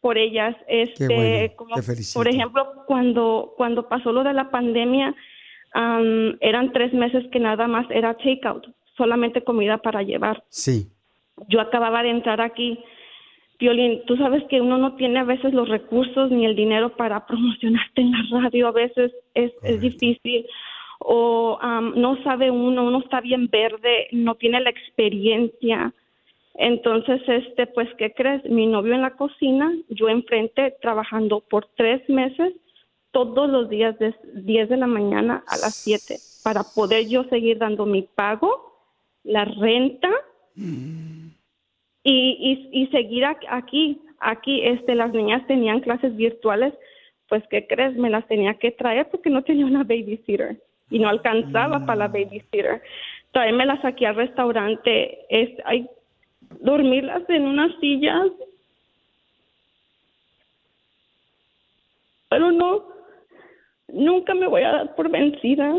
por 0.00 0.16
ellas. 0.16 0.56
Este, 0.66 1.06
bueno, 1.06 1.56
como, 1.56 1.74
por 2.14 2.26
ejemplo, 2.26 2.72
cuando, 2.86 3.52
cuando 3.58 3.86
pasó 3.86 4.10
lo 4.10 4.24
de 4.24 4.32
la 4.32 4.50
pandemia, 4.50 5.14
eran 5.74 6.72
tres 6.72 6.94
meses 6.94 7.22
que 7.30 7.38
nada 7.38 7.68
más 7.68 7.86
era 7.90 8.14
takeout, 8.14 8.66
solamente 8.96 9.44
comida 9.44 9.76
para 9.76 10.02
llevar. 10.02 10.42
Sí. 10.48 10.88
Yo 11.48 11.60
acababa 11.60 12.02
de 12.02 12.10
entrar 12.10 12.40
aquí. 12.40 12.82
Violín, 13.60 14.02
tú 14.06 14.16
sabes 14.16 14.42
que 14.48 14.60
uno 14.60 14.78
no 14.78 14.96
tiene 14.96 15.20
a 15.20 15.24
veces 15.24 15.52
los 15.52 15.68
recursos 15.68 16.30
ni 16.30 16.46
el 16.46 16.56
dinero 16.56 16.96
para 16.96 17.26
promocionarte 17.26 18.00
en 18.00 18.12
la 18.12 18.40
radio, 18.40 18.68
a 18.68 18.72
veces 18.72 19.12
es, 19.34 19.52
es 19.62 19.80
difícil 19.80 20.46
o 21.00 21.58
am, 21.60 21.94
no 21.96 22.22
sabe 22.22 22.50
uno, 22.50 22.84
uno 22.84 23.00
está 23.00 23.20
bien 23.20 23.48
verde, 23.48 24.08
no 24.12 24.34
tiene 24.34 24.60
la 24.60 24.70
experiencia. 24.70 25.94
Entonces, 26.54 27.22
este, 27.26 27.66
pues, 27.68 27.88
¿qué 27.96 28.12
crees? 28.12 28.44
Mi 28.44 28.66
novio 28.66 28.94
en 28.94 29.00
la 29.02 29.16
cocina, 29.16 29.72
yo 29.88 30.08
enfrente 30.08 30.76
trabajando 30.82 31.40
por 31.40 31.68
tres 31.76 32.06
meses, 32.08 32.52
todos 33.12 33.48
los 33.48 33.70
días 33.70 33.98
de 33.98 34.14
10 34.34 34.68
de 34.68 34.76
la 34.76 34.86
mañana 34.86 35.42
a 35.46 35.56
las 35.56 35.74
7, 35.74 36.16
para 36.44 36.62
poder 36.74 37.08
yo 37.08 37.24
seguir 37.24 37.58
dando 37.58 37.86
mi 37.86 38.02
pago, 38.02 38.76
la 39.24 39.46
renta 39.46 40.10
y, 42.02 42.68
y, 42.72 42.82
y 42.82 42.86
seguir 42.88 43.24
aquí. 43.24 44.00
Aquí, 44.22 44.60
este, 44.62 44.94
las 44.94 45.14
niñas 45.14 45.46
tenían 45.46 45.80
clases 45.80 46.14
virtuales, 46.14 46.74
pues, 47.30 47.42
¿qué 47.48 47.66
crees? 47.66 47.96
Me 47.96 48.10
las 48.10 48.26
tenía 48.28 48.52
que 48.54 48.70
traer 48.70 49.08
porque 49.08 49.30
no 49.30 49.42
tenía 49.42 49.64
una 49.64 49.82
babysitter 49.82 50.60
y 50.90 50.98
no 50.98 51.08
alcanzaba 51.08 51.86
para 51.86 52.00
la 52.00 52.08
babysitter. 52.08 52.82
Traérmelas 53.32 53.82
aquí 53.82 54.04
al 54.04 54.16
restaurante, 54.16 55.20
es, 55.30 55.50
hay, 55.64 55.88
dormirlas 56.60 57.22
en 57.30 57.46
unas 57.46 57.72
sillas. 57.80 58.28
Pero 62.28 62.52
no, 62.52 62.84
nunca 63.88 64.34
me 64.34 64.46
voy 64.46 64.62
a 64.62 64.72
dar 64.72 64.94
por 64.96 65.10
vencida. 65.10 65.74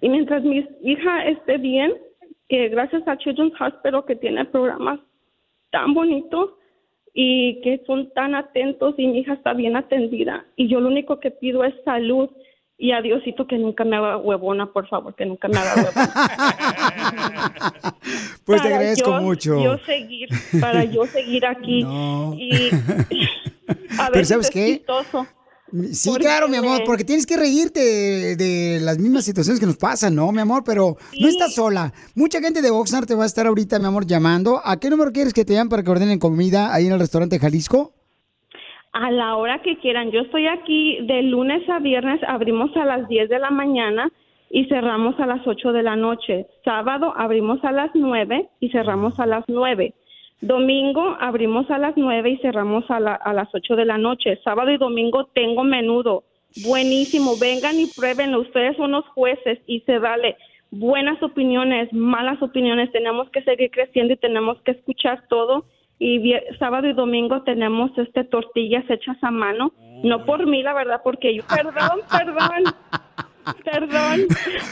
Y 0.00 0.08
mientras 0.08 0.42
mi 0.44 0.66
hija 0.82 1.26
esté 1.26 1.58
bien, 1.58 1.92
que 2.48 2.68
gracias 2.68 3.06
a 3.06 3.18
Children's 3.18 3.60
Hospital 3.60 4.04
que 4.06 4.16
tiene 4.16 4.44
programas 4.46 5.00
tan 5.80 5.94
bonitos 5.94 6.50
y 7.12 7.60
que 7.62 7.82
son 7.86 8.10
tan 8.14 8.34
atentos 8.34 8.94
y 8.98 9.06
mi 9.06 9.18
hija 9.20 9.34
está 9.34 9.52
bien 9.54 9.76
atendida. 9.76 10.44
Y 10.56 10.68
yo 10.68 10.80
lo 10.80 10.88
único 10.88 11.18
que 11.20 11.30
pido 11.30 11.64
es 11.64 11.74
salud 11.84 12.28
y 12.78 12.92
a 12.92 13.00
Diosito 13.00 13.46
que 13.46 13.56
nunca 13.58 13.84
me 13.84 13.96
haga 13.96 14.18
huevona, 14.18 14.66
por 14.72 14.86
favor, 14.88 15.14
que 15.14 15.24
nunca 15.26 15.48
me 15.48 15.56
haga 15.58 15.74
huevona. 15.76 16.12
Pues 18.44 18.62
te 18.62 18.68
Para 18.68 18.76
agradezco 18.76 19.10
yo- 19.10 19.20
mucho. 19.22 19.60
Yo 19.64 19.78
seguir, 19.78 20.28
para 20.60 20.84
yo 20.84 21.04
seguir 21.06 21.44
aquí. 21.46 21.80
Y 21.80 22.70
a 23.98 24.06
Pero 24.06 24.12
veces 24.12 24.28
¿sabes 24.28 24.46
es 24.46 24.50
qué? 24.52 24.66
chistoso. 24.76 25.26
Sí, 25.92 26.10
claro, 26.18 26.48
mi 26.48 26.56
amor, 26.56 26.82
porque 26.84 27.04
tienes 27.04 27.26
que 27.26 27.36
reírte 27.36 27.80
de, 27.80 28.36
de 28.36 28.80
las 28.80 28.98
mismas 28.98 29.24
situaciones 29.24 29.60
que 29.60 29.66
nos 29.66 29.76
pasan, 29.76 30.14
¿no, 30.14 30.30
mi 30.32 30.40
amor? 30.40 30.62
Pero 30.64 30.96
no 31.20 31.28
estás 31.28 31.54
sola. 31.54 31.92
Mucha 32.14 32.40
gente 32.40 32.62
de 32.62 32.70
Oxnard 32.70 33.06
te 33.06 33.14
va 33.14 33.24
a 33.24 33.26
estar 33.26 33.46
ahorita, 33.46 33.78
mi 33.78 33.86
amor, 33.86 34.06
llamando. 34.06 34.60
¿A 34.64 34.78
qué 34.78 34.90
número 34.90 35.12
quieres 35.12 35.34
que 35.34 35.44
te 35.44 35.54
llamen 35.54 35.68
para 35.68 35.82
que 35.82 35.90
ordenen 35.90 36.18
comida 36.18 36.72
ahí 36.72 36.86
en 36.86 36.92
el 36.92 37.00
restaurante 37.00 37.38
Jalisco? 37.38 37.92
A 38.92 39.10
la 39.10 39.36
hora 39.36 39.60
que 39.62 39.78
quieran. 39.78 40.10
Yo 40.10 40.20
estoy 40.20 40.46
aquí 40.46 40.98
de 41.06 41.22
lunes 41.22 41.68
a 41.68 41.80
viernes, 41.80 42.20
abrimos 42.26 42.74
a 42.76 42.84
las 42.84 43.08
10 43.08 43.28
de 43.28 43.38
la 43.38 43.50
mañana 43.50 44.10
y 44.50 44.66
cerramos 44.66 45.18
a 45.20 45.26
las 45.26 45.46
8 45.46 45.72
de 45.72 45.82
la 45.82 45.96
noche. 45.96 46.46
Sábado 46.64 47.12
abrimos 47.16 47.62
a 47.64 47.72
las 47.72 47.90
9 47.94 48.48
y 48.60 48.70
cerramos 48.70 49.18
a 49.20 49.26
las 49.26 49.44
9. 49.48 49.94
Domingo 50.40 51.16
abrimos 51.20 51.70
a 51.70 51.78
las 51.78 51.94
9 51.96 52.30
y 52.30 52.36
cerramos 52.38 52.88
a, 52.90 53.00
la- 53.00 53.14
a 53.14 53.32
las 53.32 53.48
8 53.54 53.74
de 53.76 53.84
la 53.84 53.98
noche. 53.98 54.38
Sábado 54.44 54.70
y 54.70 54.76
domingo 54.76 55.24
tengo 55.34 55.64
menudo. 55.64 56.24
Buenísimo. 56.66 57.32
Vengan 57.40 57.78
y 57.80 57.86
pruébenlo. 57.86 58.40
Ustedes 58.40 58.76
son 58.76 58.92
los 58.92 59.06
jueces 59.08 59.58
y 59.66 59.80
se 59.80 59.98
vale. 59.98 60.36
Buenas 60.70 61.22
opiniones, 61.22 61.92
malas 61.92 62.40
opiniones. 62.42 62.92
Tenemos 62.92 63.30
que 63.30 63.42
seguir 63.42 63.70
creciendo 63.70 64.12
y 64.14 64.16
tenemos 64.18 64.60
que 64.62 64.72
escuchar 64.72 65.24
todo. 65.28 65.64
Y 65.98 66.34
sábado 66.58 66.86
y 66.88 66.92
domingo 66.92 67.42
tenemos 67.42 67.90
este 67.96 68.24
tortillas 68.24 68.84
hechas 68.90 69.16
a 69.22 69.30
mano. 69.30 69.72
No 70.04 70.26
por 70.26 70.46
mí, 70.46 70.62
la 70.62 70.74
verdad, 70.74 71.00
porque 71.02 71.34
yo. 71.34 71.42
Perdón, 71.48 72.00
perdón. 72.10 72.64
Perdón. 73.64 74.26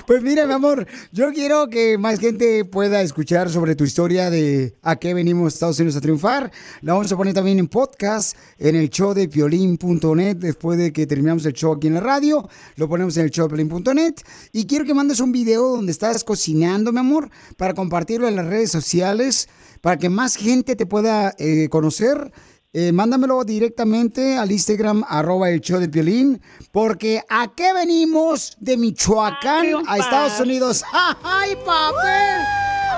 Pues 0.07 0.23
mira, 0.23 0.47
mi 0.47 0.53
amor, 0.53 0.87
yo 1.13 1.33
quiero 1.33 1.69
que 1.69 1.97
más 1.99 2.19
gente 2.19 2.65
pueda 2.65 3.03
escuchar 3.03 3.49
sobre 3.49 3.77
tu 3.77 3.85
historia 3.85 4.31
de 4.31 4.75
a 4.83 4.97
qué 4.97 5.15
venimos 5.15 5.55
Estados 5.55 5.79
Unidos 5.79 5.97
a 5.97 6.01
triunfar. 6.01 6.51
La 6.81 6.95
vamos 6.95 7.11
a 7.13 7.17
poner 7.17 7.35
también 7.35 7.59
en 7.59 7.69
podcast, 7.69 8.37
en 8.59 8.77
el 8.77 8.91
show 8.91 9.15
de 9.15 9.29
piolín.net, 9.29 10.37
después 10.37 10.79
de 10.79 10.93
que 10.93 11.07
terminamos 11.07 11.47
el 11.47 11.53
show 11.53 11.75
aquí 11.75 11.87
en 11.87 11.95
la 11.95 12.01
radio, 12.01 12.49
lo 12.77 12.89
ponemos 12.89 13.17
en 13.17 13.25
el 13.25 13.31
show 13.31 13.49
de 13.49 13.55
piolín.net. 13.55 14.15
Y 14.53 14.67
quiero 14.67 14.85
que 14.85 14.95
mandes 14.95 15.21
un 15.21 15.33
video 15.33 15.77
donde 15.77 15.93
estás 15.93 16.25
cocinando, 16.25 16.93
mi 16.93 16.99
amor, 16.99 17.31
para 17.57 17.75
compartirlo 17.75 18.29
en 18.29 18.37
las 18.37 18.47
redes 18.47 18.71
sociales, 18.71 19.49
para 19.81 19.99
que 19.99 20.09
más 20.09 20.37
gente 20.37 20.77
te 20.77 20.87
pueda 20.87 21.35
eh, 21.39 21.69
conocer. 21.71 22.33
Eh, 22.77 22.91
mándamelo 22.91 23.45
directamente 23.45 24.37
al 24.37 24.51
Instagram, 24.51 25.05
arroba 25.09 25.49
el 25.49 25.61
show 25.61 25.79
de 25.79 25.89
Piolín, 25.89 26.43
porque 26.73 27.23
¿a 27.29 27.53
qué 27.55 27.73
venimos 27.73 28.57
de 28.59 28.77
Michoacán 28.77 29.85
a 29.87 29.97
Estados 29.97 30.41
Unidos? 30.41 30.83
¡Ay, 31.23 31.55
papel! 31.65 32.43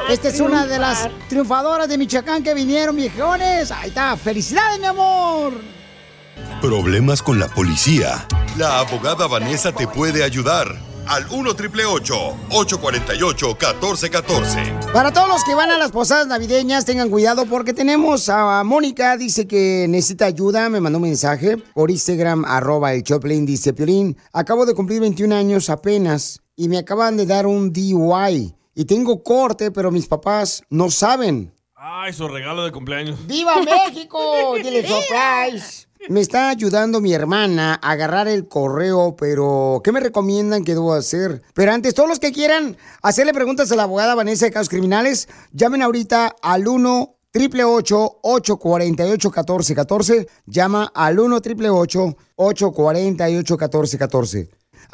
Esta 0.08 0.28
es 0.28 0.40
una 0.40 0.66
de 0.66 0.78
las 0.78 1.10
triunfadoras 1.28 1.90
de 1.90 1.98
Michoacán 1.98 2.42
que 2.42 2.54
vinieron, 2.54 2.96
viejones. 2.96 3.70
Ahí 3.70 3.90
está, 3.90 4.16
felicidades, 4.16 4.80
mi 4.80 4.86
amor. 4.86 5.52
Problemas 6.62 7.22
con 7.22 7.38
la 7.38 7.48
policía. 7.48 8.26
La 8.56 8.78
abogada 8.78 9.26
Vanessa 9.26 9.72
te 9.72 9.86
puede 9.86 10.24
ayudar. 10.24 10.74
Al 11.08 11.24
1 11.30 11.50
848 11.50 12.36
1414 12.50 14.74
Para 14.92 15.12
todos 15.12 15.28
los 15.28 15.44
que 15.44 15.54
van 15.54 15.70
a 15.70 15.78
las 15.78 15.92
posadas 15.92 16.26
navideñas, 16.26 16.84
tengan 16.84 17.10
cuidado 17.10 17.46
porque 17.46 17.72
tenemos 17.72 18.28
a 18.28 18.64
Mónica, 18.64 19.16
dice 19.16 19.46
que 19.46 19.86
necesita 19.88 20.26
ayuda, 20.26 20.68
me 20.68 20.80
mandó 20.80 20.98
un 20.98 21.04
mensaje 21.04 21.58
por 21.74 21.92
Instagram, 21.92 22.44
arroba 22.44 22.92
el 22.92 23.04
Choplin, 23.04 23.46
dice 23.46 23.72
Piolín, 23.72 24.16
acabo 24.32 24.66
de 24.66 24.74
cumplir 24.74 25.00
21 25.00 25.32
años 25.34 25.70
apenas 25.70 26.40
y 26.56 26.68
me 26.68 26.78
acaban 26.78 27.16
de 27.16 27.26
dar 27.26 27.46
un 27.46 27.72
DUI 27.72 28.56
y 28.74 28.84
tengo 28.84 29.22
corte, 29.22 29.70
pero 29.70 29.92
mis 29.92 30.08
papás 30.08 30.64
no 30.70 30.90
saben. 30.90 31.54
Ay, 31.76 32.12
su 32.12 32.26
regalo 32.26 32.64
de 32.64 32.72
cumpleaños. 32.72 33.24
¡Viva 33.28 33.62
México! 33.62 34.54
Dile 34.56 34.82
surprise. 34.88 35.85
Me 36.08 36.20
está 36.20 36.50
ayudando 36.50 37.00
mi 37.00 37.12
hermana 37.12 37.78
a 37.82 37.90
agarrar 37.90 38.28
el 38.28 38.46
correo, 38.46 39.16
pero 39.16 39.80
¿qué 39.82 39.90
me 39.90 40.00
recomiendan 40.00 40.64
que 40.64 40.74
debo 40.74 40.92
hacer? 40.92 41.42
Pero 41.54 41.72
antes, 41.72 41.94
todos 41.94 42.08
los 42.08 42.20
que 42.20 42.32
quieran 42.32 42.76
hacerle 43.02 43.34
preguntas 43.34 43.72
a 43.72 43.76
la 43.76 43.82
abogada 43.84 44.14
Vanessa 44.14 44.46
de 44.46 44.52
Casos 44.52 44.68
Criminales, 44.68 45.28
llamen 45.52 45.82
ahorita 45.82 46.36
al 46.42 46.68
1 46.68 47.16
888 47.36 48.18
848 48.22 49.28
1414 49.28 50.28
Llama 50.46 50.90
al 50.94 51.18
1 51.18 51.36
888 51.36 52.16
848 52.36 53.54
1414 53.54 54.48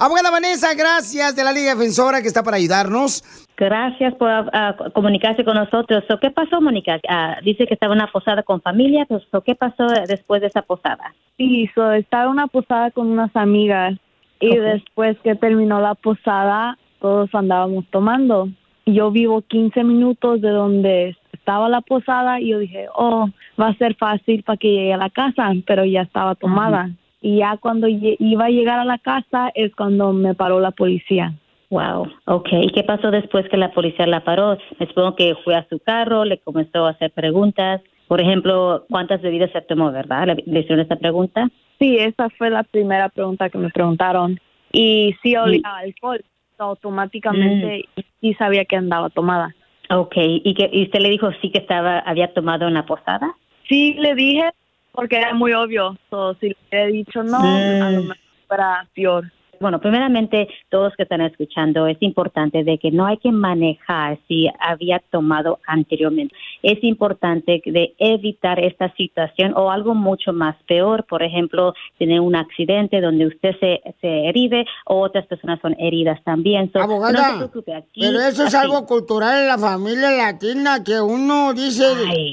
Abogada 0.04 0.32
Vanessa, 0.32 0.74
gracias 0.74 1.36
de 1.36 1.44
la 1.44 1.52
Liga 1.52 1.76
Defensora 1.76 2.20
que 2.22 2.26
está 2.26 2.42
para 2.42 2.56
ayudarnos. 2.56 3.22
Gracias 3.56 4.12
por 4.16 4.28
ah, 4.28 4.74
comunicarse 4.94 5.44
con 5.44 5.54
nosotros. 5.54 6.02
So, 6.08 6.18
¿Qué 6.18 6.32
pasó, 6.32 6.60
Mónica? 6.60 6.98
Ah, 7.08 7.36
dice 7.44 7.68
que 7.68 7.74
estaba 7.74 7.94
en 7.94 8.00
una 8.00 8.10
posada 8.10 8.42
con 8.42 8.60
familia. 8.60 9.06
Pues, 9.06 9.22
so, 9.30 9.42
¿Qué 9.42 9.54
pasó 9.54 9.86
después 10.08 10.40
de 10.40 10.48
esa 10.48 10.62
posada? 10.62 11.14
Sí, 11.36 11.70
so, 11.72 11.92
estaba 11.92 12.24
en 12.24 12.30
una 12.30 12.48
posada 12.48 12.90
con 12.90 13.12
unas 13.12 13.30
amigas 13.36 13.94
y 14.40 14.56
después 14.56 15.16
que 15.22 15.36
terminó 15.36 15.80
la 15.80 15.94
posada 15.94 16.76
todos 17.00 17.32
andábamos 17.32 17.84
tomando. 17.92 18.48
Yo 18.86 19.12
vivo 19.12 19.42
15 19.42 19.84
minutos 19.84 20.40
de 20.40 20.50
donde 20.50 21.16
estaba 21.32 21.68
la 21.68 21.80
posada 21.80 22.40
y 22.40 22.48
yo 22.48 22.58
dije, 22.58 22.88
oh, 22.96 23.28
va 23.60 23.68
a 23.68 23.76
ser 23.76 23.94
fácil 23.94 24.42
para 24.42 24.56
que 24.56 24.68
llegue 24.68 24.94
a 24.94 24.96
la 24.96 25.10
casa, 25.10 25.52
pero 25.64 25.84
ya 25.84 26.02
estaba 26.02 26.34
tomada. 26.34 26.90
Y 27.22 27.38
ya 27.38 27.56
cuando 27.56 27.86
iba 27.88 28.44
a 28.44 28.50
llegar 28.50 28.80
a 28.80 28.84
la 28.84 28.98
casa 28.98 29.50
es 29.54 29.74
cuando 29.74 30.12
me 30.12 30.34
paró 30.34 30.60
la 30.60 30.72
policía. 30.72 31.32
Wow, 31.70 32.06
ok. 32.26 32.48
¿Y 32.64 32.70
qué 32.72 32.82
pasó 32.82 33.10
después 33.10 33.48
que 33.48 33.56
la 33.56 33.72
policía 33.72 34.06
la 34.06 34.24
paró? 34.24 34.58
Me 34.78 34.86
supongo 34.88 35.16
que 35.16 35.34
fue 35.44 35.54
a 35.54 35.66
su 35.70 35.78
carro, 35.78 36.24
le 36.24 36.38
comenzó 36.38 36.84
a 36.84 36.90
hacer 36.90 37.12
preguntas. 37.12 37.80
Por 38.08 38.20
ejemplo, 38.20 38.84
¿cuántas 38.90 39.22
bebidas 39.22 39.50
se 39.52 39.62
tomó, 39.62 39.90
verdad? 39.90 40.26
¿Le, 40.26 40.42
le 40.44 40.60
hicieron 40.60 40.80
esta 40.80 40.96
pregunta? 40.96 41.48
Sí, 41.78 41.96
esa 41.96 42.28
fue 42.30 42.50
la 42.50 42.62
primera 42.64 43.08
pregunta 43.08 43.48
que 43.48 43.56
me 43.56 43.70
preguntaron. 43.70 44.38
Y 44.72 45.14
sí 45.22 45.36
olía 45.36 45.62
a 45.64 45.78
alcohol, 45.78 46.22
automáticamente 46.58 47.84
sí 48.20 48.34
sabía 48.34 48.64
que 48.64 48.76
andaba 48.76 49.10
tomada. 49.10 49.54
Ok. 49.90 50.14
¿Y, 50.16 50.54
que, 50.54 50.70
y 50.72 50.84
usted 50.84 51.00
le 51.00 51.10
dijo 51.10 51.30
sí 51.40 51.50
que 51.50 51.58
estaba 51.58 51.98
había 52.00 52.32
tomado 52.32 52.68
en 52.68 52.74
la 52.74 52.86
posada? 52.86 53.34
Sí, 53.68 53.94
le 53.94 54.14
dije 54.14 54.50
porque 54.92 55.16
era 55.16 55.34
muy 55.34 55.52
obvio. 55.52 55.96
So, 56.10 56.34
si 56.34 56.50
le 56.50 56.56
hubiera 56.68 56.86
dicho 56.86 57.22
no, 57.22 57.40
a 57.40 57.90
lo 57.90 58.02
mejor 58.02 58.18
fuera 58.46 58.88
peor. 58.94 59.24
Bueno, 59.62 59.80
primeramente, 59.80 60.48
todos 60.70 60.92
que 60.96 61.04
están 61.04 61.20
escuchando, 61.20 61.86
es 61.86 61.96
importante 62.00 62.64
de 62.64 62.78
que 62.78 62.90
no 62.90 63.06
hay 63.06 63.16
que 63.18 63.30
manejar 63.30 64.18
si 64.28 64.48
había 64.58 65.00
tomado 65.10 65.60
anteriormente. 65.66 66.34
Es 66.62 66.82
importante 66.82 67.62
de 67.64 67.94
evitar 67.98 68.58
esta 68.58 68.92
situación 68.96 69.54
o 69.56 69.70
algo 69.70 69.94
mucho 69.94 70.32
más 70.32 70.56
peor, 70.66 71.04
por 71.08 71.22
ejemplo, 71.22 71.74
tener 71.98 72.20
un 72.20 72.34
accidente 72.34 73.00
donde 73.00 73.26
usted 73.28 73.52
se, 73.60 73.80
se 74.00 74.28
heride 74.28 74.66
o 74.86 75.00
otras 75.00 75.26
personas 75.26 75.60
son 75.62 75.76
heridas 75.78 76.20
también. 76.24 76.70
So, 76.72 76.80
Abogada, 76.80 77.12
no 77.12 77.28
se 77.30 77.36
preocupe, 77.38 77.74
aquí- 77.74 78.00
pero 78.00 78.20
eso 78.20 78.44
es 78.44 78.54
algo 78.54 78.84
cultural 78.84 79.42
en 79.42 79.46
la 79.46 79.58
familia 79.58 80.10
latina 80.10 80.82
que 80.84 81.00
uno 81.00 81.54
dice, 81.54 81.84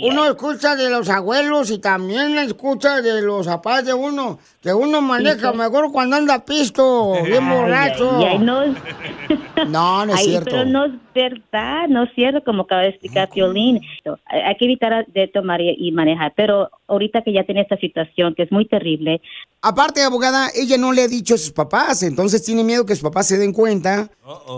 uno 0.02 0.26
escucha 0.26 0.76
de 0.76 0.90
los 0.90 1.08
abuelos 1.10 1.70
y 1.70 1.80
también 1.80 2.38
escucha 2.40 3.02
de 3.02 3.22
los 3.22 3.46
papás 3.46 3.86
de 3.86 3.94
uno, 3.94 4.40
que 4.62 4.74
uno 4.74 5.02
maneja 5.02 5.52
sí. 5.52 5.58
mejor 5.58 5.92
cuando 5.92 6.16
anda 6.16 6.44
pisto, 6.44 7.14
bien 7.24 7.44
Ay, 7.44 7.58
borracho. 7.58 8.18
ay, 8.18 8.26
ay, 8.26 8.40
no, 8.40 8.62
No, 9.68 10.06
no 10.06 10.14
es 10.14 10.24
cierto. 10.24 10.52
Pero 10.52 10.66
no 10.66 10.86
es 10.86 10.92
verdad, 11.14 11.88
no 11.90 12.04
es 12.04 12.10
cierto, 12.16 12.44
como 12.44 12.64
acaba 12.64 12.82
de 12.82 12.90
explicar 12.90 13.30
Piolín. 13.30 13.82
Hay 14.26 14.42
hay 14.42 14.56
que 14.56 14.66
evitar 14.66 15.06
de 15.08 15.28
tomar 15.28 15.62
y 15.62 15.92
manejar, 15.92 16.34
pero 16.36 16.70
ahorita 16.88 17.22
que 17.22 17.34
ya 17.34 17.44
tiene 17.44 17.62
esta 17.62 17.78
situación 17.78 18.34
que 18.36 18.44
es 18.44 18.52
muy 18.52 18.66
terrible. 18.68 19.22
Aparte, 19.62 20.02
abogada, 20.02 20.50
ella 20.56 20.78
no 20.78 20.94
le 20.94 21.02
ha 21.02 21.08
dicho 21.10 21.36
a 21.36 21.38
sus 21.38 21.52
papás, 21.52 22.02
entonces 22.04 22.44
tiene 22.44 22.64
miedo 22.64 22.86
que 22.86 22.96
sus 22.96 23.04
papás 23.04 23.28
se 23.28 23.38
den 23.38 23.52
cuenta 23.52 24.10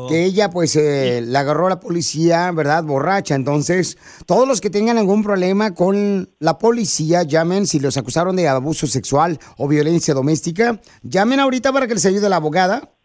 que 0.08 0.26
ella, 0.26 0.50
pues, 0.52 0.76
eh, 0.76 1.22
la 1.26 1.40
agarró 1.40 1.70
la 1.70 1.80
policía, 1.80 2.52
¿verdad? 2.52 2.84
Borracha. 2.84 3.36
Entonces, 3.36 3.98
todos 4.28 4.48
los 4.48 4.62
que 4.62 4.70
tengan 4.70 4.98
algún 4.98 5.24
problema 5.24 5.74
con 5.74 6.30
la 6.40 6.58
policía, 6.60 7.24
llamen 7.24 7.66
si 7.66 7.80
los 7.80 7.98
acusaron 7.98 8.36
de 8.36 8.48
abuso 8.48 8.86
sexual 8.86 9.40
o 9.58 9.68
violencia 9.68 10.14
doméstica. 10.14 10.80
Llamen 11.02 11.40
ahorita 11.40 11.72
para 11.74 11.88
que 11.88 11.96
les 11.96 12.06
ayude 12.06 12.30
la 12.30 12.36
abogada, 12.36 12.51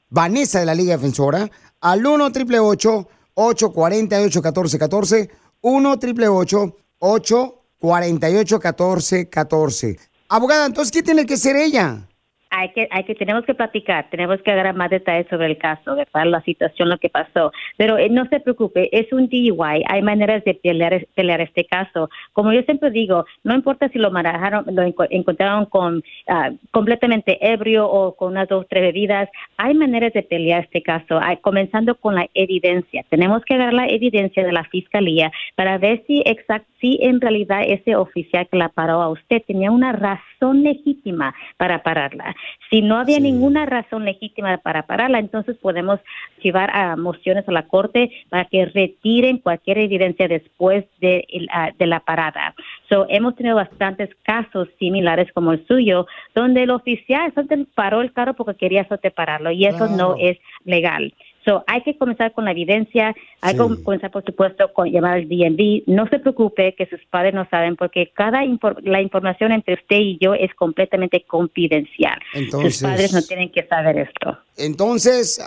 Vanessa 0.08 0.60
de 0.60 0.66
la 0.66 0.74
Liga 0.74 0.96
Defensora, 0.96 1.50
al 1.80 2.06
1 2.06 2.24
888 2.24 3.08
848 3.34 4.40
1414 4.40 5.30
1 5.60 5.90
888 5.90 6.76
848 6.98 8.56
1414 8.56 9.98
Abogada, 10.28 10.66
entonces, 10.66 10.90
¿qué 10.90 11.02
tiene 11.02 11.24
que 11.24 11.36
ser 11.36 11.54
ella? 11.56 12.08
Hay 12.58 12.70
que, 12.70 12.88
hay 12.90 13.04
que, 13.04 13.14
tenemos 13.14 13.44
que 13.44 13.54
platicar, 13.54 14.08
tenemos 14.10 14.40
que 14.42 14.50
agarrar 14.50 14.74
más 14.74 14.88
detalles 14.88 15.26
sobre 15.28 15.46
el 15.46 15.58
caso, 15.58 15.94
¿verdad? 15.94 16.24
La 16.24 16.40
situación, 16.40 16.88
lo 16.88 16.96
que 16.96 17.10
pasó. 17.10 17.52
Pero 17.76 17.98
eh, 17.98 18.08
no 18.08 18.24
se 18.30 18.40
preocupe, 18.40 18.88
es 18.98 19.12
un 19.12 19.28
DUI, 19.28 19.84
hay 19.86 20.00
maneras 20.02 20.42
de 20.44 20.54
pelear, 20.54 21.06
pelear 21.14 21.42
este 21.42 21.66
caso. 21.66 22.08
Como 22.32 22.54
yo 22.54 22.62
siempre 22.62 22.90
digo, 22.90 23.26
no 23.44 23.54
importa 23.54 23.90
si 23.90 23.98
lo 23.98 24.10
manejaron, 24.10 24.64
lo 24.74 24.82
enco- 24.82 25.06
encontraron 25.10 25.66
con 25.66 26.02
ah, 26.28 26.50
completamente 26.70 27.36
ebrio 27.52 27.86
o 27.90 28.16
con 28.16 28.32
unas 28.32 28.48
dos, 28.48 28.66
tres 28.70 28.82
bebidas, 28.84 29.28
hay 29.58 29.74
maneras 29.74 30.12
de 30.14 30.22
pelear 30.22 30.62
este 30.64 30.82
caso, 30.82 31.20
comenzando 31.42 31.94
con 31.96 32.14
la 32.14 32.26
evidencia. 32.32 33.04
Tenemos 33.10 33.44
que 33.44 33.54
agarrar 33.54 33.74
la 33.74 33.86
evidencia 33.88 34.42
de 34.44 34.52
la 34.52 34.64
fiscalía 34.64 35.30
para 35.56 35.76
ver 35.78 36.02
si 36.06 36.22
exact, 36.24 36.64
si 36.80 36.98
en 37.02 37.20
realidad 37.20 37.62
ese 37.66 37.96
oficial 37.96 38.48
que 38.50 38.56
la 38.56 38.70
paró 38.70 39.02
a 39.02 39.10
usted 39.10 39.42
tenía 39.46 39.70
una 39.70 39.92
razón 39.92 40.35
legítima 40.40 41.34
para 41.56 41.82
pararla. 41.82 42.34
Si 42.70 42.82
no 42.82 42.98
había 42.98 43.20
ninguna 43.20 43.66
razón 43.66 44.04
legítima 44.04 44.58
para 44.58 44.82
pararla, 44.82 45.18
entonces 45.18 45.56
podemos 45.56 46.00
llevar 46.42 46.70
a 46.74 46.96
mociones 46.96 47.48
a 47.48 47.52
la 47.52 47.66
corte 47.66 48.10
para 48.28 48.44
que 48.44 48.66
retiren 48.66 49.38
cualquier 49.38 49.78
evidencia 49.78 50.28
después 50.28 50.84
de, 51.00 51.26
ah, 51.52 51.70
de 51.78 51.86
la 51.86 52.00
parada. 52.00 52.54
So, 52.88 53.06
hemos 53.08 53.34
tenido 53.36 53.56
bastantes 53.56 54.10
casos 54.22 54.68
similares 54.78 55.32
como 55.32 55.52
el 55.52 55.66
suyo, 55.66 56.06
donde 56.34 56.62
el 56.62 56.70
oficial 56.70 57.32
paró 57.74 58.00
el 58.00 58.12
carro 58.12 58.34
porque 58.34 58.56
quería 58.56 58.84
solamente 58.84 59.10
pararlo 59.10 59.50
y 59.50 59.66
eso 59.66 59.88
no 59.88 60.16
es 60.18 60.38
legal. 60.64 61.12
So, 61.46 61.64
hay 61.68 61.82
que 61.82 61.96
comenzar 61.96 62.32
con 62.32 62.44
la 62.44 62.50
evidencia, 62.50 63.14
hay 63.40 63.54
Sí. 63.56 63.60
que 63.76 63.82
comenzar, 63.84 64.10
por 64.10 64.24
supuesto, 64.24 64.72
con 64.74 64.90
llamar 64.90 65.12
al 65.14 65.28
DNB. 65.28 65.84
No 65.86 66.06
se 66.08 66.18
preocupe 66.18 66.74
que 66.76 66.86
sus 66.86 67.00
padres 67.08 67.32
no 67.34 67.46
saben, 67.48 67.76
porque 67.76 68.10
cada 68.14 68.44
infor- 68.44 68.80
la 68.82 69.00
información 69.00 69.52
entre 69.52 69.74
usted 69.74 69.96
y 69.96 70.18
yo 70.20 70.34
es 70.34 70.52
completamente 70.54 71.24
confidencial. 71.26 72.18
Entonces- 72.34 72.78
sus 72.78 72.88
padres 72.88 73.12
no 73.14 73.22
tienen 73.22 73.50
que 73.52 73.64
saber 73.66 73.96
esto. 73.98 74.36
Entonces, 74.58 75.40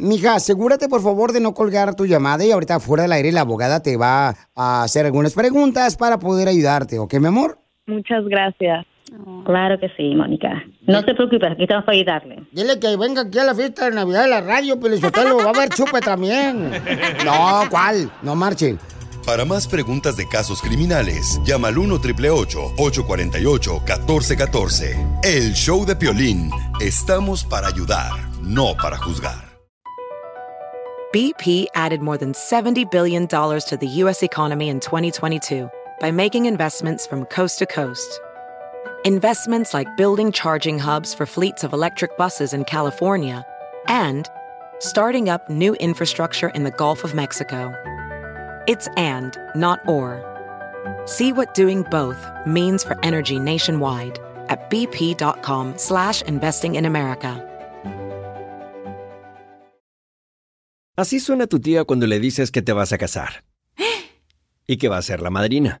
mija, 0.00 0.34
asegúrate 0.34 0.88
por 0.88 1.02
favor 1.02 1.32
de 1.32 1.40
no 1.40 1.54
colgar 1.54 1.94
tu 1.94 2.04
llamada 2.06 2.44
y 2.44 2.50
ahorita 2.50 2.80
fuera 2.80 3.04
del 3.04 3.12
aire 3.12 3.30
la 3.32 3.42
abogada 3.42 3.80
te 3.82 3.96
va 3.96 4.34
a 4.56 4.82
hacer 4.82 5.06
algunas 5.06 5.34
preguntas 5.34 5.96
para 5.96 6.18
poder 6.18 6.48
ayudarte, 6.48 6.98
¿ok, 6.98 7.14
mi 7.20 7.28
amor? 7.28 7.58
Muchas 7.86 8.24
gracias. 8.26 8.84
Claro 9.44 9.78
que 9.78 9.88
sí, 9.96 10.14
Mónica. 10.14 10.62
No 10.86 11.00
se 11.00 11.14
preocupe, 11.14 11.46
aquí 11.46 11.62
estamos 11.62 11.84
para 11.84 11.96
ayudarle. 11.96 12.42
Dile 12.52 12.78
que 12.78 12.96
venga 12.96 13.22
aquí 13.22 13.38
a 13.38 13.44
la 13.44 13.54
fiesta 13.54 13.86
de 13.86 13.92
Navidad 13.96 14.24
de 14.24 14.28
la 14.28 14.40
radio, 14.40 14.78
Pelizotelo, 14.78 15.38
va 15.38 15.44
a 15.44 15.48
haber 15.50 15.70
chupe 15.70 16.00
también. 16.00 16.70
No, 17.24 17.62
¿cuál? 17.70 18.10
No 18.22 18.34
marchen. 18.34 18.78
Para 19.24 19.44
más 19.44 19.68
preguntas 19.68 20.16
de 20.16 20.26
casos 20.26 20.62
criminales, 20.62 21.38
llama 21.44 21.68
al 21.68 21.76
1 21.78 21.94
848 21.96 23.82
1414 23.82 25.06
El 25.22 25.52
show 25.52 25.84
de 25.84 25.96
Piolín. 25.96 26.50
Estamos 26.80 27.44
para 27.44 27.68
ayudar, 27.68 28.12
no 28.42 28.74
para 28.80 28.96
juzgar. 28.96 29.48
BP 31.12 31.68
added 31.74 32.00
more 32.00 32.18
than 32.18 32.32
$70 32.32 32.90
billion 32.90 33.26
to 33.26 33.78
the 33.78 33.86
U.S. 34.02 34.22
economy 34.22 34.68
in 34.68 34.78
2022 34.78 35.70
by 36.00 36.10
making 36.10 36.44
investments 36.44 37.06
from 37.06 37.24
coast 37.26 37.58
to 37.58 37.66
coast. 37.66 38.20
Investments 39.08 39.72
like 39.72 39.88
building 39.96 40.30
charging 40.32 40.78
hubs 40.78 41.14
for 41.14 41.24
fleets 41.24 41.64
of 41.64 41.72
electric 41.72 42.18
buses 42.18 42.52
in 42.52 42.66
California 42.66 43.42
and 43.86 44.28
starting 44.80 45.30
up 45.30 45.48
new 45.48 45.74
infrastructure 45.76 46.50
in 46.50 46.64
the 46.64 46.70
Gulf 46.70 47.04
of 47.04 47.14
Mexico. 47.14 47.72
It's 48.66 48.86
and, 48.98 49.34
not 49.56 49.80
or. 49.88 50.20
See 51.06 51.32
what 51.32 51.54
doing 51.54 51.84
both 51.90 52.20
means 52.44 52.84
for 52.84 53.02
energy 53.02 53.38
nationwide 53.38 54.18
at 54.50 54.68
bp.com 54.68 55.78
slash 55.78 56.20
investing 56.28 56.74
in 56.74 56.84
America. 56.84 57.42
Así 60.98 61.18
suena 61.18 61.46
tu 61.46 61.58
tía 61.60 61.84
cuando 61.84 62.06
le 62.06 62.20
dices 62.20 62.50
que 62.50 62.60
te 62.60 62.74
vas 62.74 62.92
a 62.92 62.98
casar. 62.98 63.42
Y 64.66 64.76
que 64.76 64.90
va 64.90 64.98
a 64.98 65.02
ser 65.02 65.22
la 65.22 65.30
madrina. 65.30 65.80